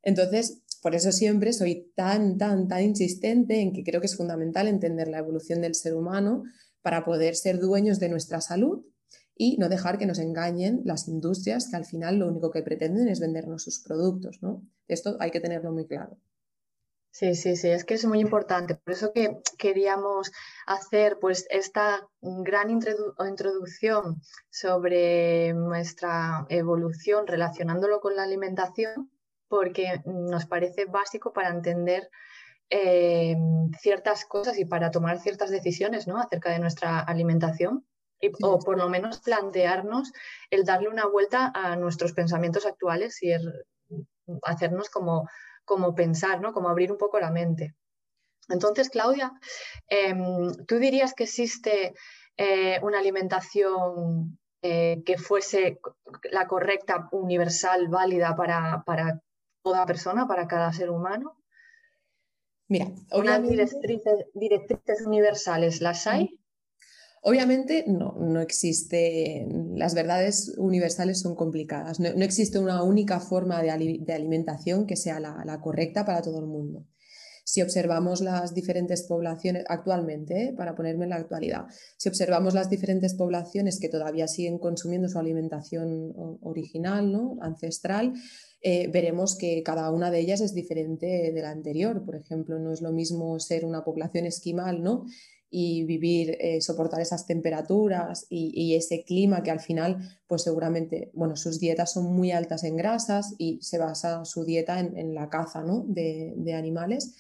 Entonces, 0.03 0.63
por 0.81 0.95
eso 0.95 1.11
siempre 1.11 1.53
soy 1.53 1.91
tan, 1.97 2.39
tan, 2.39 2.69
tan 2.69 2.83
insistente 2.83 3.61
en 3.61 3.73
que 3.73 3.83
creo 3.83 4.01
que 4.01 4.07
es 4.07 4.17
fundamental 4.17 4.69
entender 4.69 5.09
la 5.09 5.19
evolución 5.19 5.61
del 5.61 5.75
ser 5.75 5.95
humano 5.95 6.45
para 6.83 7.05
poder 7.05 7.35
ser 7.35 7.59
dueños 7.59 7.99
de 7.99 8.09
nuestra 8.09 8.41
salud 8.41 8.85
y 9.39 9.57
no 9.57 9.69
dejar 9.69 9.97
que 9.97 10.07
nos 10.07 10.19
engañen 10.19 10.83
las 10.85 11.07
industrias 11.07 11.69
que 11.71 11.77
al 11.77 11.87
final 11.87 12.19
lo 12.19 12.27
único 12.27 12.51
que 12.51 12.63
pretenden 12.63 13.09
es 13.09 13.21
vendernos 13.21 13.63
sus 13.63 13.79
productos. 13.79 14.43
¿no? 14.43 14.63
Esto 14.89 15.17
hay 15.21 15.31
que 15.31 15.41
tenerlo 15.41 15.73
muy 15.73 15.87
claro. 15.87 16.19
Sí, 17.11 17.35
sí, 17.35 17.57
sí, 17.57 17.69
es 17.69 17.85
que 17.85 17.95
es 17.95 18.05
muy 18.05 18.21
importante. 18.21 18.75
Por 18.75 18.93
eso 18.93 19.13
que 19.13 19.39
queríamos 19.57 20.31
hacer 20.67 21.19
pues 21.21 21.47
esta 21.51 22.07
gran 22.21 22.71
introducción 22.71 24.21
sobre 24.51 25.55
nuestra 25.55 26.47
evolución 26.49 27.27
relacionándolo 27.27 28.01
con 28.01 28.15
la 28.15 28.25
alimentación, 28.25 29.11
porque 29.49 30.03
nos 30.05 30.47
parece 30.47 30.85
básico 30.85 31.33
para 31.33 31.49
entender 31.49 32.11
eh, 32.71 33.37
ciertas 33.81 34.25
cosas 34.25 34.59
y 34.59 34.65
para 34.65 34.91
tomar 34.91 35.19
ciertas 35.21 35.51
decisiones 35.51 36.07
¿no? 36.07 36.21
acerca 36.21 36.51
de 36.51 36.59
nuestra 36.59 37.01
alimentación. 37.01 37.85
O 38.43 38.59
por 38.59 38.79
lo 38.79 38.89
menos 38.89 39.21
plantearnos 39.21 40.13
el 40.51 40.65
darle 40.65 40.89
una 40.89 41.07
vuelta 41.07 41.53
a 41.55 41.77
nuestros 41.77 42.13
pensamientos 42.13 42.67
actuales 42.67 43.23
y 43.23 43.33
hacernos 44.43 44.91
como 44.91 45.29
como 45.69 45.95
pensar, 45.95 46.41
¿no? 46.41 46.53
Como 46.53 46.71
abrir 46.71 46.91
un 46.91 46.99
poco 46.99 47.21
la 47.21 47.31
mente. 47.31 47.77
Entonces, 48.49 48.89
Claudia, 48.89 49.31
em, 49.87 50.51
¿tú 50.67 50.79
dirías 50.79 51.13
que 51.15 51.25
existe 51.25 51.95
eh, 52.39 52.81
una 52.83 52.99
alimentación 52.99 54.39
eh, 54.63 55.03
que 55.05 55.19
fuese 55.19 55.79
la 56.33 56.49
correcta, 56.49 57.09
universal, 57.13 57.89
válida 57.89 58.35
para, 58.35 59.21
toda 59.63 59.87
persona, 59.87 60.27
para 60.27 60.49
cada 60.49 60.73
ser 60.73 60.89
humano? 60.89 61.37
Mira, 62.69 62.87
obviamente... 63.11 63.51
directrices, 63.51 64.27
directrices 64.33 65.07
universales, 65.07 65.81
¿las 65.81 66.07
hay? 66.07 66.38
Obviamente 67.23 67.85
no, 67.87 68.15
no 68.19 68.41
existe, 68.41 69.47
las 69.75 69.95
verdades 69.95 70.55
universales 70.57 71.21
son 71.21 71.35
complicadas, 71.35 72.01
no, 72.01 72.09
existe 72.09 72.59
una 72.59 72.83
única 72.83 73.21
forma 73.21 73.63
de, 73.63 73.71
alimentación 73.71 74.87
que 74.87 74.97
sea 74.97 75.21
la, 75.21 75.61
correcta 75.61 76.05
para 76.05 76.23
todo 76.23 76.39
el 76.39 76.47
mundo. 76.47 76.87
Si 77.45 77.63
observamos 77.63 78.21
las 78.21 78.55
diferentes 78.55 79.05
poblaciones 79.05 79.65
actualmente, 79.69 80.53
para 80.55 80.75
ponerme 80.75 81.05
en 81.05 81.11
la 81.11 81.17
actualidad, 81.17 81.65
si 81.97 82.11
observamos 82.11 82.53
las 82.53 82.69
diferentes 82.69 83.15
poblaciones 83.15 83.81
que 83.81 83.89
todavía 83.89 84.29
siguen 84.29 84.59
consumiendo 84.59 85.09
su 85.09 85.19
alimentación 85.19 86.13
original, 86.43 87.11
¿no? 87.11 87.39
ancestral, 87.41 88.13
eh, 88.61 88.89
veremos 88.93 89.37
que 89.39 89.63
cada 89.63 89.91
una 89.93 90.11
de 90.11 90.21
ellas 90.21 90.41
es 90.41 90.53
diferente 90.53 91.33
de 91.33 91.43
la 91.43 91.51
anterior. 91.51 92.05
Por 92.05 92.17
ejemplo, 92.17 92.59
no 92.59 92.73
es 92.73 92.83
lo 92.83 92.93
mismo 92.93 93.39
ser 93.39 93.65
una 93.65 93.85
población 93.85 94.27
esquimal, 94.27 94.83
¿no? 94.83 95.07
Y 95.51 95.85
vivir, 95.85 96.37
eh, 96.41 96.61
soportar 96.61 97.01
esas 97.01 97.27
temperaturas 97.27 98.27
y, 98.29 98.75
ese 98.75 99.03
clima 99.05 99.43
que 99.43 99.51
al 99.51 99.61
final, 99.61 99.99
pues 100.27 100.43
seguramente, 100.43 101.11
bueno, 101.15 101.37
sus 101.37 101.59
dietas 101.59 101.93
son 101.93 102.05
muy 102.15 102.33
altas 102.33 102.65
en 102.65 102.77
grasas 102.77 103.35
y 103.39 103.59
se 103.63 103.79
basa 103.79 104.25
su 104.25 104.45
dieta 104.45 104.79
en, 104.79 105.15
la 105.15 105.31
caza 105.31 105.63
¿no? 105.63 105.85
de, 105.87 106.55
animales 106.55 107.15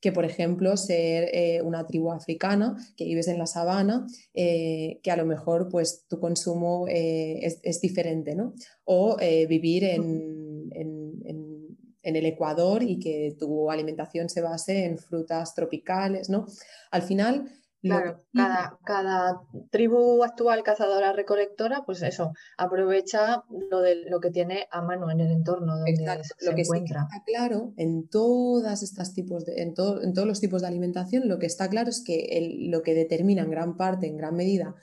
que 0.00 0.12
por 0.12 0.24
ejemplo 0.24 0.76
ser 0.76 1.30
eh, 1.32 1.62
una 1.62 1.86
tribu 1.86 2.12
africana 2.12 2.76
que 2.96 3.04
vives 3.04 3.28
en 3.28 3.38
la 3.38 3.46
sabana, 3.46 4.06
eh, 4.34 5.00
que 5.02 5.10
a 5.10 5.16
lo 5.16 5.24
mejor 5.24 5.68
pues 5.70 6.06
tu 6.06 6.20
consumo 6.20 6.86
es, 6.86 7.80
diferente, 7.80 8.34
¿no? 8.34 8.54
O 8.84 9.16
vivir 9.48 9.84
en, 9.84 10.70
en, 10.74 12.16
el 12.16 12.26
Ecuador 12.26 12.82
y 12.84 13.00
que 13.00 13.34
tu 13.38 13.68
alimentación 13.70 14.28
se 14.28 14.42
base 14.42 14.84
en 14.84 14.96
frutas 14.98 15.54
tropicales, 15.54 16.30
¿no? 16.30 16.46
Al 16.92 17.02
final 17.02 17.50
Claro, 17.82 18.24
cada, 18.32 18.78
cada, 18.84 19.40
tribu 19.70 20.24
actual 20.24 20.62
cazadora 20.62 21.12
recolectora, 21.12 21.84
pues 21.84 22.02
eso, 22.02 22.32
aprovecha 22.56 23.44
lo 23.70 23.80
de 23.80 24.08
lo 24.10 24.20
que 24.20 24.30
tiene 24.30 24.66
a 24.72 24.82
mano 24.82 25.10
en 25.10 25.20
el 25.20 25.30
entorno 25.30 25.76
donde 25.76 25.94
se 25.94 26.50
lo 26.50 26.54
que 26.54 26.62
encuentra. 26.62 27.02
está 27.02 27.24
claro 27.24 27.74
en 27.76 28.08
todas 28.08 28.82
estas 28.82 29.12
tipos 29.14 29.44
de, 29.44 29.62
en, 29.62 29.68
en, 29.68 30.14
todos 30.14 30.26
los 30.26 30.40
tipos 30.40 30.62
de 30.62 30.68
alimentación, 30.68 31.28
lo 31.28 31.38
que 31.38 31.46
está 31.46 31.68
claro 31.68 31.90
es 31.90 32.02
que 32.02 32.66
lo 32.70 32.82
que 32.82 32.94
determina 32.94 33.42
en 33.42 33.50
gran 33.50 33.76
parte, 33.76 34.06
en 34.06 34.16
gran 34.16 34.34
medida, 34.34 34.74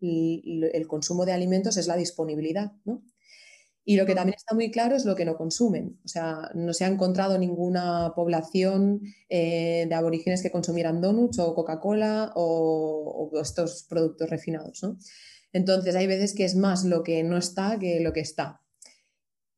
el 0.00 0.86
consumo 0.88 1.24
de 1.24 1.32
alimentos 1.32 1.76
es 1.76 1.86
la 1.86 1.96
disponibilidad, 1.96 2.72
¿no? 2.84 3.02
Y 3.84 3.96
lo 3.96 4.06
que 4.06 4.14
también 4.14 4.36
está 4.36 4.54
muy 4.54 4.70
claro 4.70 4.94
es 4.94 5.04
lo 5.04 5.16
que 5.16 5.24
no 5.24 5.36
consumen. 5.36 5.98
O 6.04 6.08
sea, 6.08 6.50
no 6.54 6.72
se 6.72 6.84
ha 6.84 6.88
encontrado 6.88 7.36
ninguna 7.36 8.12
población 8.14 9.00
eh, 9.28 9.86
de 9.88 9.94
aborígenes 9.94 10.42
que 10.42 10.52
consumieran 10.52 11.00
donuts 11.00 11.40
o 11.40 11.54
Coca-Cola 11.54 12.32
o, 12.36 13.30
estos 13.40 13.84
productos 13.88 14.30
refinados. 14.30 14.82
¿no? 14.84 14.98
Entonces, 15.52 15.96
hay 15.96 16.06
veces 16.06 16.34
que 16.34 16.44
es 16.44 16.54
más 16.54 16.84
lo 16.84 17.02
que 17.02 17.24
no 17.24 17.36
está 17.36 17.78
que 17.78 18.00
lo 18.00 18.12
que 18.12 18.20
está. 18.20 18.60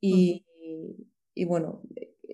Y, 0.01 0.45
bueno, 1.47 1.83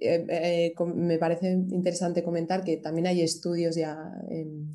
eh, 0.01 0.27
eh, 0.29 0.75
me 0.95 1.19
parece 1.19 1.53
interesante 1.53 2.23
comentar 2.23 2.63
que 2.63 2.77
también 2.77 3.07
hay 3.07 3.23
estudios, 3.23 3.77
ya, 3.77 3.97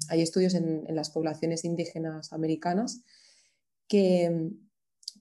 hay 0.09 0.21
estudios 0.21 0.53
en 0.53 0.83
las 0.95 1.11
poblaciones 1.11 1.65
indígenas 1.65 2.31
americanas 2.33 3.03
que 3.87 4.49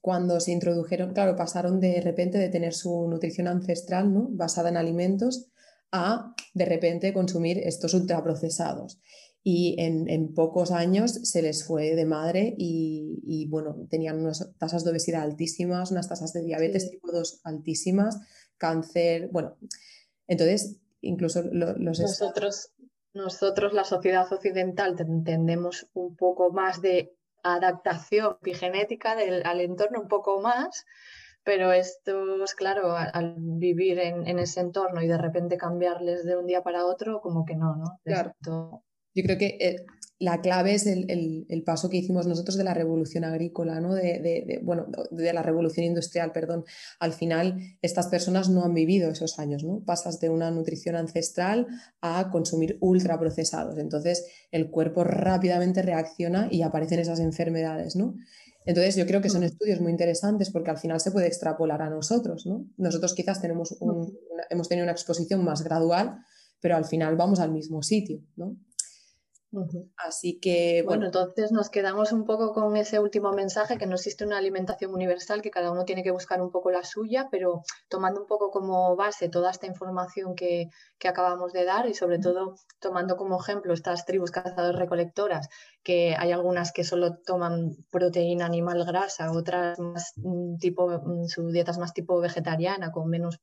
cuando 0.05 0.38
se 0.38 0.52
introdujeron, 0.52 1.14
claro, 1.14 1.34
pasaron 1.34 1.80
de 1.80 1.98
repente 2.02 2.36
de 2.36 2.50
tener 2.50 2.74
su 2.74 3.09
nutrición 3.09 3.48
ancestral, 3.48 4.12
¿no? 4.12 4.28
basada 4.28 4.68
en 4.68 4.76
alimentos, 4.76 5.46
a 5.92 6.34
de 6.52 6.66
repente 6.66 7.14
consumir 7.14 7.57
estos 7.64 7.94
ultraprocesados. 7.94 9.00
Y 9.42 9.76
en, 9.78 10.34
pocos 10.34 10.72
años 10.72 11.12
se 11.12 11.40
les 11.40 11.64
fue 11.64 11.94
de 11.94 12.05
madre 12.05 12.55
y, 12.59 13.48
bueno, 13.48 13.86
tenían 13.88 14.18
unas 14.20 14.46
tasas 14.59 14.84
de 14.84 14.90
obesidad 14.90 15.22
altísimas, 15.22 15.90
unas 15.90 16.07
tasas 16.07 16.34
de 16.34 16.42
diabetes 16.42 16.90
tipo 16.90 17.11
2 17.11 17.40
altísimas, 17.44 18.20
cáncer, 18.59 19.30
bueno, 19.32 19.57
entonces 20.26 20.80
incluso 21.00 21.42
los... 21.50 21.78
Nosotros, 21.78 22.74
nosotros, 23.14 23.72
la 23.72 23.84
sociedad 23.84 24.30
occidental, 24.30 24.96
entendemos 24.98 25.88
un 25.94 26.14
poco 26.14 26.52
más 26.52 26.82
de 26.82 27.16
adaptación 27.45 28.38
epigenética 28.40 29.14
del, 29.14 29.47
al 29.47 29.61
entorno 29.61 30.01
un 30.01 30.09
poco 30.09 30.40
más, 30.40 30.84
pero 31.45 31.72
estos, 31.72 32.55
claro, 32.55 32.97
al, 32.97 33.34
vivir 33.38 33.99
en, 33.99 34.38
ese 34.38 34.61
entorno 34.61 35.03
y 35.03 35.07
de 35.07 35.18
repente 35.18 35.59
cambiarles 35.59 36.24
de 36.24 36.36
un 36.36 36.47
día 36.47 36.62
para 36.62 36.86
otro, 36.86 37.20
como 37.20 37.45
que 37.45 37.55
no, 37.55 37.76
¿no? 37.76 38.01
Claro. 38.03 38.34
Yo 39.14 39.22
creo 39.22 39.38
que 39.38 39.59
eh, 39.61 39.76
la 40.18 40.40
clave 40.40 40.74
es 40.74 40.86
el, 40.86 41.62
paso 41.66 41.90
que 41.90 41.96
hicimos 41.96 42.26
nosotros 42.26 42.56
de 42.56 42.64
la 42.64 42.74
revolución 42.74 43.24
agrícola, 43.24 43.80
¿no? 43.80 43.94
de, 43.94 44.60
bueno, 44.62 44.86
de 45.10 45.32
la 45.32 45.42
revolución 45.42 45.86
industrial, 45.86 46.32
perdón. 46.32 46.64
Al 47.00 47.12
final, 47.12 47.58
estas 47.82 48.06
personas 48.08 48.48
no 48.48 48.64
han 48.64 48.74
vivido 48.74 49.10
esos 49.10 49.38
años, 49.38 49.64
¿no? 49.64 49.82
Pasas 49.84 50.20
de 50.20 50.30
una 50.30 50.50
nutrición 50.50 50.96
ancestral 50.96 51.66
a 52.00 52.30
consumir 52.30 52.78
ultraprocesados. 52.80 53.78
Entonces, 53.78 54.26
el 54.50 54.70
cuerpo 54.70 55.04
rápidamente 55.04 55.82
reacciona 55.82 56.48
y 56.50 56.62
aparecen 56.62 57.00
esas 57.00 57.20
enfermedades, 57.20 57.96
¿no? 57.96 58.14
Entonces, 58.66 58.96
yo 58.96 59.06
creo 59.06 59.20
que 59.20 59.30
son 59.30 59.42
mm. 59.42 59.44
estudios 59.44 59.80
muy 59.80 59.90
interesantes 59.90 60.50
porque 60.50 60.70
al 60.70 60.78
final 60.78 61.00
se 61.00 61.10
puede 61.10 61.26
extrapolar 61.26 61.82
a 61.82 61.90
nosotros, 61.90 62.46
¿no? 62.46 62.66
Nosotros 62.76 63.14
quizás 63.14 63.40
tenemos 63.40 63.76
mm. 63.80 64.02
hemos 64.50 64.68
tenido 64.68 64.84
una 64.84 64.92
exposición 64.92 65.44
más 65.44 65.62
gradual, 65.62 66.18
pero 66.60 66.76
al 66.76 66.84
final 66.84 67.16
vamos 67.16 67.40
al 67.40 67.50
mismo 67.50 67.82
sitio, 67.82 68.20
¿no? 68.36 68.56
Así 69.96 70.38
que, 70.40 70.82
bueno. 70.84 71.07
entonces 71.07 71.52
nos 71.52 71.70
quedamos 71.70 72.12
un 72.12 72.24
poco 72.24 72.52
con 72.52 72.76
ese 72.76 72.98
último 72.98 73.32
mensaje, 73.32 73.78
que 73.78 73.86
no 73.86 73.94
existe 73.94 74.24
una 74.24 74.38
alimentación 74.38 74.92
universal, 74.92 75.42
que 75.42 75.50
cada 75.50 75.70
uno 75.70 75.84
tiene 75.84 76.02
que 76.02 76.11
buscar 76.11 76.42
un 76.42 76.50
poco 76.50 76.70
la 76.70 76.84
suya, 76.84 77.28
pero 77.30 77.62
tomando 77.88 78.20
un 78.20 78.26
poco 78.26 78.50
como 78.50 78.96
base 78.96 79.28
toda 79.28 79.50
esta 79.50 79.66
información 79.66 80.34
que, 80.34 80.68
acabamos 81.07 81.52
de 81.52 81.66
dar 81.66 81.86
y 81.86 81.92
sobre 81.92 82.18
todo 82.18 82.55
tomando 82.80 83.18
como 83.18 83.38
ejemplo 83.38 83.74
estas 83.74 84.07
tribus 84.07 84.30
cazadoras 84.30 84.74
recolectoras, 84.74 85.50
que 85.82 86.16
hay 86.18 86.32
algunas 86.32 86.72
que 86.72 86.82
solo 86.82 87.18
toman 87.18 87.76
proteína 87.90 88.46
animal 88.46 88.86
grasa, 88.86 89.30
otras 89.30 89.78
más 89.78 90.14
mm, 90.16 90.57
tipo, 90.57 90.88
mm, 90.88 91.26
su 91.26 91.46
dieta 91.48 91.72
es 91.72 91.78
más 91.78 91.92
tipo 91.92 92.18
vegetariana, 92.20 92.90
con 92.90 93.11
menos 93.11 93.38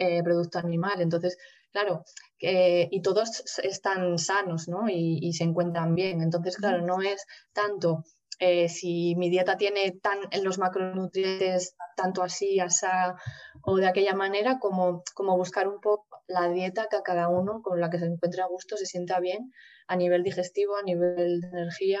eh, 0.00 0.22
producto 0.24 0.58
animal. 0.58 1.00
Entonces, 1.00 1.38
claro, 1.70 2.04
y 2.40 3.02
todos 3.02 3.44
están 3.62 4.18
sanos 4.18 4.66
¿no? 4.66 4.88
y, 4.88 5.32
se 5.34 5.44
encuentran 5.44 5.94
bien. 5.94 6.22
Entonces, 6.22 6.56
claro, 6.56 6.82
no 6.82 7.02
es 7.02 7.24
tanto 7.52 8.02
eh, 8.42 8.70
si 8.70 9.14
mi 9.16 9.28
dieta 9.28 9.58
tiene 9.58 9.92
tan, 10.02 10.18
en 10.30 10.44
los 10.44 10.58
macronutrientes 10.58 11.76
tanto 11.94 12.22
así, 12.22 12.58
asá 12.58 13.16
o 13.62 13.76
de 13.76 13.86
aquella 13.86 14.14
manera, 14.14 14.58
como, 14.58 15.02
como 15.14 15.36
buscar 15.36 15.68
un 15.68 15.78
poco 15.82 16.22
la 16.26 16.48
dieta 16.48 16.86
que 16.90 16.96
a 16.96 17.02
cada 17.02 17.28
uno 17.28 17.60
con 17.60 17.78
la 17.80 17.90
que 17.90 17.98
se 17.98 18.06
encuentre 18.06 18.40
a 18.40 18.46
gusto 18.46 18.78
se 18.78 18.86
sienta 18.86 19.20
bien 19.20 19.52
a 19.88 19.96
nivel 19.96 20.22
digestivo, 20.22 20.76
a 20.76 20.82
nivel 20.82 21.42
de 21.42 21.48
energía 21.48 22.00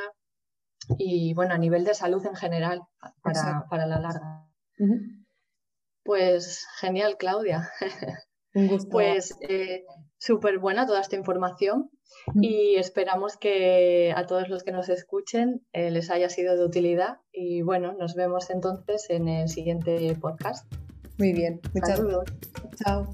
y 0.96 1.34
bueno, 1.34 1.52
a 1.52 1.58
nivel 1.58 1.84
de 1.84 1.92
salud 1.92 2.24
en 2.24 2.34
general 2.34 2.80
para, 3.22 3.66
para 3.68 3.84
la 3.84 3.98
larga. 3.98 4.48
Pues 6.02 6.66
genial, 6.80 7.16
Claudia. 7.18 7.70
Un 8.54 8.68
gusto. 8.68 8.90
Pues 8.90 9.36
eh, 9.40 9.84
súper 10.18 10.58
buena 10.58 10.86
toda 10.86 11.00
esta 11.00 11.16
información 11.16 11.90
y 12.34 12.76
esperamos 12.76 13.36
que 13.36 14.12
a 14.14 14.26
todos 14.26 14.48
los 14.48 14.64
que 14.64 14.72
nos 14.72 14.88
escuchen 14.88 15.64
eh, 15.72 15.90
les 15.90 16.10
haya 16.10 16.28
sido 16.28 16.56
de 16.56 16.64
utilidad 16.64 17.18
y 17.32 17.62
bueno, 17.62 17.92
nos 17.92 18.14
vemos 18.14 18.50
entonces 18.50 19.08
en 19.08 19.28
el 19.28 19.48
siguiente 19.48 20.14
podcast. 20.20 20.70
Muy 21.18 21.32
bien, 21.32 21.60
muchas 21.74 22.00
gracias. 22.00 22.38
Chao. 22.76 23.08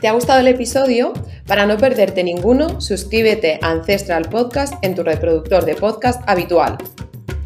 ¿Te 0.00 0.08
ha 0.08 0.12
gustado 0.12 0.40
el 0.40 0.48
episodio? 0.48 1.12
Para 1.46 1.66
no 1.66 1.76
perderte 1.76 2.24
ninguno, 2.24 2.80
suscríbete 2.80 3.60
a 3.62 3.70
Ancestral 3.70 4.28
Podcast 4.28 4.74
en 4.82 4.94
tu 4.94 5.04
reproductor 5.04 5.64
de 5.64 5.76
podcast 5.76 6.22
habitual. 6.26 6.78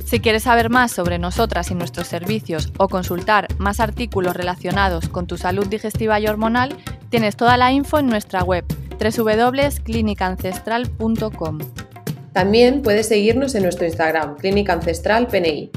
Si 0.06 0.20
quieres 0.20 0.44
saber 0.44 0.70
más 0.70 0.92
sobre 0.92 1.18
nosotras 1.18 1.72
y 1.72 1.74
nuestros 1.74 2.06
servicios 2.06 2.72
o 2.78 2.86
consultar 2.86 3.48
más 3.58 3.80
artículos 3.80 4.36
relacionados 4.36 5.08
con 5.08 5.26
tu 5.26 5.36
salud 5.36 5.66
digestiva 5.66 6.20
y 6.20 6.28
hormonal, 6.28 6.76
tienes 7.10 7.34
toda 7.34 7.56
la 7.56 7.72
info 7.72 7.98
en 7.98 8.06
nuestra 8.06 8.44
web 8.44 8.64
www.clinicancestral.com. 9.00 11.58
También 12.32 12.82
puedes 12.82 13.08
seguirnos 13.08 13.56
en 13.56 13.64
nuestro 13.64 13.84
Instagram, 13.84 14.36
Clínica 14.36 14.74
Ancestral 14.74 15.26
PNI. 15.26 15.72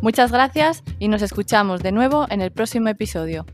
Muchas 0.00 0.30
gracias 0.30 0.84
y 1.00 1.08
nos 1.08 1.22
escuchamos 1.22 1.82
de 1.82 1.90
nuevo 1.90 2.26
en 2.30 2.42
el 2.42 2.52
próximo 2.52 2.86
episodio. 2.86 3.46